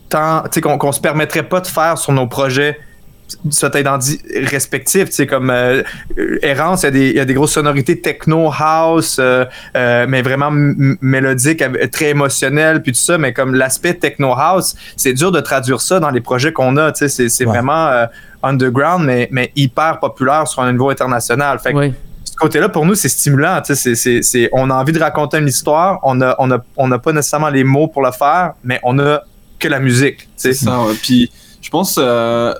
tant, 0.09 0.41
tu 0.41 0.49
sais, 0.55 0.61
qu'on 0.61 0.77
qu'on 0.77 0.91
se 0.91 0.99
permettrait 0.99 1.43
pas 1.43 1.61
de 1.61 1.67
faire 1.67 1.97
sur 1.97 2.11
nos 2.11 2.27
projets 2.27 2.79
dit 3.99 4.21
respectifs, 4.45 5.05
tu 5.09 5.11
sais, 5.15 5.27
comme 5.27 5.49
euh, 5.49 5.83
Errance, 6.41 6.83
il 6.83 6.85
y, 6.85 6.87
a 6.87 6.91
des, 6.91 7.09
il 7.09 7.15
y 7.15 7.19
a 7.19 7.25
des 7.25 7.33
grosses 7.33 7.53
sonorités 7.53 7.99
techno, 8.01 8.51
house, 8.57 9.17
euh, 9.19 9.45
euh, 9.75 10.05
mais 10.07 10.21
vraiment 10.21 10.49
mélodiques, 10.51 11.63
très 11.91 12.09
émotionnelles, 12.09 12.81
puis 12.81 12.91
tout 12.91 12.99
ça, 12.99 13.17
mais 13.17 13.33
comme 13.33 13.55
l'aspect 13.55 13.93
techno 13.95 14.33
house, 14.33 14.75
c'est 14.95 15.13
dur 15.13 15.31
de 15.31 15.39
traduire 15.41 15.81
ça 15.81 15.99
dans 15.99 16.09
les 16.11 16.21
projets 16.21 16.53
qu'on 16.53 16.77
a, 16.77 16.91
tu 16.91 16.99
sais, 16.99 17.09
c'est, 17.09 17.29
c'est 17.29 17.45
Ouais. 17.45 17.51
vraiment 17.51 17.87
euh, 17.87 18.05
underground, 18.43 19.05
mais, 19.05 19.27
mais 19.31 19.51
hyper 19.55 19.99
populaire 19.99 20.47
sur 20.47 20.61
un 20.61 20.71
niveau 20.71 20.89
international. 20.89 21.59
Fait 21.59 21.71
que 21.73 21.77
Oui. 21.77 21.93
ce 22.23 22.35
côté-là, 22.35 22.69
pour 22.69 22.85
nous, 22.85 22.95
c'est 22.95 23.09
stimulant. 23.09 23.61
tu 23.61 23.73
sais, 23.73 23.75
C'est, 23.75 23.95
c'est, 23.95 24.21
c'est- 24.21 24.49
on 24.51 24.69
a 24.69 24.73
envie 24.75 24.93
de 24.93 24.99
raconter 24.99 25.37
une 25.37 25.47
histoire. 25.47 25.99
On 26.03 26.15
n'a 26.15 26.35
on 26.39 26.51
a, 26.51 26.59
on 26.77 26.91
a 26.91 26.99
pas 26.99 27.11
nécessairement 27.13 27.49
les 27.49 27.63
mots 27.63 27.87
pour 27.87 28.03
le 28.03 28.11
faire, 28.11 28.53
mais 28.63 28.79
on 28.83 28.97
a 28.99 29.21
que 29.59 29.67
la 29.67 29.79
musique. 29.79 30.17
tu 30.17 30.27
sais. 30.37 30.53
C'est 30.53 30.65
ça, 30.65 30.79
ouais. 30.81 30.93
Puis 31.01 31.31
je 31.61 31.69
pense, 31.69 31.97
euh, 31.99 32.53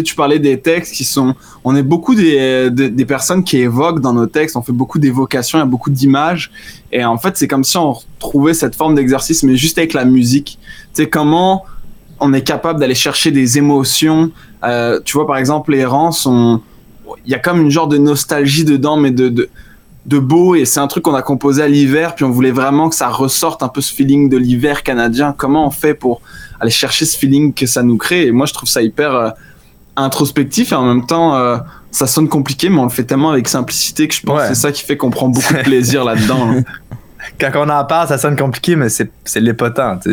tu 0.00 0.14
parlais 0.14 0.38
des 0.38 0.60
textes 0.60 0.94
qui 0.94 1.04
sont. 1.04 1.34
On 1.64 1.74
est 1.76 1.82
beaucoup 1.82 2.14
des, 2.14 2.70
des, 2.70 2.90
des 2.90 3.04
personnes 3.04 3.44
qui 3.44 3.58
évoquent 3.58 4.00
dans 4.00 4.12
nos 4.12 4.26
textes, 4.26 4.56
on 4.56 4.62
fait 4.62 4.72
beaucoup 4.72 4.98
d'évocations, 4.98 5.58
il 5.58 5.60
y 5.60 5.64
a 5.64 5.66
beaucoup 5.66 5.90
d'images. 5.90 6.50
Et 6.90 7.04
en 7.04 7.18
fait, 7.18 7.36
c'est 7.36 7.48
comme 7.48 7.64
si 7.64 7.76
on 7.76 7.92
retrouvait 7.92 8.54
cette 8.54 8.74
forme 8.74 8.94
d'exercice, 8.94 9.42
mais 9.42 9.56
juste 9.56 9.78
avec 9.78 9.92
la 9.92 10.04
musique. 10.04 10.58
Tu 10.94 11.02
sais, 11.02 11.08
comment 11.08 11.64
on 12.20 12.32
est 12.32 12.42
capable 12.42 12.78
d'aller 12.80 12.94
chercher 12.94 13.30
des 13.32 13.58
émotions. 13.58 14.30
Euh, 14.64 15.00
tu 15.04 15.14
vois, 15.14 15.26
par 15.26 15.36
exemple, 15.36 15.72
les 15.72 15.84
rangs 15.84 16.12
sont. 16.12 16.60
Il 17.26 17.32
y 17.32 17.34
a 17.34 17.38
comme 17.38 17.60
une 17.60 17.70
genre 17.70 17.88
de 17.88 17.98
nostalgie 17.98 18.64
dedans, 18.64 18.96
mais 18.96 19.10
de. 19.10 19.28
de 19.28 19.48
de 20.04 20.18
beau 20.18 20.56
et 20.56 20.64
c'est 20.64 20.80
un 20.80 20.88
truc 20.88 21.04
qu'on 21.04 21.14
a 21.14 21.22
composé 21.22 21.62
à 21.62 21.68
l'hiver 21.68 22.16
puis 22.16 22.24
on 22.24 22.30
voulait 22.32 22.50
vraiment 22.50 22.88
que 22.88 22.96
ça 22.96 23.06
ressorte 23.06 23.62
un 23.62 23.68
peu 23.68 23.80
ce 23.80 23.94
feeling 23.94 24.28
de 24.28 24.36
l'hiver 24.36 24.82
canadien 24.82 25.32
comment 25.38 25.64
on 25.64 25.70
fait 25.70 25.94
pour 25.94 26.22
aller 26.62 26.70
chercher 26.70 27.04
ce 27.04 27.18
feeling 27.18 27.52
que 27.52 27.66
ça 27.66 27.82
nous 27.82 27.96
crée? 27.96 28.26
Et 28.26 28.30
moi, 28.30 28.46
je 28.46 28.54
trouve 28.54 28.68
ça 28.68 28.82
hyper 28.82 29.14
euh, 29.14 29.30
introspectif 29.96 30.72
et 30.72 30.74
en 30.74 30.84
même 30.84 31.06
temps, 31.06 31.34
euh, 31.36 31.58
ça 31.90 32.06
sonne 32.06 32.28
compliqué, 32.28 32.68
mais 32.70 32.78
on 32.78 32.84
le 32.84 32.90
fait 32.90 33.04
tellement 33.04 33.30
avec 33.30 33.48
simplicité 33.48 34.08
que 34.08 34.14
je 34.14 34.22
pense 34.22 34.36
Ouais. 34.40 34.48
que 34.48 34.54
c'est 34.54 34.60
ça 34.60 34.72
qui 34.72 34.82
fait 34.82 34.96
qu'on 34.96 35.10
prend 35.10 35.28
beaucoup 35.28 35.52
de 35.54 35.58
plaisir 35.62 36.04
là-dedans. 36.04 36.50
hein. 36.50 36.62
Quand 37.38 37.50
on 37.54 37.68
en 37.68 37.84
parle, 37.84 38.08
ça 38.08 38.18
sonne 38.18 38.36
compliqué, 38.36 38.74
mais 38.76 38.88
c'est, 38.88 39.10
c'est 39.24 39.40
l'épotant. 39.40 39.98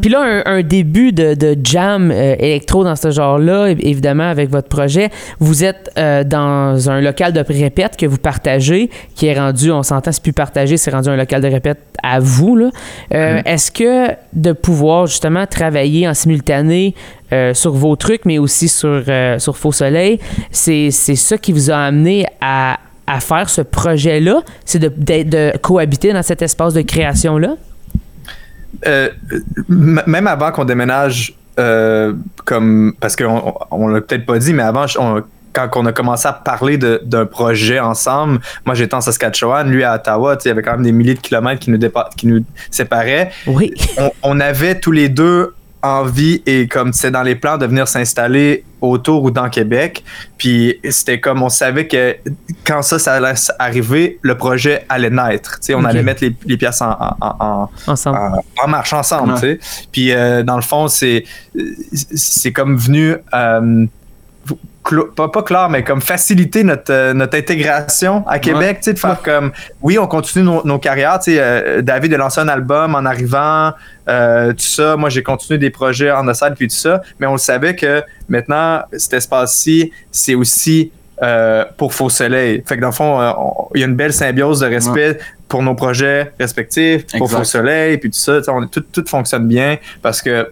Puis 0.00 0.10
là, 0.10 0.42
un, 0.46 0.58
un 0.58 0.62
début 0.62 1.12
de, 1.12 1.34
de 1.34 1.56
jam 1.64 2.10
euh, 2.10 2.36
électro 2.38 2.84
dans 2.84 2.94
ce 2.94 3.10
genre-là, 3.10 3.68
évidemment, 3.70 4.28
avec 4.28 4.50
votre 4.50 4.68
projet. 4.68 5.10
Vous 5.40 5.64
êtes 5.64 5.90
euh, 5.98 6.24
dans 6.24 6.90
un 6.90 7.00
local 7.00 7.32
de 7.32 7.42
répète 7.48 7.96
que 7.96 8.06
vous 8.06 8.18
partagez, 8.18 8.90
qui 9.14 9.26
est 9.26 9.38
rendu, 9.38 9.72
on 9.72 9.82
s'entend, 9.82 10.12
c'est 10.12 10.22
plus 10.22 10.32
partagé, 10.32 10.76
c'est 10.76 10.90
rendu 10.90 11.08
un 11.08 11.16
local 11.16 11.40
de 11.40 11.48
répète 11.48 11.78
à 12.02 12.20
vous. 12.20 12.54
Là. 12.54 12.70
Euh, 13.14 13.40
Est-ce 13.44 13.70
que 13.72 14.14
de 14.34 14.52
pouvoir 14.52 15.06
justement 15.06 15.46
travailler 15.46 16.06
en 16.06 16.14
simultané 16.14 16.94
sur 17.52 17.72
vos 17.72 17.94
trucs, 17.96 18.24
mais 18.24 18.38
aussi 18.38 18.68
sur, 18.68 19.02
sur 19.38 19.56
Faux 19.56 19.72
Soleil, 19.72 20.18
c'est 20.50 20.90
c'est 20.90 21.16
ça 21.16 21.36
qui 21.36 21.52
vous 21.52 21.70
a 21.70 21.76
amené 21.76 22.24
à, 22.40 22.78
à 23.06 23.20
faire 23.20 23.50
ce 23.50 23.60
projet-là? 23.60 24.42
C'est 24.64 24.78
de, 24.78 24.88
de, 24.96 25.22
de 25.24 25.58
cohabiter 25.58 26.12
dans 26.12 26.22
cet 26.22 26.40
espace 26.40 26.72
de 26.72 26.80
création-là? 26.82 27.56
Euh, 28.86 29.08
même 29.68 30.26
avant 30.26 30.50
qu'on 30.52 30.64
déménage, 30.64 31.34
euh, 31.58 32.12
comme 32.44 32.92
parce 33.00 33.16
qu'on 33.16 33.54
on, 33.70 33.88
l'a 33.88 34.00
peut-être 34.00 34.26
pas 34.26 34.38
dit, 34.38 34.52
mais 34.54 34.62
avant, 34.62 34.86
on- 34.98 35.22
quand 35.52 35.70
on 35.76 35.86
a 35.86 35.92
commencé 35.92 36.28
à 36.28 36.32
parler 36.34 36.78
d'un 36.78 37.26
projet 37.26 37.80
ensemble, 37.80 38.38
moi 38.64 38.74
j'étais 38.76 38.94
en 38.94 39.00
Saskatchewan, 39.00 39.68
lui 39.68 39.82
à 39.82 39.94
Ottawa, 39.96 40.36
il 40.44 40.48
y 40.48 40.50
avait 40.50 40.62
quand 40.62 40.72
même 40.72 40.82
des 40.84 40.92
milliers 40.92 41.14
de 41.14 41.20
kilomètres 41.20 41.60
qui 41.60 41.70
nous, 41.70 41.78
dépa- 41.78 42.10
qui 42.16 42.26
nous 42.28 42.44
séparaient. 42.70 43.30
Oui. 43.46 43.72
On, 43.96 44.10
on 44.22 44.40
avait 44.40 44.78
tous 44.78 44.92
les 44.92 45.08
deux 45.08 45.54
envie 45.82 46.42
et 46.46 46.66
comme 46.66 46.92
c'est 46.92 47.10
dans 47.10 47.22
les 47.22 47.34
plans 47.34 47.56
de 47.58 47.66
venir 47.66 47.86
s'installer 47.86 48.64
autour 48.80 49.22
ou 49.24 49.30
dans 49.30 49.48
Québec. 49.48 50.04
Puis 50.36 50.78
c'était 50.90 51.20
comme 51.20 51.42
on 51.42 51.48
savait 51.48 51.86
que 51.86 52.16
quand 52.64 52.82
ça, 52.82 52.98
ça 52.98 53.14
allait 53.14 53.34
arriver, 53.58 54.18
le 54.22 54.36
projet 54.36 54.84
allait 54.88 55.10
naître. 55.10 55.58
Tu 55.60 55.66
sais, 55.66 55.74
on 55.74 55.84
allait 55.84 56.02
mettre 56.02 56.22
les, 56.24 56.34
les 56.46 56.56
pièces 56.56 56.80
en- 56.82 56.96
en- 57.20 57.68
en, 57.86 58.68
marche 58.68 58.92
ensemble, 58.92 59.32
Ouais. 59.34 59.40
tu 59.40 59.46
sais. 59.62 59.86
Puis 59.92 60.12
euh, 60.12 60.42
dans 60.42 60.56
le 60.56 60.62
fond, 60.62 60.88
c'est 60.88 61.24
c'est 61.92 62.52
comme 62.52 62.76
venu 62.76 63.14
euh, 63.34 63.86
pas, 65.16 65.28
pas 65.28 65.42
clair, 65.42 65.68
mais 65.68 65.82
comme 65.84 66.00
faciliter 66.00 66.64
notre, 66.64 66.92
euh, 66.92 67.12
notre 67.14 67.36
intégration 67.36 68.26
à 68.26 68.38
Québec, 68.38 68.78
tu 68.80 68.84
sais, 68.84 68.92
de 68.94 68.98
faire 68.98 69.20
comme 69.22 69.52
oui, 69.82 69.98
on 69.98 70.06
continue 70.06 70.44
nos, 70.44 70.64
nos 70.64 70.78
carrières, 70.78 71.18
tu 71.18 71.32
sais, 71.32 71.38
euh, 71.40 71.82
David 71.82 72.14
a 72.14 72.16
lancé 72.18 72.40
un 72.40 72.48
album 72.48 72.94
en 72.94 73.04
arrivant, 73.04 73.72
euh, 74.08 74.52
tout 74.52 74.58
ça, 74.60 74.96
moi 74.96 75.08
j'ai 75.10 75.22
continué 75.22 75.58
des 75.58 75.70
projets 75.70 76.10
en 76.10 76.32
salle 76.34 76.54
puis 76.54 76.68
tout 76.68 76.74
ça, 76.76 77.02
mais 77.18 77.26
on 77.26 77.32
le 77.32 77.38
savait 77.38 77.74
que 77.76 78.02
maintenant 78.28 78.82
cet 78.96 79.14
espace-ci, 79.14 79.92
c'est 80.10 80.34
aussi 80.34 80.90
euh, 81.22 81.64
pour 81.76 81.94
Faux 81.94 82.10
Soleil. 82.10 82.62
Fait 82.64 82.76
que 82.76 82.80
dans 82.80 82.88
le 82.88 82.92
fond, 82.92 83.18
on- 83.20 83.68
il 83.74 83.80
y 83.80 83.84
a 83.84 83.86
une 83.88 83.96
belle 83.96 84.12
symbiose 84.12 84.60
de 84.60 84.66
respect 84.66 85.18
pour 85.48 85.64
nos 85.64 85.74
projets 85.74 86.32
respectifs, 86.38 87.06
pour 87.08 87.22
Exact. 87.26 87.38
Faux 87.38 87.44
Soleil, 87.44 87.98
puis 87.98 88.08
tout 88.10 88.18
ça. 88.18 88.38
on- 88.48 88.66
tout, 88.68 88.84
tout 88.92 89.04
fonctionne 89.06 89.48
bien 89.48 89.78
parce 90.00 90.22
que 90.22 90.48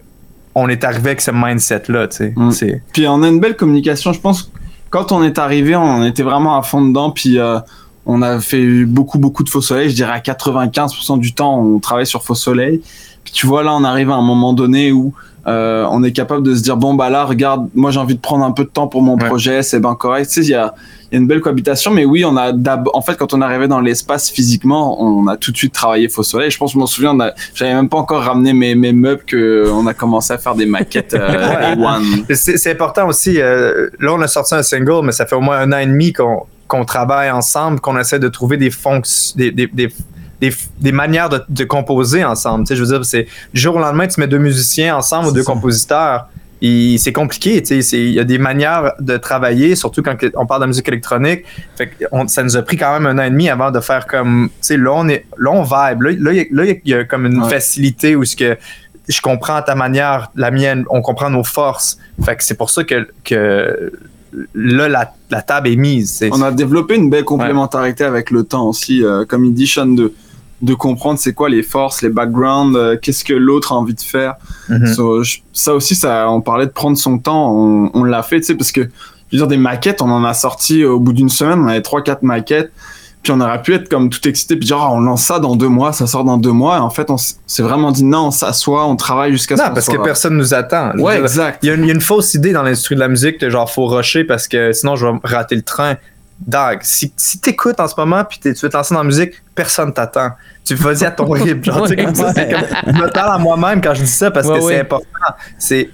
on 0.59 0.67
est 0.69 0.83
arrivé 0.83 1.09
avec 1.09 1.21
ce 1.21 1.31
mindset-là. 1.31 2.07
tu 2.07 2.17
sais. 2.17 2.33
Mm. 2.35 2.51
C'est- 2.51 2.81
Puis 2.93 3.07
on 3.07 3.21
a 3.23 3.27
une 3.27 3.39
belle 3.39 3.55
communication. 3.55 4.13
Je 4.13 4.19
pense 4.19 4.51
quand 4.89 5.11
on 5.11 5.21
est 5.23 5.37
arrivé, 5.37 5.75
on 5.75 6.03
était 6.05 6.23
vraiment 6.23 6.57
à 6.57 6.61
fond 6.63 6.85
dedans. 6.85 7.11
Puis 7.11 7.37
euh, 7.39 7.59
on 8.05 8.21
a 8.21 8.39
fait 8.39 8.85
beaucoup, 8.85 9.19
beaucoup 9.19 9.43
de 9.43 9.49
faux 9.49 9.61
soleil. 9.61 9.89
Je 9.89 9.95
dirais 9.95 10.13
à 10.13 10.19
95% 10.19 11.19
du 11.19 11.33
temps, 11.33 11.59
on 11.59 11.79
travaille 11.79 12.07
sur 12.07 12.23
faux 12.23 12.35
soleil. 12.35 12.81
Puis 13.23 13.33
tu 13.33 13.45
vois, 13.47 13.63
là, 13.63 13.73
on 13.73 13.83
arrive 13.83 14.09
à 14.11 14.15
un 14.15 14.21
moment 14.21 14.53
donné 14.53 14.91
où 14.91 15.13
euh, 15.47 15.85
on 15.89 16.03
est 16.03 16.11
capable 16.11 16.43
de 16.43 16.53
se 16.55 16.61
dire 16.61 16.75
bon, 16.77 16.93
bah 16.93 17.09
là, 17.09 17.23
regarde, 17.23 17.69
moi 17.73 17.91
j'ai 17.91 17.99
envie 17.99 18.15
de 18.15 18.19
prendre 18.19 18.43
un 18.43 18.51
peu 18.51 18.63
de 18.65 18.69
temps 18.69 18.87
pour 18.87 19.01
mon 19.01 19.17
Ouais. 19.17 19.25
projet, 19.27 19.63
c'est 19.63 19.79
ben 19.79 19.95
correct. 19.95 20.27
Tu 20.27 20.33
sais, 20.43 20.47
il 20.47 20.51
y 20.51 20.55
a, 20.55 20.73
il 21.11 21.15
y 21.15 21.17
a 21.17 21.21
une 21.21 21.27
belle 21.27 21.39
cohabitation. 21.41 21.91
Mais 21.91 22.03
oui, 22.05 22.25
on 22.25 22.35
a 22.35 22.51
d'ab- 22.51 22.89
en 22.93 23.01
fait, 23.01 23.15
quand 23.15 23.33
on 23.33 23.41
arrivait 23.41 23.67
dans 23.69 23.79
l'espace 23.79 24.29
physiquement, 24.29 25.01
on 25.01 25.27
a 25.27 25.37
tout 25.37 25.51
de 25.53 25.57
suite 25.57 25.73
travaillé 25.73 26.09
faux 26.09 26.23
soleil. 26.23 26.51
Je 26.51 26.57
pense, 26.57 26.73
je 26.73 26.77
m'en 26.77 26.85
souviens, 26.85 27.15
j'avais 27.55 27.73
même 27.73 27.87
pas 27.89 27.97
encore 27.97 28.23
ramené 28.23 28.51
mes, 28.53 28.75
mes 28.75 28.91
meubles 28.91 29.23
que 29.25 29.69
on 29.73 29.87
a 29.87 29.93
commencé 29.93 30.33
à 30.33 30.37
faire 30.37 30.55
des 30.55 30.65
maquettes 30.65 31.13
euh, 31.13 31.75
Ouais. 31.75 31.75
A1. 31.75 32.35
C'est 32.35 32.57
c'est 32.57 32.71
important 32.71 33.07
aussi. 33.07 33.39
euh, 33.39 33.89
là, 33.99 34.13
on 34.13 34.21
a 34.21 34.27
sorti 34.27 34.53
un 34.55 34.63
single, 34.63 35.01
mais 35.05 35.11
ça 35.13 35.25
fait 35.25 35.35
au 35.35 35.41
moins 35.41 35.59
un 35.59 35.71
an 35.71 35.77
et 35.77 35.85
demi 35.85 36.11
qu'on 36.13 36.41
qu'on 36.67 36.83
travaille 36.83 37.31
ensemble, 37.31 37.79
qu'on 37.79 37.97
essaie 37.97 38.19
de 38.19 38.27
trouver 38.27 38.57
des 38.57 38.69
fonctions, 38.71 39.33
des, 39.37 39.51
des, 39.51 39.67
des, 39.67 39.87
des, 40.41 40.53
des 40.79 40.91
manières 40.91 41.29
de, 41.29 41.41
de 41.49 41.63
composer 41.63 42.23
ensemble. 42.23 42.63
Tu 42.65 42.69
sais, 42.69 42.75
je 42.75 42.83
veux 42.83 42.89
dire, 42.97 43.05
c'est 43.05 43.27
du 43.53 43.59
jour 43.61 43.75
au 43.75 43.79
lendemain, 43.79 44.07
tu 44.07 44.19
mets 44.19 44.27
deux 44.27 44.37
musiciens 44.37 44.95
ensemble 44.97 45.29
ou 45.29 45.31
deux 45.31 45.43
ça. 45.43 45.51
compositeurs. 45.51 46.27
C'est 46.59 47.13
compliqué, 47.13 47.61
tu 47.61 47.81
sais, 47.83 47.97
il 47.99 48.13
y 48.13 48.19
a 48.19 48.23
des 48.23 48.39
manières 48.39 48.93
de 48.99 49.15
travailler, 49.17 49.75
surtout 49.75 50.01
quand 50.01 50.15
on 50.35 50.47
parle 50.47 50.61
de 50.63 50.67
musique 50.67 50.87
électronique. 50.87 51.43
Fait 51.77 51.87
que 51.87 52.05
on- 52.11 52.27
ça 52.27 52.41
nous 52.41 52.57
a 52.57 52.63
pris 52.63 52.77
quand 52.77 52.99
même 52.99 53.05
un 53.05 53.21
an 53.21 53.27
et 53.27 53.29
demi 53.29 53.47
avant 53.47 53.69
de 53.69 53.79
faire 53.79 54.07
comme, 54.07 54.49
tu 54.49 54.55
sais, 54.61 54.77
là 54.77 54.91
on 54.95 55.07
est, 55.07 55.25
là 55.37 55.51
on 55.51 55.61
vibe, 55.61 56.01
là 56.01 56.31
il 56.31 56.47
y 56.85 56.93
a- 56.93 57.01
y 57.01 57.07
comme 57.07 57.27
une 57.27 57.43
Ouais. 57.43 57.49
facilité 57.49 58.15
où 58.15 58.25
ce 58.25 58.35
que 58.35 58.57
je 59.07 59.21
comprends 59.21 59.61
ta 59.61 59.75
manière, 59.75 60.31
la 60.35 60.49
mienne, 60.49 60.83
on 60.89 61.01
comprend 61.03 61.29
nos 61.29 61.43
forces. 61.43 61.99
Fait 62.25 62.35
que 62.35 62.43
c'est 62.43 62.57
pour 62.57 62.71
ça 62.71 62.83
que, 62.83 63.07
que 63.23 63.91
là, 64.55 64.89
la, 64.89 65.13
la 65.29 65.41
table 65.43 65.69
est 65.69 65.75
mise. 65.75 66.25
On 66.31 66.41
a 66.41 66.51
développé 66.51 66.95
une 66.95 67.09
belle 67.11 67.23
complémentarité 67.23 68.03
avec 68.03 68.31
le 68.31 68.43
temps 68.43 68.67
aussi, 68.67 69.03
euh, 69.05 69.25
comme 69.25 69.45
il 69.45 69.53
dit 69.53 69.67
Sean, 69.67 69.85
de, 69.85 70.11
de 70.61 70.73
comprendre 70.73 71.19
c'est 71.19 71.33
quoi 71.33 71.49
les 71.49 71.61
forces, 71.63 72.01
les 72.01 72.09
backgrounds, 72.09 72.75
euh, 72.77 72.97
qu'est-ce 72.99 73.23
que 73.23 73.33
l'autre 73.33 73.71
a 73.73 73.75
envie 73.75 73.93
de 73.93 74.01
faire. 74.01 74.35
Mhm. 74.69 74.87
So, 74.93 75.23
je- 75.23 75.37
ça 75.53 75.73
aussi, 75.75 75.93
ça, 75.95 76.29
on 76.31 76.41
parlait 76.41 76.65
de 76.65 76.71
prendre 76.71 76.97
son 76.97 77.19
temps, 77.19 77.51
on, 77.53 77.91
on 77.93 78.03
l'a 78.03 78.23
fait, 78.23 78.39
tu 78.39 78.47
sais, 78.47 78.55
parce 78.55 78.71
que, 78.71 78.81
je 78.81 78.87
veux 79.37 79.37
dire, 79.37 79.47
des 79.47 79.57
maquettes, 79.57 80.01
on 80.01 80.09
en 80.09 80.23
a 80.23 80.33
sorti 80.33 80.83
au 80.83 80.99
bout 80.99 81.13
d'une 81.13 81.29
semaine, 81.29 81.59
on 81.59 81.67
avait 81.67 81.81
trois, 81.83 82.01
quatre 82.01 82.23
maquettes, 82.23 82.71
puis 83.21 83.31
on 83.33 83.41
aurait 83.41 83.61
pu 83.61 83.73
être 83.75 83.87
comme 83.89 84.09
tout 84.09 84.25
excité, 84.27 84.55
puis 84.55 84.65
dire, 84.65 84.77
Ah, 84.79 84.89
on 84.91 84.99
lance 84.99 85.23
ça 85.25 85.37
dans 85.39 85.55
deux 85.55 85.67
mois, 85.67 85.93
ça 85.93 86.07
sort 86.07 86.23
dans 86.23 86.37
deux 86.37 86.51
mois, 86.53 86.77
et 86.77 86.79
en 86.79 86.89
fait, 86.89 87.11
on 87.11 87.17
s'est 87.17 87.61
vraiment 87.63 87.91
dit, 87.91 88.03
non, 88.03 88.27
on 88.27 88.31
s'assoit, 88.31 88.87
on 88.87 88.95
travaille 88.95 89.33
jusqu'à 89.33 89.57
ce 89.57 89.61
Non, 89.61 89.69
parce 89.75 89.85
soit- 89.85 89.97
que 89.97 90.01
personne 90.03 90.37
nous 90.37 90.53
attend. 90.55 90.91
Ouais, 90.97 91.15
dire, 91.17 91.23
exact. 91.25 91.59
Il 91.61 91.67
y, 91.67 91.69
a 91.71 91.75
une, 91.75 91.83
il 91.83 91.87
y 91.87 91.91
a 91.91 91.93
une 91.93 92.01
fausse 92.01 92.33
idée 92.33 92.51
dans 92.53 92.63
l'industrie 92.63 92.95
de 92.95 92.99
la 92.99 93.09
musique 93.09 93.39
de 93.41 93.49
genre 93.51 93.69
faut 93.69 93.85
rusher 93.85 94.23
parce 94.23 94.47
que 94.47 94.71
sinon 94.71 94.95
je 94.95 95.05
vais 95.05 95.13
rater 95.23 95.55
le 95.55 95.61
train. 95.61 95.97
Dag, 96.39 96.79
si, 96.83 97.11
si 97.17 97.39
t'écoutes 97.39 97.79
en 97.79 97.87
ce 97.87 97.95
moment 97.97 98.23
puis 98.23 98.39
tu 98.39 98.49
veux 98.53 98.69
te 98.69 98.77
lancer 98.77 98.93
dans 98.93 99.01
la 99.01 99.07
musique, 99.07 99.31
personne 99.55 99.91
t'attend. 99.93 100.31
Tu 100.63 100.75
vas-y 100.75 101.03
à 101.05 101.11
ton 101.11 101.29
rythme. 101.31 101.63
Genre, 101.63 101.87
comme 101.87 102.15
ça, 102.15 102.33
comme- 102.33 102.67
je 102.87 102.91
me 103.01 103.09
parle 103.09 103.33
à 103.35 103.37
moi-même 103.37 103.81
quand 103.81 103.93
je 103.95 104.01
dis 104.03 104.07
ça 104.07 104.29
parce 104.31 104.47
Ouais, 104.47 104.59
que 104.59 104.63
ouais. 104.63 104.73
c'est 104.75 104.79
important. 104.81 105.05
C'est 105.57 105.89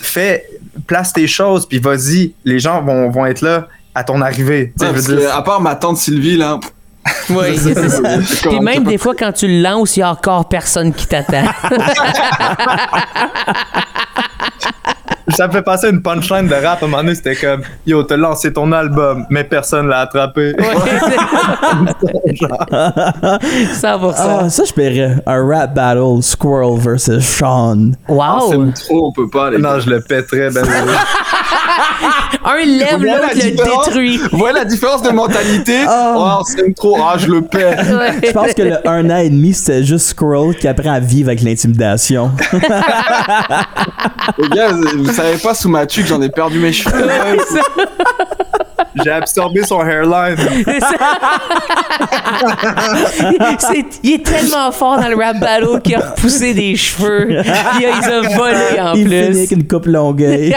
fais, 0.00 0.46
place 0.86 1.12
tes 1.12 1.26
choses, 1.26 1.66
puis 1.66 1.78
vas-y. 1.78 2.34
Les 2.44 2.58
gens 2.58 2.82
vont, 2.82 3.10
vont 3.10 3.26
être 3.26 3.42
là 3.42 3.68
à 3.94 4.02
ton 4.04 4.20
arrivée. 4.22 4.72
Je 4.80 4.86
veux 4.86 5.16
dire, 5.20 5.34
à 5.36 5.44
part 5.44 5.60
ma 5.60 5.74
tante 5.76 5.98
Sylvie, 5.98 6.36
là. 6.36 6.58
Oui, 7.30 7.56
c'est 7.62 7.88
ça. 7.90 8.48
Puis 8.48 8.60
même 8.60 8.84
des 8.84 8.96
fois, 8.98 9.14
quand 9.14 9.32
tu 9.32 9.46
le 9.46 9.60
lances, 9.60 9.96
il 9.96 10.00
y 10.00 10.02
a 10.02 10.10
encore 10.10 10.48
personne 10.48 10.92
qui 10.94 11.06
t'attend. 11.06 11.44
ça 15.28 15.46
me 15.48 15.52
fait 15.52 15.62
passer 15.62 15.88
une 15.90 16.02
punchline 16.02 16.46
de 16.48 16.54
rap. 16.54 16.82
À 16.82 16.84
un 16.84 16.88
moment 16.88 17.02
donné, 17.02 17.14
c'était 17.14 17.34
comme 17.36 17.62
Yo, 17.86 18.02
t'as 18.02 18.16
lancé 18.16 18.52
ton 18.52 18.70
album, 18.72 19.24
mais 19.30 19.44
personne 19.44 19.88
l'a 19.88 20.00
attrapé. 20.00 20.54
Ouais, 20.58 20.66
c'est- 21.00 22.36
100%. 23.74 24.14
Ah, 24.16 24.48
ça, 24.48 24.64
je 24.64 24.72
paierais. 24.72 25.16
Un 25.26 25.46
rap 25.48 25.74
battle, 25.74 26.22
Squirrel 26.22 26.78
versus 26.78 27.24
Sean. 27.24 27.92
Ah, 28.08 28.12
Wow! 28.12 28.50
c'est 28.74 28.84
trop, 28.86 29.08
on 29.08 29.12
peut 29.12 29.28
pas. 29.28 29.50
Non, 29.52 29.80
je 29.80 29.90
le 29.90 30.00
pèterais, 30.00 30.50
ben. 30.50 30.64
Un 32.44 32.64
lève, 32.64 32.98
Voilà 32.98 33.20
l'autre 33.22 33.38
la 33.38 33.44
le 33.44 33.50
détruit. 33.52 34.20
Voilà 34.32 34.58
la 34.60 34.64
différence 34.64 35.02
de 35.02 35.10
mentalité. 35.10 35.78
Oh, 36.16 36.38
on 36.40 36.44
s'aime 36.44 36.74
trop. 36.74 36.96
Ah, 37.00 37.16
je 37.18 37.26
le 37.28 37.42
perds. 37.42 37.84
Je 38.24 38.30
pense 38.32 38.52
que 38.54 38.62
le 38.62 38.88
un 38.88 39.10
an 39.10 39.16
et 39.18 39.30
demi, 39.30 39.52
c'était 39.54 39.84
juste 39.84 40.08
Squirrel 40.08 40.56
qui 40.56 40.68
apprend 40.68 40.92
à 40.92 41.00
vivre 41.00 41.28
avec 41.28 41.40
l'intimidation. 41.42 42.30
Les 44.38 44.48
gars, 44.48 44.72
vous, 44.72 45.04
vous 45.04 45.12
savez 45.12 45.36
pas 45.38 45.54
sous 45.54 45.68
ma 45.68 45.86
tuque, 45.86 46.06
j'en 46.06 46.20
ai 46.22 46.28
perdu 46.28 46.58
mes 46.58 46.72
cheveux. 46.72 47.08
J'ai 49.02 49.10
absorbé 49.10 49.62
son 49.64 49.80
hairline. 49.82 50.36
C'est 50.64 50.80
ça. 50.80 50.94
C'est- 53.58 53.84
il 54.02 54.14
est 54.14 54.24
tellement 54.26 54.70
fort 54.72 54.98
dans 55.00 55.08
le 55.08 55.16
rap 55.16 55.38
battle 55.40 55.80
qu'il 55.82 55.94
a 55.96 56.10
repoussé 56.10 56.52
des 56.54 56.76
cheveux. 56.76 57.30
Il 57.30 57.36
a, 57.38 57.42
il 57.80 57.86
a 57.86 58.20
volé 58.36 58.80
en 58.80 58.92
Il 58.94 59.08
finit 59.08 59.08
plus. 59.08 59.38
avec 59.38 59.50
une 59.52 59.66
coupe 59.66 59.86
longueuil. 59.86 60.54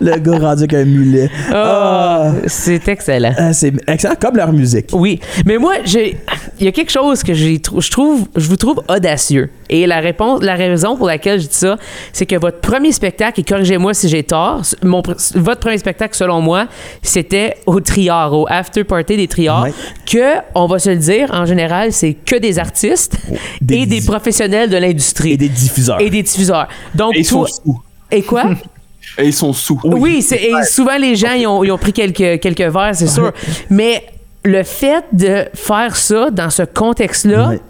le 0.00 0.16
gars 0.18 0.38
rendu 0.38 0.62
avec 0.64 0.74
un 0.74 0.84
mulet. 0.84 1.30
Ah, 1.52 2.32
c'est 2.46 2.86
excellent. 2.88 3.32
Ah, 3.36 3.52
c'est 3.52 3.72
excellent, 3.86 4.14
comme 4.20 4.36
leur 4.36 4.52
musique. 4.52 4.88
Oui, 4.92 5.20
mais 5.44 5.58
moi, 5.58 5.74
j'ai, 5.84 6.18
il 6.58 6.64
y 6.66 6.68
a 6.68 6.72
quelque 6.72 6.90
chose 6.92 7.22
que 7.22 7.34
j'ai, 7.34 7.60
je 7.78 7.90
trouve, 7.90 8.26
je 8.36 8.48
vous 8.48 8.56
trouve 8.56 8.82
audacieux. 8.88 9.50
Et 9.68 9.86
la 9.86 9.98
réponse, 10.00 10.42
la 10.42 10.54
raison 10.54 10.96
pour 10.96 11.06
laquelle 11.08 11.40
je 11.40 11.48
dis 11.48 11.54
ça, 11.54 11.76
c'est 12.12 12.26
que 12.26 12.36
votre 12.36 12.60
premier 12.60 12.92
spectacle, 12.92 13.40
et 13.40 13.44
corrigez-moi 13.44 13.94
si 13.94 14.08
j'ai 14.08 14.22
tort, 14.22 14.62
mon, 14.82 15.00
pr- 15.00 15.36
votre 15.56 15.60
premier 15.60 15.78
spectacle, 15.78 16.14
selon 16.16 16.40
moi, 16.40 16.66
c'était 17.02 17.56
au 17.66 17.80
Triard, 17.80 18.32
au 18.32 18.46
after 18.48 18.84
party 18.84 19.16
des 19.16 19.26
Triards, 19.28 19.64
Ouais. 19.64 19.72
que, 20.10 20.34
on 20.54 20.66
va 20.66 20.78
se 20.78 20.90
le 20.90 20.96
dire, 20.96 21.30
en 21.32 21.46
général, 21.46 21.92
c'est 21.92 22.14
que 22.14 22.36
des 22.36 22.58
artistes 22.58 23.16
Des 23.60 23.76
et 23.78 23.86
des 23.86 24.00
professionnels 24.02 24.70
de 24.70 24.76
l'industrie 24.76 25.32
Et 25.32 25.36
des 25.36 25.48
diffuseurs. 25.48 26.00
et 26.00 26.10
des 26.10 26.22
diffuseurs. 26.22 26.68
Donc, 26.94 27.14
Et 27.14 27.20
ils 27.20 27.24
sont 27.24 27.46
sous. 27.46 27.80
et 28.10 28.22
quoi? 28.22 28.44
Et 29.18 29.26
ils 29.26 29.32
sont 29.32 29.52
sous. 29.52 29.80
Oui, 29.84 30.20
c'est, 30.20 30.42
et 30.42 30.52
souvent 30.64 30.98
les 30.98 31.14
gens 31.16 31.32
ils 31.32 31.46
ont, 31.46 31.62
ils 31.64 31.70
ont 31.70 31.78
pris 31.78 31.92
quelques, 31.92 32.40
quelques 32.40 32.60
verres, 32.60 32.90
c'est 32.94 33.06
sûr. 33.06 33.32
Mais 33.70 34.04
le 34.44 34.62
fait 34.64 35.04
de 35.12 35.44
faire 35.54 35.96
ça 35.96 36.30
dans 36.30 36.50
ce 36.50 36.62
contexte-là, 36.64 37.48
Ouais. 37.50 37.60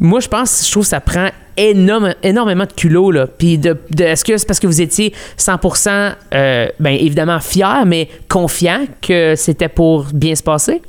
moi 0.00 0.20
je 0.20 0.28
pense, 0.28 0.64
je 0.66 0.70
trouve 0.70 0.82
que 0.84 0.88
ça 0.88 1.00
prend 1.00 1.28
énorme- 1.60 2.14
énormément 2.22 2.64
de 2.64 2.72
culot. 2.72 3.10
Là. 3.10 3.26
Puis 3.26 3.58
de, 3.58 3.76
de- 3.90 4.04
est-ce 4.04 4.24
que 4.24 4.36
c'est 4.36 4.46
parce 4.46 4.60
que 4.60 4.66
vous 4.66 4.80
étiez 4.80 5.12
100% 5.38 6.14
euh, 6.34 6.68
ben, 6.80 6.90
évidemment 6.94 7.40
fier, 7.40 7.84
mais 7.86 8.08
confiant 8.28 8.84
que 9.02 9.34
c'était 9.36 9.68
pour 9.68 10.06
bien 10.12 10.34
se 10.34 10.42
passer? 10.42 10.82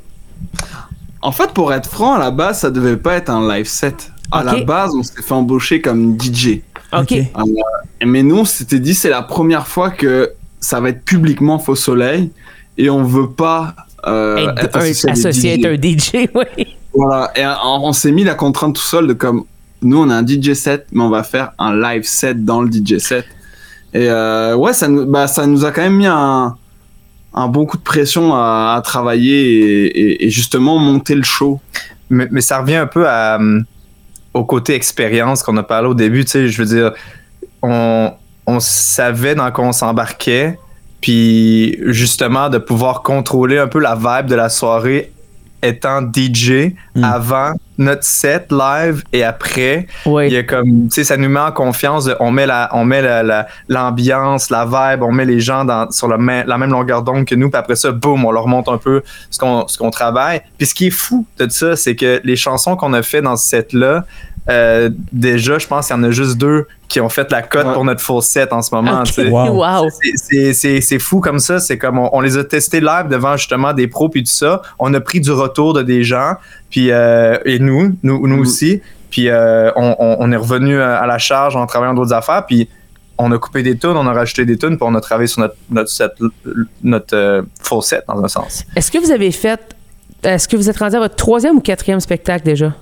En 1.20 1.30
fait, 1.32 1.50
pour 1.52 1.72
être 1.72 1.88
franc, 1.88 2.14
à 2.14 2.18
la 2.18 2.30
base, 2.30 2.60
ça 2.60 2.70
devait 2.70 2.96
pas 2.96 3.14
être 3.14 3.30
un 3.30 3.48
live 3.54 3.66
set. 3.66 4.10
À 4.32 4.42
la 4.42 4.56
base, 4.64 4.92
on 4.96 5.02
s'est 5.02 5.22
fait 5.22 5.32
embaucher 5.34 5.80
comme 5.80 6.18
DJ. 6.20 6.60
OK. 6.92 7.14
Ok. 7.38 7.48
Mais 8.04 8.22
nous, 8.22 8.38
on 8.38 8.44
s'était 8.44 8.78
dit, 8.80 8.94
c'est 8.94 9.10
la 9.10 9.22
première 9.22 9.66
fois 9.66 9.90
que 9.90 10.32
ça 10.58 10.80
va 10.80 10.88
être 10.88 11.04
publiquement 11.04 11.58
Faux 11.58 11.74
Soleil 11.76 12.30
et 12.78 12.88
on 12.90 13.02
veut 13.04 13.30
pas 13.30 13.74
euh, 14.06 14.36
Être 14.56 14.64
être 14.64 14.76
un- 14.78 15.12
associé 15.12 15.64
à 15.64 15.68
à 15.68 15.72
un 15.72 15.74
DJ, 15.76 16.28
oui. 16.34 16.66
Voilà. 16.94 17.30
Et 17.36 17.44
on, 17.46 17.84
on 17.86 17.92
s'est 17.92 18.10
mis 18.10 18.24
la 18.24 18.34
contrainte 18.34 18.74
tout 18.74 18.82
seul 18.82 19.06
de 19.06 19.12
comme, 19.12 19.44
nous, 19.82 19.98
on 19.98 20.10
a 20.10 20.16
un 20.16 20.26
DJ 20.26 20.54
set, 20.54 20.86
mais 20.92 21.02
on 21.02 21.10
va 21.10 21.22
faire 21.22 21.52
un 21.58 21.74
live 21.78 22.04
set 22.04 22.44
dans 22.44 22.62
le 22.62 22.70
DJ 22.70 22.98
set. 22.98 23.26
Et 23.94 24.08
euh, 24.08 24.54
ouais, 24.56 24.72
ça 24.72 24.88
nous, 24.88 25.04
bah, 25.06 25.26
ça 25.26 25.46
nous 25.46 25.64
a 25.64 25.70
quand 25.72 25.82
même 25.82 25.96
mis 25.96 26.06
un, 26.06 26.56
un 27.34 27.48
bon 27.48 27.66
coup 27.66 27.76
de 27.76 27.82
pression 27.82 28.34
à, 28.34 28.74
à 28.76 28.80
travailler 28.82 29.42
et, 29.42 29.84
et- 29.86 30.26
et 30.26 30.30
justement 30.30 30.78
monter 30.78 31.14
le 31.14 31.22
show. 31.22 31.60
mais, 32.10 32.28
mais 32.30 32.40
ça 32.40 32.60
revient 32.60 32.76
un 32.76 32.86
peu 32.86 33.06
à, 33.08 33.36
hum, 33.36 33.64
au 34.34 34.44
côté 34.44 34.74
expérience 34.74 35.42
qu'on 35.42 35.56
a 35.58 35.62
parlé 35.62 35.88
au 35.88 35.94
début. 35.94 36.24
Tu 36.24 36.30
sais, 36.30 36.48
je 36.48 36.62
veux 36.62 36.68
dire, 36.74 36.92
on, 37.60 38.12
on 38.46 38.60
savait 38.60 39.34
dans 39.34 39.50
quoi 39.52 39.64
on 39.66 39.72
s'embarquait, 39.72 40.58
puis 41.02 41.76
justement 41.92 42.48
de 42.48 42.58
pouvoir 42.58 43.02
contrôler 43.02 43.58
un 43.58 43.66
peu 43.68 43.78
la 43.80 43.94
vibe 43.94 44.26
de 44.30 44.34
la 44.34 44.48
soirée 44.48 45.12
étant 45.62 46.00
DJ 46.02 46.72
Mm. 46.94 47.04
avant 47.04 47.52
notre 47.78 48.04
set 48.04 48.48
live 48.50 49.02
et 49.12 49.24
après. 49.24 49.86
Oui. 50.06 50.26
Il 50.26 50.32
y 50.34 50.36
a 50.36 50.42
comme, 50.42 50.88
tu 50.88 50.90
sais, 50.90 51.04
ça 51.04 51.16
nous 51.16 51.28
met 51.28 51.40
en 51.40 51.52
confiance. 51.52 52.04
de- 52.04 52.16
on 52.20 52.30
met 52.30 52.46
la, 52.46 52.68
on 52.72 52.84
met 52.84 53.00
la- 53.02 53.22
la- 53.22 53.46
l'ambiance, 53.68 54.50
la, 54.50 54.64
vibe, 54.66 55.02
on 55.02 55.12
met 55.12 55.24
les 55.24 55.40
gens 55.40 55.64
dans, 55.64 55.90
sur 55.90 56.08
le 56.08 56.18
même- 56.18 56.46
la 56.46 56.58
même 56.58 56.70
longueur 56.70 57.02
d'onde 57.02 57.24
que 57.24 57.34
nous. 57.34 57.50
Puis 57.50 57.58
après 57.58 57.76
ça, 57.76 57.90
boum, 57.92 58.24
on 58.24 58.30
leur 58.32 58.46
montre 58.48 58.72
un 58.72 58.78
peu 58.78 59.02
ce 59.30 59.38
qu'on, 59.38 59.66
ce 59.68 59.78
qu'on 59.78 59.90
travaille. 59.90 60.42
Puis 60.58 60.66
ce 60.66 60.74
qui 60.74 60.86
est 60.88 60.90
fou 60.90 61.26
de 61.38 61.48
ça, 61.48 61.76
c'est 61.76 61.96
que 61.96 62.20
les 62.24 62.36
chansons 62.36 62.76
qu'on 62.76 62.92
a 62.92 63.02
fait 63.02 63.22
dans 63.22 63.36
ce 63.36 63.48
set-là, 63.48 64.04
euh, 64.50 64.90
déjà, 65.12 65.58
je 65.58 65.66
pense 65.66 65.86
qu'il 65.86 65.96
y 65.96 65.98
en 65.98 66.02
a 66.02 66.10
juste 66.10 66.36
deux 66.36 66.66
qui 66.88 67.00
ont 67.00 67.08
fait 67.08 67.30
la 67.30 67.42
cote 67.42 67.66
Ouais. 67.66 67.72
pour 67.74 67.84
notre 67.84 68.00
full 68.00 68.22
set 68.22 68.52
en 68.52 68.60
ce 68.62 68.74
moment. 68.74 69.02
Wow. 69.18 69.62
Wow. 69.84 69.88
C'est- 69.92 70.98
fou 70.98 71.20
comme 71.20 71.38
ça. 71.38 71.60
C'est 71.60 71.78
comme 71.78 71.98
on, 71.98 72.10
on 72.12 72.20
les 72.20 72.36
a 72.36 72.44
testés 72.44 72.80
live 72.80 73.06
devant 73.08 73.36
justement 73.36 73.72
des 73.72 73.86
pros 73.86 74.08
puis 74.08 74.24
tout 74.24 74.30
ça. 74.32 74.62
On 74.78 74.92
a 74.94 75.00
pris 75.00 75.20
du 75.20 75.30
retour 75.30 75.74
de 75.74 75.82
des 75.82 76.02
gens 76.04 76.34
puis 76.70 76.90
euh, 76.90 77.38
et 77.44 77.58
nous, 77.58 77.96
nous, 78.02 78.26
nous 78.26 78.36
Mm. 78.36 78.40
aussi. 78.40 78.82
Puis 79.10 79.28
euh, 79.28 79.70
on, 79.76 79.94
on- 79.98 80.16
on 80.20 80.32
est 80.32 80.36
revenu 80.36 80.80
à, 80.80 81.06
la 81.06 81.18
charge 81.18 81.54
en 81.54 81.66
travaillant 81.66 81.94
d'autres 81.94 82.14
affaires. 82.14 82.44
Puis 82.46 82.68
on 83.18 83.30
a 83.30 83.38
coupé 83.38 83.62
des 83.62 83.76
tunes, 83.76 83.90
on 83.94 84.06
a 84.06 84.12
rajouté 84.12 84.44
des 84.44 84.56
tunes, 84.58 84.76
puis 84.76 84.86
on 84.88 84.94
a 84.94 85.00
travaillé 85.00 85.28
sur 85.28 85.40
notre 85.42 85.54
notre 85.70 85.90
set, 85.90 86.10
notre 86.82 87.14
euh, 87.16 87.42
full 87.62 87.82
set 87.82 88.04
dans 88.08 88.22
un 88.24 88.28
sens. 88.28 88.64
Est-ce 88.74 88.90
que 88.90 88.98
vous 88.98 89.10
avez 89.12 89.30
fait. 89.30 89.60
Est-ce 90.24 90.48
que 90.48 90.56
vous 90.56 90.68
êtes 90.70 90.78
rendu 90.78 90.96
à 90.96 91.00
votre 91.00 91.16
troisième 91.16 91.56
ou 91.56 91.60
quatrième 91.60 92.00
spectacle 92.00 92.44
déjà? 92.44 92.72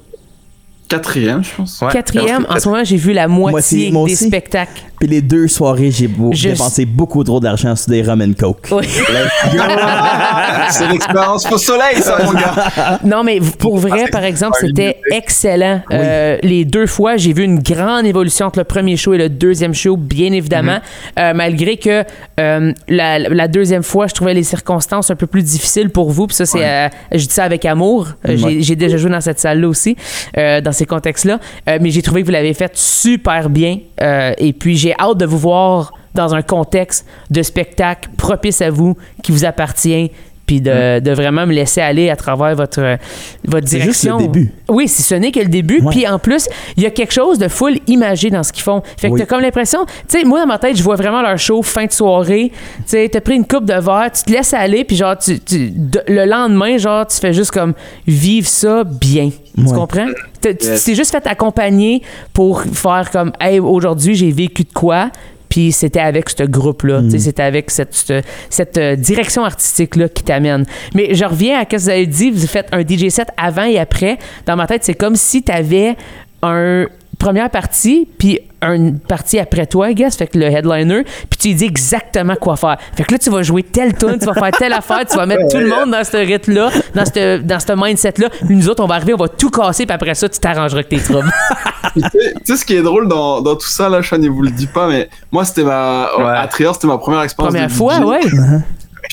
Quatrième, 0.91 1.45
je 1.45 1.55
pense. 1.55 1.81
Ouais. 1.81 1.93
Quatrième, 1.93 2.45
en 2.49 2.59
ce 2.59 2.69
moment, 2.69 2.83
j'ai 2.83 2.97
vu 2.97 3.13
la 3.13 3.29
moitié 3.29 3.53
Moitié, 3.53 3.93
moi 3.93 4.09
des 4.09 4.17
spectacles. 4.17 4.83
Puis 5.01 5.09
les 5.09 5.23
deux 5.23 5.49
soirées, 5.49 5.91
j'ai 5.91 6.07
beau- 6.09 6.31
Je- 6.33 6.51
dépensé 6.51 6.85
beaucoup 6.85 7.25
trop 7.25 7.41
d'argent 7.41 7.75
sur 7.75 7.91
des 7.91 8.03
rum 8.03 8.21
and 8.23 8.35
coke. 8.39 8.69
Oui. 8.71 8.87
c'est 10.71 10.89
l'expérience 10.89 11.47
Faux 11.47 11.59
Soleil, 11.59 11.97
ça, 12.01 12.19
mon 12.25 12.33
gars. 12.33 12.99
Non, 13.05 13.23
mais 13.25 13.41
pour 13.59 13.79
vrai, 13.79 14.05
par 14.13 14.25
exemple, 14.25 14.59
c'était 14.61 14.97
excellent. 15.11 15.81
Euh, 15.93 16.37
les 16.43 16.65
deux 16.65 16.87
fois, 16.87 17.17
j'ai 17.17 17.33
vu 17.33 17.43
une 17.45 17.61
grande 17.61 18.07
évolution 18.07 18.47
entre 18.47 18.59
le 18.61 18.65
premier 18.65 18.97
show 18.97 19.15
et 19.15 19.19
le 19.19 19.29
deuxième 19.29 19.75
show, 19.75 19.97
bien 19.97 20.33
évidemment. 20.33 20.79
Euh, 21.19 21.33
malgré 21.35 21.77
que 21.77 22.05
euh, 22.39 22.73
la, 22.89 23.19
la 23.19 23.49
deuxième 23.49 23.83
fois, 23.83 24.07
je 24.07 24.15
trouvais 24.15 24.35
les 24.35 24.43
circonstances 24.45 25.11
un 25.11 25.17
peu 25.17 25.27
plus 25.27 25.43
difficiles 25.43 25.91
pour 25.91 26.11
vous. 26.11 26.27
Puis 26.27 26.37
ça, 26.37 26.47
c'est, 26.47 26.65
euh, 26.65 26.89
je 27.13 27.27
dis 27.27 27.33
ça 27.35 27.45
avec 27.45 27.65
amour. 27.65 28.09
Euh, 28.29 28.37
j'ai- 28.37 28.41
Ouais. 28.45 28.57
J'ai 28.61 28.77
déjà 28.77 28.97
joué 28.97 29.11
dans 29.11 29.21
cette 29.21 29.39
salle-là 29.39 29.69
aussi, 29.69 29.97
euh, 30.37 30.61
dans 30.61 30.73
ces 30.73 30.85
contextes-là. 30.87 31.39
Euh, 31.69 31.79
mais 31.81 31.91
j'ai 31.91 32.03
trouvé 32.03 32.21
que 32.23 32.27
vous 32.27 32.33
l'avez 32.33 32.55
fait 32.55 32.71
super 32.75 33.49
bien. 33.51 33.79
Euh, 34.03 34.33
et 34.39 34.53
puis, 34.53 34.77
j'ai 34.77 34.90
hâte 34.99 35.19
de 35.19 35.27
vous 35.27 35.39
voir 35.39 35.93
dans 36.15 36.35
un 36.35 36.43
contexte 36.43 37.07
de 37.31 37.43
spectacle 37.43 38.11
propice 38.17 38.63
à 38.63 38.71
vous, 38.71 38.97
qui 39.23 39.33
vous 39.33 39.45
appartient, 39.45 40.11
puis 40.51 40.61
de, 40.61 40.99
de 40.99 41.13
vraiment 41.13 41.47
me 41.47 41.53
laisser 41.53 41.81
aller 41.81 42.11
à 42.11 42.17
travers 42.17 42.57
votre, 42.57 42.97
votre 43.45 43.69
C'est 43.69 43.79
juste 43.81 44.03
direction. 44.03 44.17
le 44.19 44.23
début. 44.25 44.53
Oui, 44.69 44.89
si 44.89 45.01
ce 45.03 45.15
n'est 45.15 45.31
que 45.31 45.39
le 45.39 45.47
début. 45.47 45.81
Ouais. 45.81 45.91
Puis 45.93 46.09
en 46.09 46.19
plus, 46.19 46.49
il 46.77 46.83
y 46.83 46.87
a 46.87 46.91
quelque 46.91 47.13
chose 47.13 47.39
de 47.39 47.47
full 47.47 47.79
imagé 47.87 48.31
dans 48.31 48.43
ce 48.43 48.53
qu'ils 48.53 48.65
font. 48.65 48.83
Fait 48.99 49.07
que 49.07 49.13
Oui. 49.13 49.21
t'as 49.21 49.27
comme 49.27 49.43
l'impression, 49.43 49.85
tu 50.09 50.19
sais, 50.19 50.25
moi 50.25 50.41
dans 50.41 50.49
ma 50.49 50.59
tête, 50.59 50.77
je 50.77 50.83
vois 50.83 50.97
vraiment 50.97 51.23
leur 51.23 51.39
show 51.39 51.63
fin 51.63 51.87
de 51.87 51.93
soirée. 51.93 52.51
Tu 52.79 52.83
sais, 52.87 53.09
t'as 53.13 53.21
pris 53.21 53.37
une 53.37 53.47
coupe 53.47 53.65
de 53.65 53.75
verre, 53.75 54.11
tu 54.13 54.25
te 54.25 54.33
laisses 54.33 54.53
aller, 54.53 54.83
puis 54.83 54.97
genre, 54.97 55.17
tu, 55.17 55.39
tu- 55.39 55.71
de- 55.71 56.03
le 56.09 56.25
lendemain, 56.25 56.79
genre, 56.79 57.07
tu 57.07 57.17
fais 57.19 57.33
juste 57.33 57.53
comme 57.53 57.75
vivre 58.09 58.49
ça 58.49 58.83
bien. 58.83 59.31
Tu 59.57 59.65
comprends? 59.67 60.09
Tu 60.43 60.49
Yes. 60.61 60.85
t'es 60.85 60.95
juste 60.97 61.13
fait 61.13 61.27
accompagner 61.29 62.03
pour 62.33 62.63
faire 62.65 63.09
comme, 63.13 63.31
hey, 63.41 63.61
aujourd'hui, 63.61 64.17
j'ai 64.17 64.33
vécu 64.33 64.65
de 64.65 64.73
quoi? 64.73 65.11
Puis 65.51 65.73
c'était 65.73 66.01
avec 66.01 66.31
ce 66.31 66.45
groupe-là, 66.45 67.03
sais, 67.11 67.19
c'était 67.19 67.43
avec 67.43 67.71
cette, 67.71 67.93
cette, 67.93 68.25
cette, 68.49 68.79
euh, 68.79 68.97
direction 68.97 69.45
artistique-là 69.45 70.09
qui 70.09 70.23
t'amène. 70.23 70.65
Mais 70.95 71.15
je 71.15 71.25
reviens 71.25 71.59
à 71.59 71.65
ce 71.65 71.67
que 71.67 71.77
vous 71.77 71.89
avez 71.91 72.07
dit, 72.07 72.31
vous 72.31 72.47
faites 72.47 72.69
un 72.73 72.81
DJ 72.81 73.09
set 73.11 73.29
avant 73.37 73.65
et 73.65 73.79
après. 73.79 74.19
Dans 74.47 74.57
ma 74.57 74.67
tête, 74.67 74.85
c'est 74.85 74.95
comme 74.95 75.17
si 75.17 75.43
tu 75.43 75.53
avais 75.53 75.97
un 76.43 76.87
première 77.21 77.51
partie, 77.51 78.09
puis 78.19 78.41
une 78.63 78.99
partie 78.99 79.39
après 79.39 79.67
toi, 79.67 79.91
I 79.91 79.95
guess, 79.95 80.17
fait 80.17 80.27
que 80.27 80.39
le 80.39 80.47
headliner, 80.47 81.05
puis 81.05 81.39
tu 81.39 81.49
lui 81.49 81.55
dis 81.55 81.65
exactement 81.65 82.35
quoi 82.35 82.57
faire. 82.57 82.79
Fait 82.97 83.05
que 83.05 83.13
là, 83.13 83.19
tu 83.19 83.31
vas 83.31 83.43
jouer 83.43 83.63
telle 83.63 83.97
tune, 83.97 84.17
tu 84.19 84.27
vas 84.27 84.35
faire 84.35 84.51
telle 84.59 84.73
affaire, 84.73 85.05
tu 85.09 85.17
vas 85.17 85.27
mettre 85.27 85.49
tout 85.51 85.59
le 85.59 85.69
monde 85.69 85.93
dans 85.93 86.03
ce 86.03 86.17
rythme-là, 86.17 86.71
dans 86.95 87.05
ce 87.05 87.39
dans 87.39 87.61
cette 87.61 87.77
mindset-là. 87.77 88.29
Puis 88.47 88.57
nous 88.57 88.69
autres, 88.69 88.83
on 88.83 88.87
va 88.87 88.97
arriver, 88.97 89.15
on 89.15 89.19
va 89.19 89.29
tout 89.29 89.51
casser, 89.51 89.87
puis 89.87 89.95
après 89.95 90.15
ça, 90.15 90.29
tu 90.29 90.39
t'arrangeras 90.41 90.81
avec 90.81 90.89
tes 90.89 90.99
troubles. 90.99 91.31
tu, 91.95 92.03
sais, 92.45 92.57
ce 92.57 92.65
qui 92.65 92.75
est 92.75 92.83
drôle 92.83 93.07
dans, 93.07 93.41
dans 93.41 93.55
tout 93.55 93.69
ça, 93.69 93.89
là, 93.89 94.03
Sean, 94.03 94.21
il 94.21 94.31
vous 94.31 94.43
le 94.43 94.51
dit 94.51 94.67
pas, 94.67 94.89
mais 94.89 95.09
moi, 95.31 95.45
c'était 95.45 95.65
ma. 95.65 96.09
Ouais. 96.19 96.25
À 96.25 96.47
Trier, 96.49 96.71
c'était 96.73 96.87
ma 96.87 96.99
première 96.99 97.23
expérience. 97.23 97.53
Première 97.53 97.69
de 97.69 97.73
fois, 97.73 97.99
DJ. 97.99 98.03
ouais. 98.03 98.21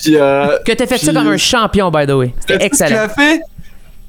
Puis, 0.01 0.15
euh, 0.15 0.57
Que 0.65 0.73
t'as 0.73 0.85
fait 0.85 0.97
ça 0.97 1.13
comme 1.13 1.27
un 1.27 1.37
champion, 1.37 1.89
by 1.91 2.05
the 2.05 2.11
way. 2.11 2.33
C'était 2.39 2.59
ce 2.59 2.65
excellent. 2.65 3.03
a 3.03 3.09
fait 3.09 3.41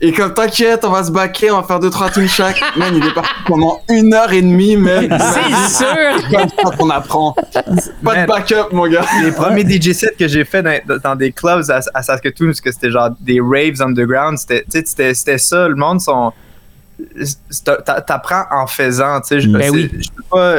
et 0.01 0.13
comme 0.13 0.33
t'inquiète, 0.33 0.85
on 0.85 0.91
va 0.91 1.03
se 1.03 1.11
baquer, 1.11 1.51
on 1.51 1.61
va 1.61 1.67
faire 1.67 1.81
deux 1.81 1.91
trois 1.91 2.09
tunes 2.09 2.29
chaque. 2.29 2.61
Man, 2.77 2.95
il 2.97 3.05
est 3.05 3.15
parti 3.15 3.31
pendant 3.47 3.81
une 3.89 4.15
heure 4.15 4.33
et 4.33 4.43
demie, 4.43 4.77
man. 4.77 5.09
C'est 5.69 5.85
sûr! 5.85 6.31
comme 6.31 6.49
ça 6.49 6.77
qu'on 6.77 6.91
apprend. 6.91 7.33
Pas 7.33 7.63
Man. 8.03 8.23
de 8.23 8.27
backup, 8.29 8.73
mon 8.73 8.87
gars. 8.87 9.05
les 9.25 9.33
premiers 9.33 9.69
DJ 9.69 9.93
sets 9.93 10.15
que 10.17 10.29
j'ai 10.29 10.45
fait 10.45 10.63
dans, 10.63 10.99
dans 11.03 11.17
des 11.17 11.33
clubs 11.33 11.69
à, 11.69 11.81
à 11.95 12.03
Saskatoon, 12.03 12.47
parce 12.47 12.61
que 12.61 12.71
c'était 12.71 12.91
genre 12.93 13.11
des 13.21 13.41
raves 13.41 13.83
underground, 13.83 14.39
c'était, 14.39 14.63
tu 14.63 14.79
sais, 14.79 14.83
c'était, 14.87 15.15
c'était 15.15 15.39
ça, 15.39 15.69
le 15.69 15.75
monde 15.75 16.01
sont. 16.01 16.33
C'est- 17.23 17.65
t'a- 17.65 18.01
T'apprends 18.01 18.45
en 18.51 18.67
faisant, 18.67 19.21
tu 19.21 19.29
sais. 19.29 19.41
je- 19.41 19.49
Ben 19.49 19.63
c'est- 19.63 19.71
oui. 19.71 19.91
je 19.99 20.09
pas- 20.31 20.57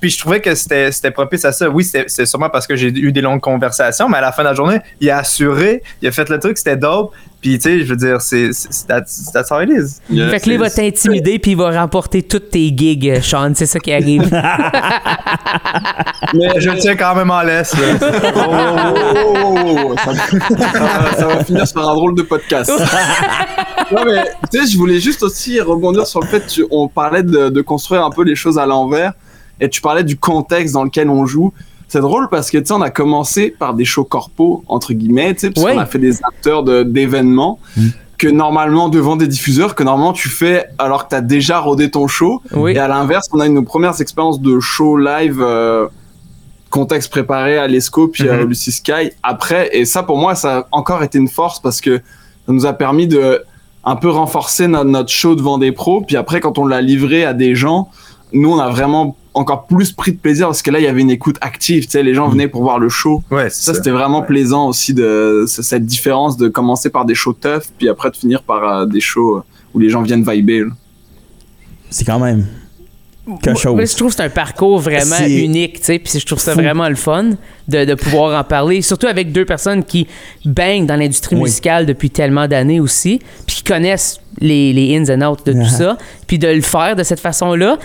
Puis 0.00 0.10
je 0.10 0.18
trouvais 0.18 0.40
que 0.40 0.54
c'était, 0.54 0.92
c'était 0.92 1.10
propice 1.10 1.44
à 1.44 1.52
ça. 1.52 1.68
Oui, 1.68 1.84
c'était 1.84 2.26
sûrement 2.26 2.50
parce 2.50 2.66
que 2.66 2.76
j'ai 2.76 2.88
eu 2.88 3.10
des 3.12 3.20
longues 3.20 3.40
conversations, 3.40 4.08
mais 4.08 4.18
à 4.18 4.20
la 4.22 4.32
fin 4.32 4.42
de 4.42 4.48
la 4.48 4.54
journée, 4.54 4.80
il 5.00 5.10
a 5.10 5.18
assuré, 5.18 5.82
il 6.02 6.08
a 6.08 6.12
fait 6.12 6.28
le 6.28 6.38
truc, 6.38 6.58
c'était 6.58 6.76
dope. 6.76 7.12
Puis, 7.40 7.56
tu 7.58 7.68
sais, 7.70 7.80
je 7.84 7.90
veux 7.90 7.96
dire, 7.96 8.20
c'est, 8.20 8.50
c'est, 8.52 8.84
that's, 8.88 9.50
how 9.52 9.60
it 9.60 9.70
is. 9.70 10.00
Fait 10.28 10.40
que 10.40 10.48
là, 10.48 10.54
il 10.54 10.58
va 10.58 10.68
t'intimider 10.70 11.38
puis 11.38 11.52
il 11.52 11.56
va 11.56 11.70
remporter 11.70 12.24
toutes 12.24 12.50
tes 12.50 12.72
gigs, 12.76 13.20
Sean. 13.22 13.52
C'est 13.54 13.66
ça 13.66 13.78
qui 13.78 13.92
arrive. 13.92 14.28
Mais 16.34 16.48
je 16.60 16.70
tiens 16.80 16.96
quand 16.96 17.14
même 17.14 17.30
en 17.30 17.42
laisse, 17.42 17.74
là. 17.78 17.86
Oh, 18.02 18.40
oh, 18.48 18.94
oh, 19.14 19.44
oh, 19.46 19.78
oh, 19.90 19.94
ça, 19.96 20.14
ça 20.14 20.98
va- 20.98 21.12
ça 21.16 21.26
va 21.28 21.44
finir 21.44 21.66
sur 21.68 21.88
un 21.88 21.94
drôle 21.94 22.16
de 22.16 22.22
podcast. 22.22 22.72
Non, 23.94 24.04
mais 24.04 24.22
tu 24.52 24.58
sais, 24.60 24.66
je 24.66 24.76
voulais 24.78 25.00
juste 25.00 25.22
aussi 25.22 25.60
rebondir 25.60 26.06
sur 26.06 26.20
le 26.20 26.26
fait 26.26 26.46
tu- 26.46 26.64
on 26.70 26.88
parlait 26.88 27.22
de, 27.22 27.48
de 27.48 27.60
construire 27.62 28.04
un 28.04 28.10
peu 28.10 28.22
les 28.22 28.34
choses 28.36 28.58
à 28.58 28.66
l'envers 28.66 29.12
et 29.60 29.68
tu 29.68 29.80
parlais 29.80 30.04
du 30.04 30.16
contexte 30.16 30.74
dans 30.74 30.84
lequel 30.84 31.08
on 31.10 31.26
joue. 31.26 31.52
C'est 31.88 32.00
drôle 32.00 32.28
parce 32.28 32.50
que 32.50 32.58
tu 32.58 32.66
sais, 32.66 32.72
on 32.74 32.82
a 32.82 32.90
commencé 32.90 33.48
par 33.58 33.72
des 33.74 33.86
shows 33.86 34.04
corpo, 34.04 34.62
entre 34.68 34.92
guillemets, 34.92 35.32
tu 35.34 35.40
sais, 35.40 35.50
parce 35.50 35.64
Ouais. 35.66 35.72
qu'on 35.74 35.80
a 35.80 35.86
fait 35.86 35.98
des 35.98 36.18
acteurs 36.22 36.62
de- 36.62 36.82
d'événements. 36.82 37.58
Que 38.18 38.26
normalement, 38.28 38.88
devant 38.88 39.14
des 39.14 39.28
diffuseurs, 39.28 39.76
que 39.76 39.84
normalement 39.84 40.12
tu 40.12 40.28
fais 40.28 40.66
alors 40.78 41.04
que 41.04 41.10
tu 41.10 41.14
as 41.14 41.20
déjà 41.20 41.60
rodé 41.60 41.88
ton 41.88 42.08
show. 42.08 42.42
Oui. 42.52 42.72
Et 42.72 42.78
à 42.78 42.88
l'inverse, 42.88 43.28
on 43.32 43.38
a 43.38 43.46
eu 43.46 43.50
nos 43.50 43.62
premières 43.62 44.00
expériences 44.00 44.40
de 44.40 44.58
show 44.58 44.96
live, 44.98 45.38
euh, 45.40 45.86
contexte 46.68 47.10
préparé 47.10 47.56
à 47.58 47.66
l'ESCO 47.68 48.08
puis 48.08 48.28
à 48.28 48.36
Mhm. 48.36 48.48
Lucy 48.48 48.72
Sky 48.72 49.12
après. 49.22 49.70
Et 49.72 49.84
ça, 49.84 50.02
pour 50.02 50.18
moi, 50.18 50.34
ça 50.34 50.58
a 50.58 50.66
encore 50.72 51.02
été 51.04 51.16
une 51.16 51.28
force 51.28 51.60
parce 51.60 51.80
que 51.80 51.98
ça 51.98 52.52
nous 52.52 52.66
a 52.66 52.72
permis 52.72 53.06
de 53.06 53.40
un 53.88 53.96
peu 53.96 54.10
renforcer 54.10 54.68
notre, 54.68 54.90
notre 54.90 55.10
show 55.10 55.34
devant 55.34 55.58
des 55.58 55.72
pros. 55.72 56.02
Puis 56.02 56.16
après, 56.16 56.40
quand 56.40 56.58
on 56.58 56.66
l'a 56.66 56.80
livré 56.80 57.24
à 57.24 57.32
des 57.32 57.54
gens, 57.54 57.88
nous, 58.32 58.52
on 58.52 58.58
a 58.58 58.68
vraiment 58.68 59.16
encore 59.32 59.66
plus 59.66 59.92
pris 59.92 60.12
de 60.12 60.18
plaisir 60.18 60.48
parce 60.48 60.62
que 60.62 60.70
là, 60.70 60.78
il 60.78 60.84
y 60.84 60.88
avait 60.88 61.00
une 61.00 61.10
écoute 61.10 61.36
active. 61.40 61.84
Tu 61.84 61.92
sais, 61.92 62.02
les 62.02 62.12
gens 62.12 62.28
venaient 62.28 62.48
pour 62.48 62.62
voir 62.62 62.78
le 62.78 62.88
show. 62.88 63.22
Ouais, 63.30 63.48
Ça, 63.48 63.72
c'était 63.72 63.90
vraiment 63.90 64.22
plaisant 64.22 64.68
aussi 64.68 64.92
de 64.92 65.44
cette 65.46 65.86
différence 65.86 66.36
de 66.36 66.48
commencer 66.48 66.90
par 66.90 67.04
des 67.04 67.14
shows 67.14 67.32
tough, 67.32 67.62
puis 67.78 67.88
après 67.88 68.10
de 68.10 68.16
finir 68.16 68.42
par 68.42 68.64
euh, 68.64 68.86
des 68.86 69.00
shows 69.00 69.36
euh, 69.36 69.42
où 69.74 69.78
les 69.78 69.88
gens 69.88 70.02
viennent 70.02 70.24
vibrer. 70.28 70.64
C'est 71.88 72.04
quand 72.04 72.18
même 72.18 72.46
quelque 73.36 73.58
chose. 73.58 73.74
Mais 73.76 73.86
je 73.86 73.96
trouve 73.96 74.08
que 74.10 74.16
c'est 74.16 74.22
un 74.22 74.30
parcours 74.30 74.78
vraiment 74.78 75.18
unique, 75.26 75.78
tu 75.80 75.84
sais, 75.84 75.98
puis 75.98 76.18
je 76.18 76.24
trouve 76.24 76.38
ça 76.38 76.52
fou. 76.54 76.60
vraiment 76.60 76.88
le 76.88 76.94
fun 76.94 77.30
de, 77.68 77.84
de 77.84 77.94
pouvoir 77.94 78.38
en 78.40 78.44
parler, 78.44 78.80
surtout 78.82 79.06
avec 79.06 79.32
deux 79.32 79.44
personnes 79.44 79.84
qui 79.84 80.06
baignent 80.44 80.86
dans 80.86 80.96
l'industrie 80.96 81.36
Oui. 81.36 81.42
musicale 81.42 81.84
depuis 81.86 82.10
tellement 82.10 82.46
d'années 82.48 82.80
aussi, 82.80 83.20
puis 83.46 83.56
qui 83.56 83.62
connaissent 83.64 84.20
les, 84.40 84.72
les 84.72 84.96
ins 84.96 85.10
and 85.22 85.32
outs 85.32 85.36
de 85.44 85.52
tout 85.52 85.58
Ah. 85.64 85.68
ça, 85.68 85.98
puis 86.26 86.38
de 86.38 86.48
le 86.48 86.60
faire 86.62 86.96
de 86.96 87.02
cette 87.02 87.20
façon-là. 87.20 87.76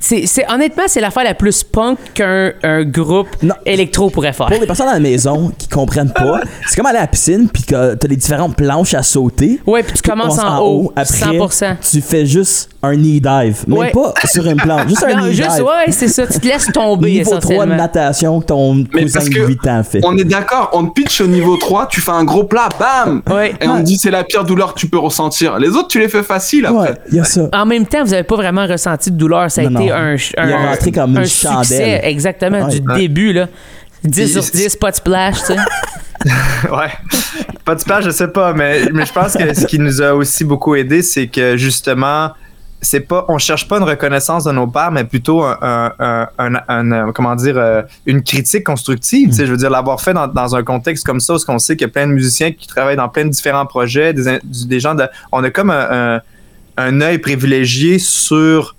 C'est, 0.00 0.26
c'est- 0.26 0.44
honnêtement, 0.52 0.84
c'est 0.86 1.00
l'affaire 1.00 1.24
la 1.24 1.34
plus 1.34 1.62
punk 1.64 1.98
qu'un 2.14 2.52
un 2.62 2.84
groupe 2.84 3.28
Non. 3.42 3.54
électro 3.64 4.10
pourrait 4.10 4.32
faire. 4.32 4.46
Pour 4.46 4.60
les 4.60 4.66
personnes 4.66 4.88
à 4.88 4.94
la 4.94 5.00
maison 5.00 5.52
qui 5.56 5.68
comprennent 5.68 6.12
pas, 6.12 6.40
c'est 6.66 6.76
comme 6.76 6.86
aller 6.86 6.98
à 6.98 7.02
la 7.02 7.06
piscine 7.06 7.48
puis 7.52 7.62
que 7.64 7.94
t'as 7.94 8.08
les 8.08 8.16
différentes 8.16 8.56
planches 8.56 8.94
à 8.94 9.02
sauter. 9.02 9.60
Ouais, 9.66 9.82
puis 9.82 9.94
tu 10.00 10.08
commences 10.08 10.38
en, 10.38 10.60
haut, 10.60 10.92
100%. 10.96 11.76
tu 11.90 12.00
fais 12.00 12.26
juste 12.26 12.70
un 12.82 12.94
knee 12.94 13.20
dive. 13.20 13.64
Même 13.66 13.78
Ouais. 13.78 13.90
pas 13.90 14.14
sur 14.24 14.46
une 14.46 14.56
planche, 14.56 14.88
juste 14.88 15.04
un 15.04 15.14
Non, 15.16 15.24
knee 15.24 15.34
juste, 15.34 15.50
dive. 15.56 15.64
ouais, 15.64 15.90
c'est 15.92 16.08
ça. 16.08 16.26
Tu 16.26 16.38
te 16.40 16.46
laisses 16.46 16.70
tomber 16.72 17.10
Niveau 17.12 17.38
3 17.38 17.66
de 17.66 17.72
natation 17.72 18.40
que 18.40 18.46
ton 18.46 18.74
Mais 18.94 19.02
cousin 19.02 19.18
parce 19.20 19.30
de 19.30 19.34
que 19.34 19.46
8 19.46 19.66
ans 19.68 19.82
fait. 19.82 20.00
On 20.04 20.16
est 20.16 20.24
d'accord, 20.24 20.70
on 20.72 20.86
te 20.86 20.92
pitch 20.92 21.20
au 21.20 21.26
niveau 21.26 21.56
3, 21.56 21.86
tu 21.88 22.00
fais 22.00 22.12
un 22.12 22.24
gros 22.24 22.44
plat, 22.44 22.68
bam 22.78 23.22
Ouais. 23.30 23.54
Et 23.60 23.66
on 23.68 23.78
te 23.78 23.82
dit 23.82 23.98
c'est 23.98 24.10
la 24.10 24.24
pire 24.24 24.44
douleur 24.44 24.74
que 24.74 24.78
tu 24.80 24.88
peux 24.88 24.98
ressentir. 24.98 25.58
Les 25.58 25.68
autres, 25.70 25.88
tu 25.88 25.98
les 25.98 26.08
fais 26.08 26.22
facile 26.22 26.66
après. 26.66 26.90
Ouais, 26.90 26.94
il 27.10 27.16
y 27.16 27.20
a 27.20 27.24
ça. 27.24 27.48
En 27.52 27.66
même 27.66 27.86
temps, 27.86 28.04
vous 28.04 28.10
n'avez 28.10 28.22
pas 28.22 28.36
vraiment 28.36 28.66
ressenti 28.66 29.10
de 29.10 29.16
douleur. 29.16 29.50
Ça 29.50 29.62
a 29.62 29.64
Non, 29.68 29.80
été 29.80 29.85
un, 29.90 30.14
Il 30.14 30.50
est 30.50 30.52
un, 30.52 30.66
rentré 30.68 30.92
comme 30.92 31.10
une 31.12 31.18
un 31.18 31.24
chandelle. 31.24 31.64
succès, 31.64 32.00
exactement, 32.04 32.66
Ouais. 32.66 32.80
du 32.80 32.86
Ouais. 32.88 32.96
début. 32.98 33.32
Là. 33.32 33.48
10 34.04 34.32
sur 34.32 34.42
Puis- 34.50 34.60
10, 34.62 34.76
pas 34.76 34.90
de 34.90 34.96
splash, 34.96 35.38
tu 35.40 35.46
sais. 35.46 35.56
Ouais. 36.70 36.90
Pas 37.64 37.74
de 37.74 37.80
splash, 37.80 38.04
je 38.04 38.10
sais 38.10 38.28
pas, 38.28 38.52
mais, 38.52 38.86
mais 38.92 39.04
je 39.06 39.12
pense 39.12 39.34
que 39.34 39.52
ce 39.54 39.66
qui 39.66 39.78
nous 39.78 40.00
a 40.02 40.14
aussi 40.14 40.44
beaucoup 40.44 40.74
aidé, 40.74 41.02
c'est 41.02 41.26
que 41.26 41.56
justement, 41.56 42.30
c'est 42.80 43.00
pas, 43.00 43.24
on 43.28 43.38
cherche 43.38 43.66
pas 43.68 43.78
une 43.78 43.84
reconnaissance 43.84 44.44
de 44.44 44.52
nos 44.52 44.66
pairs, 44.66 44.92
mais 44.92 45.04
plutôt 45.04 45.42
un, 45.42 45.58
un- 45.60 45.92
un- 45.98 46.28
un- 46.38 46.60
un- 46.68 46.92
euh, 46.92 47.12
comment 47.12 47.34
dire, 47.34 47.56
euh, 47.58 47.82
une 48.06 48.22
critique 48.22 48.64
constructive. 48.64 49.30
Tu 49.30 49.34
sais, 49.36 49.46
je 49.46 49.50
veux 49.50 49.56
dire, 49.56 49.70
l'avoir 49.70 50.00
fait 50.00 50.14
dans, 50.14 50.26
dans 50.28 50.54
un 50.54 50.62
contexte 50.62 51.04
comme 51.04 51.20
ça, 51.20 51.34
où 51.34 51.38
on 51.48 51.58
sait 51.58 51.74
qu'il 51.76 51.86
y 51.86 51.90
a 51.90 51.92
plein 51.92 52.06
de 52.06 52.12
musiciens 52.12 52.52
qui 52.52 52.66
travaillent 52.66 52.96
dans 52.96 53.08
plein 53.08 53.24
de 53.24 53.30
différents 53.30 53.66
projets, 53.66 54.12
des, 54.12 54.38
des 54.44 54.80
gens 54.80 54.94
de, 54.94 55.06
on 55.32 55.42
a 55.44 55.50
comme 55.50 55.70
un, 55.70 56.14
un, 56.16 56.20
un 56.76 57.00
œil 57.00 57.18
privilégié 57.18 57.98
sur 57.98 58.76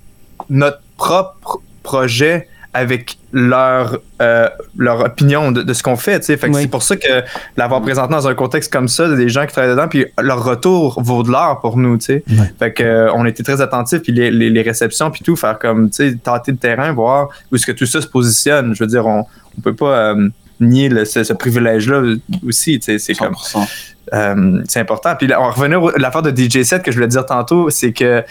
notre 0.50 0.80
propre 0.98 1.60
projet 1.84 2.48
avec 2.74 3.18
leur 3.32 3.98
euh, 4.22 4.50
leur 4.78 5.00
opinion 5.04 5.52
de, 5.52 5.64
de 5.64 5.74
ce 5.74 5.82
qu'on 5.82 5.96
fait. 5.96 6.24
Fait 6.24 6.38
que 6.38 6.48
Oui. 6.54 6.62
c'est 6.64 6.68
pour 6.68 6.84
ça 6.84 6.96
que 6.96 7.24
l'avoir 7.56 7.82
présenté 7.82 8.12
dans 8.12 8.28
un 8.28 8.36
contexte 8.36 8.72
comme 8.72 8.88
ça, 8.88 9.10
des 9.16 9.30
gens 9.30 9.46
qui 9.48 9.54
travaillent 9.54 9.72
dedans, 9.72 9.88
puis 9.88 10.06
leur 10.22 10.44
retour 10.44 11.02
vaut 11.02 11.24
de 11.24 11.32
l'or 11.32 11.60
pour 11.60 11.78
nous. 11.78 11.98
Fait 12.00 12.74
que 12.74 12.84
euh, 12.84 13.12
on 13.14 13.26
était 13.26 13.42
très 13.42 13.62
attentifs, 13.62 14.02
puis 14.04 14.12
les, 14.12 14.30
les, 14.30 14.50
les 14.52 14.62
réceptions, 14.62 15.10
puis 15.10 15.22
tout, 15.24 15.36
faire 15.36 15.58
comme, 15.58 15.90
tâter 16.24 16.52
le 16.52 16.58
terrain, 16.58 16.92
voir 16.92 17.30
où 17.52 17.56
est-ce 17.56 17.66
que 17.66 17.72
tout 17.72 17.86
ça 17.88 18.00
se 18.02 18.08
positionne. 18.08 18.76
Je 18.76 18.84
veux 18.84 18.90
dire, 18.90 19.08
on, 19.08 19.26
on 19.58 19.62
peut 19.62 19.76
pas 19.76 20.12
euh, 20.14 20.30
nier 20.60 20.90
le- 20.90 21.06
ce, 21.06 21.24
ce 21.24 21.34
privilège-là 21.34 22.04
aussi. 22.46 22.80
C'est 22.84 23.00
comme, 23.16 23.34
100%. 23.34 24.64
c'est 24.68 24.80
important. 24.80 25.16
Puis 25.16 25.28
là, 25.28 25.42
on 25.42 25.50
revenait 25.50 25.76
à 25.78 25.98
l'affaire 25.98 26.22
de 26.22 26.32
DJ 26.36 26.62
set 26.64 26.84
que 26.84 26.92
je 26.92 26.98
voulais 26.98 27.08
dire 27.08 27.26
tantôt, 27.26 27.70
c'est 27.72 27.92
que 27.94 28.24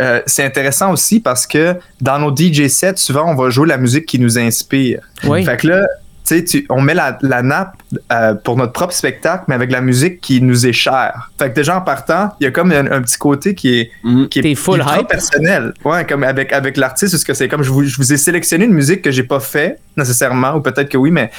euh, 0.00 0.20
c'est 0.26 0.44
intéressant 0.44 0.92
aussi 0.92 1.20
parce 1.20 1.46
que 1.46 1.76
dans 2.00 2.18
nos 2.18 2.34
DJ 2.34 2.68
sets, 2.68 2.96
souvent, 2.96 3.30
on 3.30 3.34
va 3.34 3.50
jouer 3.50 3.68
la 3.68 3.78
musique 3.78 4.06
qui 4.06 4.18
nous 4.18 4.38
inspire. 4.38 5.00
Oui. 5.24 5.44
Fait 5.44 5.56
que 5.56 5.68
là, 5.68 5.86
tu 6.26 6.46
sais, 6.46 6.64
on 6.70 6.80
met 6.80 6.94
la, 6.94 7.18
la 7.20 7.42
nappe 7.42 7.74
euh, 8.10 8.32
pour 8.34 8.56
notre 8.56 8.72
propre 8.72 8.94
spectacle, 8.94 9.44
mais 9.46 9.54
avec 9.54 9.70
la 9.70 9.82
musique 9.82 10.20
qui 10.22 10.40
nous 10.40 10.66
est 10.66 10.72
chère. 10.72 11.30
Fait 11.38 11.50
que 11.50 11.54
déjà 11.54 11.76
en 11.76 11.82
partant, 11.82 12.30
il 12.40 12.44
y 12.44 12.46
a 12.46 12.50
comme 12.50 12.72
un, 12.72 12.90
un 12.90 13.02
petit 13.02 13.18
côté 13.18 13.54
qui 13.54 13.78
est, 13.80 13.90
Mhm. 14.04 14.28
qui 14.30 14.38
est, 14.38 14.54
full 14.54 14.76
qui 14.76 14.80
est 14.80 14.84
très 14.90 15.00
hype. 15.02 15.08
personnel. 15.08 15.74
Ouais, 15.84 16.04
comme 16.06 16.24
avec, 16.24 16.52
avec 16.54 16.76
l'artiste, 16.78 17.12
parce 17.12 17.24
que 17.24 17.34
c'est 17.34 17.46
comme 17.48 17.62
je 17.62 17.70
vous, 17.70 17.84
je 17.84 17.96
vous 17.98 18.12
ai 18.12 18.16
sélectionné 18.16 18.64
une 18.64 18.72
musique 18.72 19.02
que 19.02 19.10
j'ai 19.10 19.22
pas 19.24 19.38
fait 19.40 19.78
nécessairement, 19.98 20.54
ou 20.56 20.60
peut-être 20.62 20.88
que 20.88 20.96
oui, 20.96 21.10
mais 21.10 21.30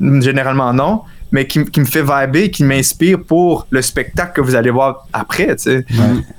généralement 0.00 0.72
non, 0.72 1.02
mais 1.32 1.46
qui, 1.46 1.64
qui 1.64 1.80
me 1.80 1.84
fait 1.84 2.02
vibrer, 2.02 2.50
qui 2.50 2.64
m'inspire 2.64 3.22
pour 3.22 3.66
le 3.70 3.82
spectacle 3.82 4.32
que 4.34 4.40
vous 4.40 4.54
allez 4.54 4.70
voir 4.70 5.06
après. 5.12 5.54
tu 5.56 5.62
sais. 5.64 5.84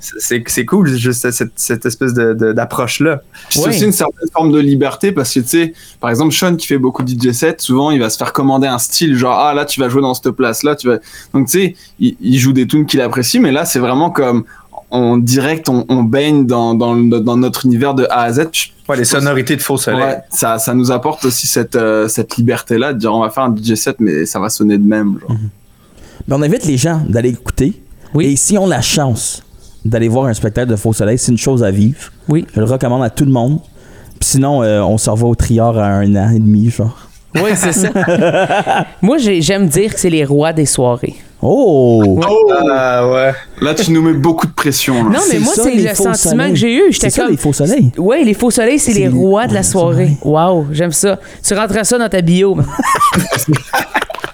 C'est 0.00 0.42
c'est 0.48 0.64
cool, 0.64 0.88
juste 0.88 1.30
cette, 1.30 1.52
cette 1.56 1.86
espèce 1.86 2.14
de- 2.14 2.34
de- 2.34 2.52
d'approche-là. 2.52 3.22
C'est 3.50 3.60
Ouais. 3.60 3.68
aussi 3.68 3.84
une 3.84 3.92
certaine 3.92 4.28
forme 4.32 4.52
de 4.52 4.58
liberté 4.58 5.12
parce 5.12 5.32
que 5.32 5.40
tu 5.40 5.48
sais, 5.48 5.72
par 6.00 6.10
exemple, 6.10 6.34
Sean 6.34 6.56
qui 6.56 6.66
fait 6.66 6.78
beaucoup 6.78 7.02
de 7.02 7.10
DJ 7.10 7.32
sets, 7.32 7.56
souvent 7.58 7.90
il 7.90 8.00
va 8.00 8.10
se 8.10 8.16
faire 8.18 8.32
commander 8.32 8.66
un 8.68 8.78
style, 8.78 9.16
genre 9.16 9.38
ah 9.38 9.54
là 9.54 9.64
tu 9.64 9.80
vas 9.80 9.88
jouer 9.88 10.02
dans 10.02 10.14
cette 10.14 10.30
place 10.32 10.62
là, 10.62 10.76
tu 10.76 10.88
vas. 10.88 10.98
Donc 11.34 11.48
tu 11.48 11.58
sais, 11.58 11.76
il, 11.98 12.16
il 12.20 12.38
joue 12.38 12.52
des 12.52 12.66
tunes 12.66 12.86
qu'il 12.86 13.00
apprécie, 13.00 13.40
mais 13.40 13.52
là 13.52 13.64
c'est 13.64 13.78
vraiment 13.78 14.10
comme 14.10 14.44
en 14.92 15.16
direct, 15.16 15.68
on, 15.68 15.84
on 15.88 16.02
baigne 16.04 16.46
dans, 16.46 16.74
dans, 16.74 16.94
le- 16.94 17.20
dans 17.20 17.36
notre 17.36 17.66
univers 17.66 17.94
de 17.94 18.06
A 18.10 18.22
à 18.22 18.32
Z. 18.32 18.46
Ouais, 18.88 18.96
les 18.96 19.04
sonorités 19.04 19.56
de 19.56 19.62
faux 19.62 19.76
soleil. 19.76 20.00
Ouais, 20.02 20.18
ça, 20.30 20.58
ça 20.58 20.74
nous 20.74 20.90
apporte 20.92 21.24
aussi 21.24 21.46
cette, 21.46 21.76
euh, 21.76 22.08
cette 22.08 22.36
liberté-là 22.36 22.92
de 22.92 22.98
dire 22.98 23.12
on 23.14 23.20
va 23.20 23.30
faire 23.30 23.44
un 23.44 23.54
DJ 23.56 23.74
set, 23.74 23.96
mais 24.00 24.26
ça 24.26 24.38
va 24.38 24.48
sonner 24.48 24.76
de 24.78 24.84
même. 24.86 25.18
Genre. 25.20 25.36
Mais 26.28 26.34
on 26.36 26.42
invite 26.42 26.64
les 26.66 26.76
gens 26.76 27.00
d'aller 27.08 27.30
écouter. 27.30 27.72
Oui. 28.14 28.26
Et 28.26 28.36
si 28.36 28.56
on 28.58 28.66
a 28.66 28.76
la 28.76 28.80
chance 28.82 29.42
d'aller 29.84 30.08
voir 30.08 30.26
un 30.26 30.34
spectacle 30.34 30.70
de 30.70 30.76
Faux 30.76 30.92
Soleil, 30.92 31.18
c'est 31.18 31.32
une 31.32 31.38
chose 31.38 31.64
à 31.64 31.70
vivre. 31.70 31.98
Oui. 32.28 32.44
Je 32.54 32.60
le 32.60 32.66
recommande 32.66 33.02
à 33.02 33.10
tout 33.10 33.24
le 33.24 33.32
monde. 33.32 33.58
Puis 34.20 34.28
sinon, 34.30 34.62
euh, 34.62 34.80
on 34.82 34.98
se 34.98 35.08
revoit 35.10 35.30
au 35.30 35.34
triard 35.34 35.78
à 35.78 35.86
un 35.86 36.14
an 36.16 36.30
et 36.30 36.38
demi, 36.38 36.70
genre. 36.70 37.08
Oui, 37.34 37.50
c'est 37.54 37.72
ça. 37.72 37.88
Moi, 39.02 39.16
j'ai- 39.18 39.40
j'aime 39.40 39.66
dire 39.66 39.94
que 39.94 39.98
c'est 39.98 40.10
les 40.10 40.24
rois 40.24 40.52
des 40.52 40.66
soirées. 40.66 41.16
Oh! 41.44 42.20
Ah 42.70 43.08
ouais. 43.08 43.32
Là, 43.60 43.74
tu 43.74 43.90
nous 43.90 44.00
mets 44.02 44.12
beaucoup 44.12 44.46
de 44.46 44.52
pression. 44.52 44.94
là. 45.08 45.18
Non, 45.18 45.24
mais 45.32 45.38
moi, 45.40 45.52
c'est 45.56 45.74
le 45.74 45.88
sentiment 45.94 46.14
soleils. 46.14 46.50
que 46.50 46.56
j'ai 46.56 46.74
eu. 46.74 46.82
J'étais 46.92 47.10
C'est 47.10 47.16
ça, 47.16 47.22
comme. 47.22 47.32
les 47.32 47.36
faux 47.36 47.52
soleils. 47.52 47.90
Oui, 47.98 48.24
les 48.24 48.34
faux 48.34 48.50
soleils, 48.52 48.78
c'est 48.78 48.92
les 48.92 49.08
rois 49.08 49.46
de 49.48 49.54
la 49.54 49.62
soirée. 49.64 50.16
Wow, 50.22 50.68
j'aime 50.70 50.92
ça. 50.92 51.18
Tu 51.44 51.54
rentrais 51.54 51.84
ça 51.84 51.98
dans 51.98 52.08
ta 52.08 52.20
bio. 52.20 52.56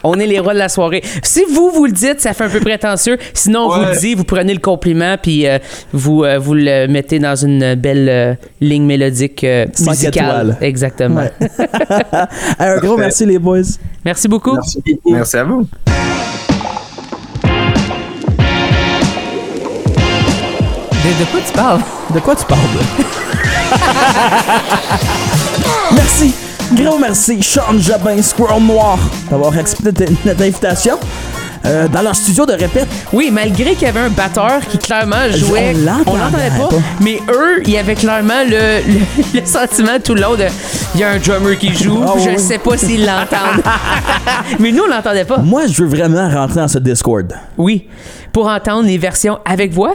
On 0.04 0.14
est 0.20 0.26
les 0.26 0.38
rois 0.38 0.54
de 0.54 0.58
la 0.58 0.68
soirée. 0.68 1.02
Si 1.22 1.42
vous, 1.52 1.70
vous 1.70 1.86
le 1.86 1.92
dites, 1.92 2.20
ça 2.20 2.32
fait 2.32 2.44
un 2.44 2.48
peu 2.48 2.60
prétentieux. 2.60 3.18
Sinon, 3.34 3.62
on 3.68 3.78
vous 3.78 3.84
le 3.90 3.98
dit, 3.98 4.14
vous 4.14 4.22
prenez 4.24 4.54
le 4.54 4.60
compliment, 4.60 5.16
puis 5.20 5.46
euh, 5.46 5.58
vous, 5.92 6.22
euh, 6.22 6.38
vous 6.38 6.54
le 6.54 6.86
mettez 6.86 7.18
dans 7.18 7.34
une 7.34 7.74
belle 7.74 8.08
euh, 8.08 8.34
ligne 8.60 8.84
mélodique 8.84 9.42
euh, 9.42 9.66
musicale. 9.80 10.56
Exactement. 10.60 11.22
Ouais. 11.22 11.32
un 12.60 12.76
gros 12.78 12.96
merci, 12.96 13.26
les 13.26 13.38
boys. 13.40 13.62
Merci 14.04 14.28
beaucoup. 14.28 14.54
Merci 14.54 14.82
beaucoup. 14.86 15.12
Merci 15.12 15.36
à 15.36 15.44
vous. 15.44 15.66
De, 21.08 21.24
de 21.24 21.30
quoi 21.30 21.40
tu 21.46 21.52
parles? 21.52 21.80
De 22.14 22.20
quoi 22.20 22.36
tu 22.36 22.44
parles? 22.44 22.60
merci. 25.92 26.34
Gros 26.74 26.98
merci, 26.98 27.42
Sean 27.42 27.78
Jobin, 27.78 28.20
Squirrel 28.20 28.62
Noir, 28.62 28.98
d'avoir 29.30 29.56
accepté 29.56 30.04
notre 30.24 30.42
invitation. 30.42 30.98
Euh, 31.64 31.88
dans 31.88 32.02
leur 32.02 32.14
studio 32.14 32.46
de 32.46 32.52
répète, 32.52 32.86
Oui, 33.12 33.30
malgré 33.32 33.72
qu'il 33.74 33.82
y 33.82 33.86
avait 33.86 33.98
un 34.00 34.10
batteur 34.10 34.60
qui 34.70 34.78
clairement 34.78 35.28
jouait, 35.34 35.74
on 36.06 36.14
l'entendait 36.14 36.50
pas, 36.56 36.68
pas. 36.68 36.76
mais 37.00 37.18
eux, 37.30 37.60
il 37.64 37.70
y 37.72 37.78
avait 37.78 37.96
clairement 37.96 38.44
le, 38.48 38.80
le- 38.86 39.00
le 39.40 39.44
sentiment 39.46 39.98
tout 40.02 40.14
le 40.14 40.20
long 40.22 40.36
de 40.36 40.44
il 40.94 41.00
y 41.00 41.04
a 41.04 41.10
un 41.10 41.18
drummer 41.18 41.58
qui 41.58 41.74
joue, 41.74 42.00
Ah 42.06 42.12
je 42.16 42.30
oui. 42.30 42.38
sais 42.38 42.58
pas 42.58 42.76
s'ils 42.78 43.04
l'entendent. 43.04 43.62
mais 44.60 44.70
nous, 44.70 44.84
on 44.84 44.88
l'entendait 44.88 45.24
pas. 45.24 45.38
moi, 45.38 45.62
je 45.66 45.82
veux 45.82 45.88
vraiment 45.88 46.30
rentrer 46.30 46.60
dans 46.60 46.68
ce 46.68 46.78
Discord. 46.78 47.34
Oui, 47.58 47.88
pour 48.32 48.46
entendre 48.46 48.86
les 48.86 48.96
versions 48.98 49.38
avec 49.44 49.72
voix 49.72 49.94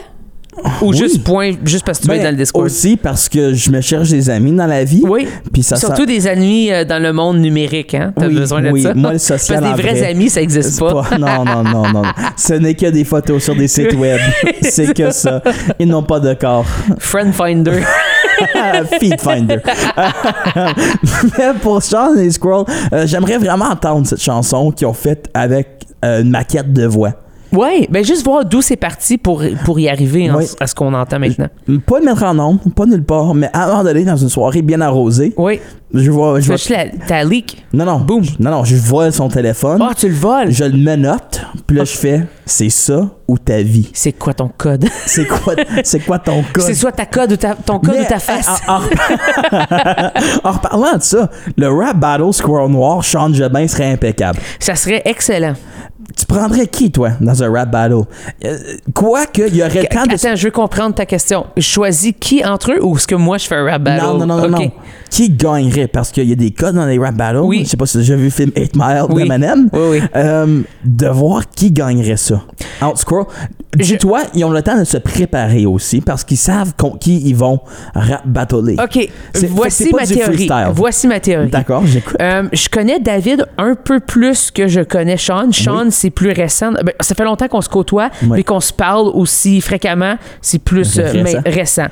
ou 0.82 0.90
Oui. 0.92 0.98
juste 0.98 1.24
point, 1.24 1.52
juste 1.66 1.86
parce 1.86 1.98
que 2.00 2.04
tu 2.04 2.08
vas 2.10 2.14
Ben, 2.16 2.20
être 2.22 2.26
dans 2.26 2.32
le 2.32 2.38
Discord. 2.38 2.66
Aussi 2.66 2.98
parce 2.98 3.28
que 3.30 3.54
je 3.54 3.70
me 3.72 3.82
cherche 3.82 4.10
des 4.10 4.30
amis 4.30 4.52
dans 4.52 4.66
la 4.68 4.84
vie. 4.84 5.04
Oui. 5.06 5.28
Puis 5.52 5.64
ça 5.64 5.76
Surtout 5.76 6.06
des 6.06 6.28
amis 6.28 6.72
euh, 6.72 6.86
dans 6.86 7.02
le 7.02 7.12
monde 7.14 7.38
numérique, 7.40 7.94
hein? 7.96 8.14
T'as 8.16 8.28
Oui, 8.28 8.36
besoin 8.36 8.62
de 8.62 8.70
oui, 8.70 8.84
ça? 8.84 8.94
moi, 8.94 9.14
le 9.14 9.20
social 9.20 9.60
Parce 9.62 9.72
que 9.72 9.78
des 9.78 9.82
vrais 9.84 10.00
vrai. 10.00 10.10
amis, 10.12 10.30
ça 10.30 10.42
existe 10.42 10.70
C'est 10.72 10.80
pas. 10.80 11.04
pas- 11.04 11.18
Non, 11.18 11.44
non, 11.46 11.64
non, 11.64 11.90
non. 11.92 12.02
Ce 12.38 12.54
n'est 12.54 12.76
que 12.76 12.88
des 12.88 13.04
photos 13.04 13.44
sur 13.44 13.56
des 13.56 13.68
sites 13.68 13.94
web. 13.94 14.20
C'est 14.62 14.94
que 14.94 15.12
ça. 15.12 15.42
Ils 15.80 15.88
n'ont 15.88 16.04
pas 16.04 16.20
de 16.20 16.34
corps. 16.34 16.66
Friend 17.00 17.34
Finder. 17.34 17.82
Feed 19.00 19.20
Finder. 19.22 19.60
Mais 21.38 21.54
pour 21.62 21.82
Sean 21.82 22.16
et 22.16 22.30
Squirrel, 22.32 22.66
euh, 22.94 23.06
j'aimerais 23.08 23.38
vraiment 23.38 23.66
entendre 23.66 24.08
cette 24.08 24.22
chanson 24.22 24.72
qu'ils 24.72 24.88
ont 24.88 24.94
faite 24.94 25.30
avec 25.34 25.88
euh, 26.04 26.22
une 26.22 26.30
maquette 26.30 26.74
de 26.74 26.86
voix. 26.86 27.14
Ouais, 27.54 27.88
ben 27.90 28.04
juste 28.04 28.24
voir 28.24 28.46
d'où 28.46 28.62
c'est 28.62 28.76
parti 28.76 29.18
pour, 29.18 29.44
pour 29.66 29.80
y 29.80 29.88
arriver 29.90 30.30
Oui. 30.32 30.46
à 30.60 30.68
ce 30.68 30.76
qu'on 30.76 30.94
entend 30.94 31.20
maintenant. 31.20 31.48
Pas 31.86 32.00
le 32.00 32.06
mettre 32.06 32.24
en 32.24 32.34
nom, 32.34 32.58
pas 32.58 32.86
nulle 32.86 33.04
part, 33.04 33.34
mais 33.34 33.50
avant 33.54 33.84
d'aller 33.84 34.04
dans 34.06 34.16
une 34.18 34.30
soirée 34.30 34.62
bien 34.62 34.82
arrosée, 34.82 35.34
Oui. 35.38 35.60
je 35.94 36.12
vois. 36.12 36.40
Je 36.40 36.48
vois 36.54 36.58
la, 36.70 36.86
ta 37.08 37.24
leak. 37.24 37.66
non, 37.74 37.86
non. 37.86 38.00
Boum. 38.00 38.24
Non, 38.40 38.52
non, 38.52 38.64
je 38.64 38.76
vois 38.76 39.12
son 39.12 39.30
téléphone. 39.30 39.82
Ah, 39.82 39.94
tu 39.96 40.08
le 40.10 40.16
voles. 40.16 40.52
Je 40.52 40.64
le 40.66 40.78
menote, 40.78 41.42
puis 41.68 41.78
là, 41.78 41.84
je 41.86 41.96
fais 41.98 42.22
c'est 42.46 42.70
ça 42.70 43.10
ou 43.28 43.38
ta 43.38 43.62
vie? 43.62 43.90
C'est 43.94 44.12
quoi 44.12 44.34
ton 44.34 44.50
code? 44.58 44.86
C'est 45.06 45.26
quoi, 45.26 45.54
c'est 45.84 46.00
quoi 46.02 46.20
ton 46.20 46.44
code? 46.54 46.64
C'est 46.64 46.74
soit 46.74 46.92
ta 46.92 47.06
code 47.06 47.32
ou 47.32 47.36
ta, 47.38 47.56
ton 47.56 47.80
code 47.80 47.96
Mais, 47.98 48.02
ou 48.02 48.10
ta 48.10 48.20
face. 48.20 48.50
En, 48.68 48.76
en- 48.76 48.82
en 50.44 50.52
reparlant 50.52 50.98
de 50.98 51.02
ça, 51.04 51.30
le 51.58 51.68
rap 51.70 51.98
battle 52.00 52.34
Squirrel 52.34 52.70
Noir, 52.72 53.04
Sean 53.04 53.34
Jobin 53.34 53.68
serait 53.68 53.92
impeccable. 53.92 54.40
Ça 54.60 54.76
serait 54.76 55.02
excellent. 55.06 55.54
Tu 56.18 56.26
prendrais 56.26 56.68
qui, 56.68 56.92
toi, 56.92 57.12
dans 57.22 57.44
un 57.44 57.52
rap 57.52 57.72
battle? 57.72 58.02
Euh, 58.46 58.58
Quoique, 58.94 59.42
il 59.48 59.56
y 59.56 59.64
aurait 59.64 59.86
tant 59.86 60.06
de... 60.06 60.14
Attends, 60.14 60.36
je 60.36 60.46
veux 60.46 60.52
comprendre 60.52 60.96
ta 60.96 61.06
question. 61.06 61.46
Je 61.58 61.62
choisis 61.62 62.14
qui 62.20 62.44
entre 62.46 62.72
eux 62.74 62.84
ou 62.84 62.96
est-ce 62.98 63.08
que 63.08 63.16
moi 63.16 63.38
je 63.38 63.48
fais 63.48 63.56
un 63.56 63.66
rap 63.66 63.82
battle? 63.84 64.04
Non, 64.06 64.18
non, 64.26 64.38
non, 64.38 64.50
non. 64.50 64.72
Qui 65.10 65.30
gagnerait? 65.30 65.88
Parce 65.88 66.12
qu'il 66.12 66.28
y 66.28 66.32
a 66.32 66.36
des 66.36 66.52
codes 66.52 66.76
dans 66.76 66.86
les 66.86 66.98
rap 66.98 67.16
battles. 67.16 67.40
Oui. 67.40 67.62
Je 67.66 67.70
sais 67.70 67.78
pas 67.78 67.86
si 67.86 67.94
tu 67.94 67.98
as 68.00 68.02
déjà 68.02 68.16
vu 68.16 68.26
le 68.26 68.30
film 68.32 68.52
8 68.56 68.76
Mile 68.76 69.04
Oui. 69.10 69.24
d'Eminem. 69.28 69.70
Oui, 69.74 69.80
oui. 69.92 70.02
Euh, 70.16 70.62
de 70.84 71.08
voir 71.08 71.48
qui 71.50 71.72
gagnerait 71.72 72.18
ça. 72.18 72.42
Squirrel, 72.96 73.26
dis-toi, 73.76 74.22
ils 74.34 74.44
ont 74.44 74.50
le 74.52 74.62
temps 74.62 74.78
de 74.78 74.84
se 74.84 74.98
préparer 74.98 75.66
aussi 75.66 76.02
parce 76.02 76.24
qu'ils 76.24 76.38
savent 76.38 76.74
contre 76.78 77.00
qui 77.00 77.22
ils 77.28 77.36
vont 77.36 77.60
rap 77.96 78.28
battler. 78.28 78.76
OK. 78.84 79.08
C'est- 79.34 79.48
Voici 79.48 79.90
que 79.92 79.96
ma 79.96 80.06
théorie. 80.06 80.24
freestyle. 80.34 80.68
Voici 80.74 81.08
ma 81.08 81.20
théorie. 81.20 81.50
D'accord, 81.50 81.86
j'écoute. 81.86 82.16
Euh, 82.22 82.44
je 82.52 82.68
connais 82.70 83.00
David 83.00 83.46
un 83.58 83.76
peu 83.76 84.00
plus 84.00 84.50
que 84.52 84.68
je 84.68 84.82
connais 84.82 85.18
Sean. 85.18 85.52
Sean, 85.52 85.90
c'est 85.94 86.10
plus 86.10 86.32
récent. 86.32 86.72
Ben, 86.74 86.92
ça 87.00 87.16
fait 87.16 87.24
longtemps 87.24 87.48
qu'on 87.48 87.62
se 87.62 87.70
côtoie, 87.70 88.10
mais 88.24 88.44
qu'on 88.44 88.60
se 88.60 88.74
parle 88.74 89.08
aussi 89.14 89.62
fréquemment. 89.62 90.18
C'est 90.42 90.64
plus 90.64 91.00
euh, 91.00 91.04
Récent. 91.12 91.40
mais 91.46 91.52
récent. 91.52 91.88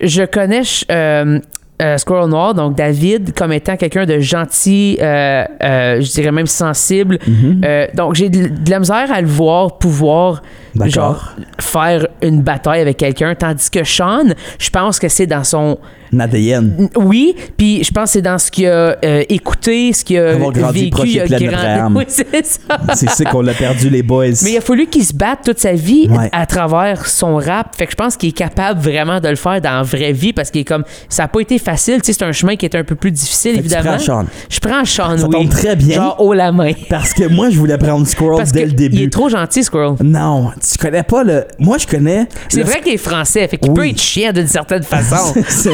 Je 0.00 0.24
connais 0.24 0.62
euh, 0.90 1.38
euh, 1.80 1.96
Squirrel 1.98 2.28
Noir, 2.28 2.54
donc 2.54 2.76
David, 2.76 3.34
comme 3.34 3.52
étant 3.52 3.76
quelqu'un 3.76 4.06
de 4.06 4.18
gentil, 4.20 4.96
je 5.00 6.12
dirais 6.12 6.32
même 6.32 6.46
sensible. 6.46 7.18
Mhm. 7.26 7.60
Euh, 7.64 7.86
donc 7.94 8.14
j'ai 8.14 8.28
de, 8.28 8.48
de 8.48 8.70
la 8.70 8.78
misère 8.78 9.12
à 9.12 9.20
le 9.20 9.28
voir 9.28 9.78
pouvoir. 9.78 10.42
Genre 10.86 11.32
faire 11.60 12.06
une 12.22 12.42
bataille 12.42 12.80
avec 12.80 12.96
quelqu'un, 12.96 13.34
tandis 13.34 13.70
que 13.70 13.84
Sean, 13.84 14.24
je 14.58 14.70
pense 14.70 14.98
que 14.98 15.08
c'est 15.08 15.26
dans 15.26 15.44
son 15.44 15.78
ADN. 16.18 16.88
oui, 16.96 17.34
puis 17.56 17.82
je 17.84 17.90
pense 17.90 18.04
que 18.04 18.10
c'est 18.10 18.22
dans 18.22 18.38
ce 18.38 18.50
qu'il 18.50 18.66
a 18.66 18.96
euh, 19.02 19.24
écouté, 19.30 19.92
ce 19.94 20.04
qu'il 20.04 20.18
a 20.18 20.34
grandi 20.36 20.90
vécu, 20.90 21.08
il 21.08 21.20
a 21.20 21.26
grandi. 21.26 21.94
Oui, 21.98 22.04
c'est 22.08 22.44
ça. 22.46 22.60
C'est 22.94 23.08
ça 23.10 23.24
qu'on 23.24 23.40
l'a 23.42 23.54
perdu, 23.54 23.88
les 23.90 24.02
boys. 24.02 24.26
Mais 24.44 24.52
il 24.52 24.56
a 24.58 24.60
fallu 24.60 24.86
qu'il 24.86 25.04
se 25.04 25.14
batte 25.14 25.40
toute 25.44 25.58
sa 25.58 25.72
vie 25.72 26.08
Ouais. 26.10 26.28
à 26.32 26.44
travers 26.46 27.06
son 27.06 27.36
rap. 27.36 27.74
Fait 27.76 27.86
que 27.86 27.92
je 27.92 27.96
pense 27.96 28.16
qu'il 28.16 28.28
est 28.30 28.32
capable 28.32 28.80
vraiment 28.80 29.20
de 29.20 29.28
le 29.28 29.36
faire 29.36 29.60
dans 29.60 29.70
la 29.78 29.82
vraie 29.82 30.12
vie 30.12 30.32
parce 30.32 30.50
qu'il 30.50 30.60
est 30.62 30.64
comme 30.64 30.84
ça 31.08 31.24
a 31.24 31.28
pas 31.28 31.40
été 31.40 31.58
facile. 31.58 32.02
Tu 32.02 32.12
sais, 32.12 32.18
c'est 32.18 32.24
un 32.24 32.32
chemin 32.32 32.56
qui 32.56 32.66
est 32.66 32.74
un 32.74 32.84
peu 32.84 32.94
plus 32.94 33.10
difficile 33.10 33.56
Fait 33.56 33.62
que 33.62 33.68
tu 33.68 33.74
évidemment. 33.74 33.96
prends 33.96 34.04
Sean. 34.22 34.26
Je 34.50 34.60
prends 34.60 34.84
Sean, 34.84 35.16
Ça 35.18 35.26
oui. 35.26 35.30
tombe 35.32 35.48
très 35.48 35.76
bien. 35.76 35.96
Genre 35.96 36.16
haut 36.20 36.34
la 36.34 36.52
main. 36.52 36.72
Parce 36.90 37.12
que 37.14 37.26
moi, 37.28 37.48
je 37.50 37.56
voulais 37.58 37.78
prendre 37.78 38.06
Squirrel 38.06 38.36
Parce 38.36 38.52
dès 38.52 38.64
que 38.64 38.68
le 38.68 38.72
début. 38.74 38.96
il 38.96 39.02
est 39.04 39.12
trop 39.12 39.28
gentil, 39.30 39.64
Squirrel. 39.64 39.94
Non, 40.02 40.50
tu 40.70 40.78
connais 40.78 41.02
pas 41.02 41.24
le. 41.24 41.44
Moi, 41.58 41.78
je 41.78 41.86
connais. 41.86 42.26
C'est 42.48 42.62
vrai 42.62 42.80
qu'il 42.80 42.92
est 42.94 42.96
français, 42.96 43.48
fait 43.48 43.56
qu'il 43.58 43.70
Oui. 43.72 43.76
peut 43.76 43.88
être 43.88 44.00
chiant 44.00 44.32
d'une 44.32 44.46
certaine 44.46 44.82
façon. 44.82 45.34
C'est- 45.48 45.70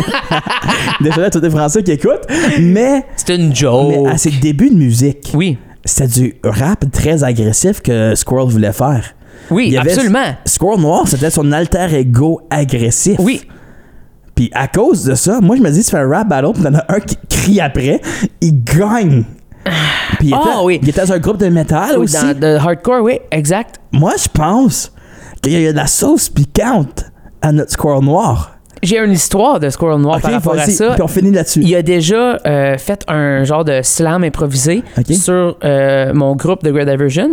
Désolé 1.00 1.26
à 1.26 1.30
tous 1.30 1.40
les 1.40 1.50
Français 1.50 1.82
qui 1.82 1.92
écoutent, 1.92 2.26
mais, 2.58 3.04
c'est 3.16 3.34
une 3.36 3.54
joke. 3.54 3.88
mais 4.04 4.10
à 4.10 4.18
ses 4.18 4.30
débuts 4.30 4.70
de 4.70 4.74
musique, 4.76 5.30
Oui, 5.34 5.58
c'était 5.84 6.08
du 6.08 6.34
rap 6.42 6.84
très 6.92 7.22
agressif 7.24 7.80
que 7.80 8.14
Squirrel 8.14 8.48
voulait 8.48 8.72
faire. 8.72 9.14
oui, 9.50 9.68
Il 9.70 9.78
absolument. 9.78 10.34
Squirrel 10.44 10.80
Noir, 10.80 11.06
c'était 11.06 11.30
son 11.30 11.52
alter 11.52 11.86
ego 11.94 12.40
agressif. 12.50 13.16
Oui, 13.20 13.42
Puis 14.34 14.50
à 14.54 14.68
cause 14.68 15.04
de 15.04 15.14
ça, 15.14 15.40
moi, 15.40 15.56
je 15.56 15.62
me 15.62 15.70
dis, 15.70 15.82
tu 15.84 15.90
fais 15.90 15.98
un 15.98 16.08
rap 16.08 16.28
battle, 16.28 16.52
puis 16.54 16.62
t'en 16.62 16.74
as 16.74 16.84
un 16.88 17.00
qui 17.00 17.16
crie 17.28 17.60
après, 17.60 18.00
il 18.40 18.62
gagne. 18.64 19.24
Puis 20.18 20.28
il, 20.28 20.34
Ah, 20.34 20.60
oui. 20.62 20.78
il 20.82 20.88
était 20.88 21.00
dans 21.04 21.12
un 21.12 21.18
groupe 21.18 21.38
de 21.38 21.48
métal 21.48 21.90
oui, 21.96 22.04
aussi. 22.04 22.16
dans 22.16 22.38
le 22.40 22.56
hardcore, 22.56 23.02
oui, 23.02 23.18
exact. 23.30 23.76
Moi, 23.92 24.12
je 24.22 24.28
pense 24.28 24.92
qu'il 25.42 25.60
y 25.60 25.66
a 25.66 25.72
de 25.72 25.76
la 25.76 25.86
sauce 25.86 26.28
piquante 26.28 27.04
à 27.42 27.52
notre 27.52 27.72
Squirrel 27.72 28.04
Noir. 28.04 28.52
J'ai 28.82 28.98
une 28.98 29.10
histoire 29.12 29.58
de 29.58 29.70
Squirrel 29.70 30.00
Noir 30.00 30.20
par 30.20 30.32
rapport 30.32 30.54
à 30.54 30.66
ça. 30.66 30.92
Puis 30.92 31.02
on 31.02 31.08
finit 31.08 31.32
là-dessus. 31.32 31.60
Il 31.62 31.74
a 31.74 31.82
déjà 31.82 32.38
euh, 32.46 32.78
fait 32.78 33.04
un 33.08 33.42
genre 33.44 33.64
de 33.64 33.80
slam 33.82 34.22
improvisé 34.22 34.82
sur 35.10 35.56
euh, 35.64 36.12
mon 36.14 36.36
groupe 36.36 36.62
de 36.62 36.70
Great 36.70 36.88
Diversion. 36.88 37.30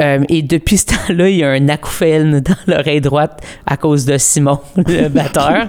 Euh, 0.00 0.20
et 0.28 0.42
depuis 0.42 0.78
ce 0.78 0.86
temps-là, 0.86 1.28
il 1.28 1.36
y 1.36 1.44
a 1.44 1.50
un 1.50 1.68
acouphène 1.68 2.40
dans 2.40 2.54
l'oreille 2.74 3.00
droite 3.00 3.40
à 3.66 3.76
cause 3.76 4.04
de 4.06 4.16
Simon, 4.18 4.58
le 4.76 5.08
batteur. 5.08 5.66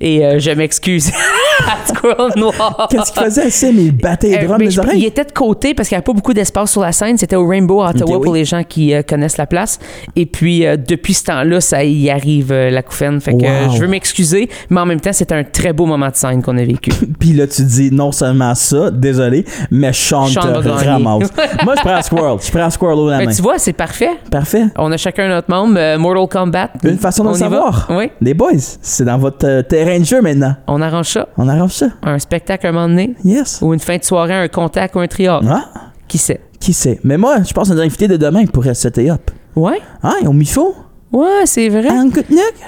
et 0.00 0.24
euh, 0.24 0.38
je 0.38 0.50
m'excuse 0.52 1.10
à 1.66 1.86
Squirrel 1.86 2.32
Noir. 2.36 2.88
Qu'est-ce 2.90 3.12
qu'il 3.12 3.22
faisait, 3.22 3.50
Sim? 3.50 3.74
Il 3.76 3.92
battait 3.92 4.28
les 4.28 4.36
Euh, 4.36 4.44
drums 4.46 4.58
mais 4.58 4.64
des 4.66 4.70
je- 4.70 4.80
il 4.80 4.86
oreilles? 4.86 5.04
était 5.06 5.24
de 5.24 5.32
côté 5.32 5.74
parce 5.74 5.88
qu'il 5.88 5.94
n'y 5.96 5.98
avait 5.98 6.04
pas 6.04 6.12
beaucoup 6.12 6.34
d'espace 6.34 6.70
sur 6.72 6.80
la 6.82 6.92
scène. 6.92 7.18
C'était 7.18 7.36
au 7.36 7.46
Rainbow 7.46 7.82
à 7.82 7.90
Ottawa 7.90 8.16
oui. 8.18 8.24
pour 8.24 8.34
les 8.34 8.44
gens 8.44 8.62
qui 8.64 8.92
connaissent 9.08 9.36
la 9.38 9.46
place. 9.46 9.78
Et 10.16 10.26
puis, 10.26 10.60
depuis 10.88 11.14
ce 11.14 11.24
temps-là, 11.24 11.60
ça 11.60 11.84
y 11.84 12.10
arrive 12.10 12.52
l'acouphène. 12.52 13.20
Fait 13.20 13.32
que 13.36 13.44
Wow. 13.44 13.74
je 13.74 13.80
veux 13.80 13.86
m'excuser, 13.88 14.48
mais 14.70 14.80
en 14.80 14.86
même 14.86 15.00
temps, 15.00 15.12
c'était 15.12 15.34
un 15.34 15.44
très 15.44 15.72
beau 15.72 15.86
moment 15.86 16.08
de 16.08 16.16
scène 16.16 16.42
qu'on 16.42 16.56
a 16.58 16.64
vécu. 16.64 16.90
Puis 17.18 17.32
là, 17.34 17.46
tu 17.46 17.62
dis 17.62 17.90
non 17.92 18.12
seulement 18.12 18.54
ça, 18.54 18.90
désolé, 18.90 19.44
mais 19.70 19.92
Sean, 19.92 20.26
Sean 20.26 20.40
te 20.62 20.68
ramasse. 20.68 21.30
Moi, 21.64 21.74
je 21.76 21.80
prends 21.82 22.02
Squirrel. 22.02 22.38
Je 22.44 22.50
prends 22.50 22.70
Squirrel 22.70 22.98
au 22.98 23.10
la 23.10 23.18
Mais 23.18 23.26
main. 23.26 23.32
tu 23.32 23.42
vois, 23.42 23.58
c'est 23.58 23.73
parfait. 23.76 24.10
Parfait. 24.30 24.64
On 24.76 24.90
a 24.92 24.96
chacun 24.96 25.28
notre 25.28 25.50
membre. 25.50 25.74
Euh, 25.78 25.98
Mortal 25.98 26.28
Kombat. 26.28 26.70
Une 26.82 26.98
façon 26.98 27.24
de 27.24 27.28
On 27.28 27.32
le 27.32 27.36
y 27.38 27.40
va? 27.40 27.48
savoir. 27.50 27.86
Oui, 27.90 28.10
Les 28.20 28.34
boys, 28.34 28.50
c'est 28.80 29.04
dans 29.04 29.18
votre 29.18 29.46
euh, 29.46 29.62
terrain 29.62 29.98
de 29.98 30.04
jeu 30.04 30.20
maintenant. 30.22 30.54
on 30.66 30.80
arrange 30.82 31.08
ça. 31.10 31.28
On 31.36 31.48
arrange 31.48 31.72
ça. 31.72 31.86
Un 32.02 32.18
spectacle 32.18 32.66
un 32.66 32.72
moment 32.72 32.88
donné, 32.88 33.14
Yes. 33.24 33.60
ou 33.62 33.72
une 33.74 33.80
fin 33.80 33.96
de 33.96 34.04
soirée, 34.04 34.34
un 34.34 34.48
contact 34.48 34.94
ou 34.96 35.00
un 35.00 35.06
triangle? 35.06 35.48
Ah, 35.50 35.64
Qui 36.08 36.18
sait? 36.18 36.40
qui 36.60 36.72
sait? 36.72 36.98
Mais 37.04 37.16
moi, 37.18 37.36
je 37.46 37.52
pense 37.52 37.68
que 37.68 37.74
notre 37.74 37.84
invité 37.86 38.08
de 38.08 38.16
demain 38.16 38.46
pourrait 38.46 38.74
setter 38.74 39.10
up. 39.10 39.30
Ouais, 39.54 39.80
Ah, 40.02 40.14
au 40.26 40.32
Mifo? 40.32 40.74
ouais, 41.12 41.42
c'est 41.44 41.68
vrai. 41.68 41.90
En 41.90 42.04
nuque? 42.04 42.24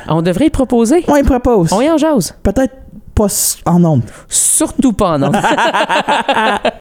On 0.09 0.23
devrait 0.23 0.47
y 0.47 0.51
proposer. 0.51 1.05
On 1.09 1.17
y 1.17 1.23
propose. 1.23 1.73
On 1.73 1.81
y 1.81 1.91
en 1.91 1.97
jase. 1.97 2.35
Peut-être 2.43 2.75
pas 3.15 3.27
en 3.65 3.79
nombre. 3.79 4.05
Surtout 4.29 4.93
pas, 4.93 5.17
non. 5.17 5.33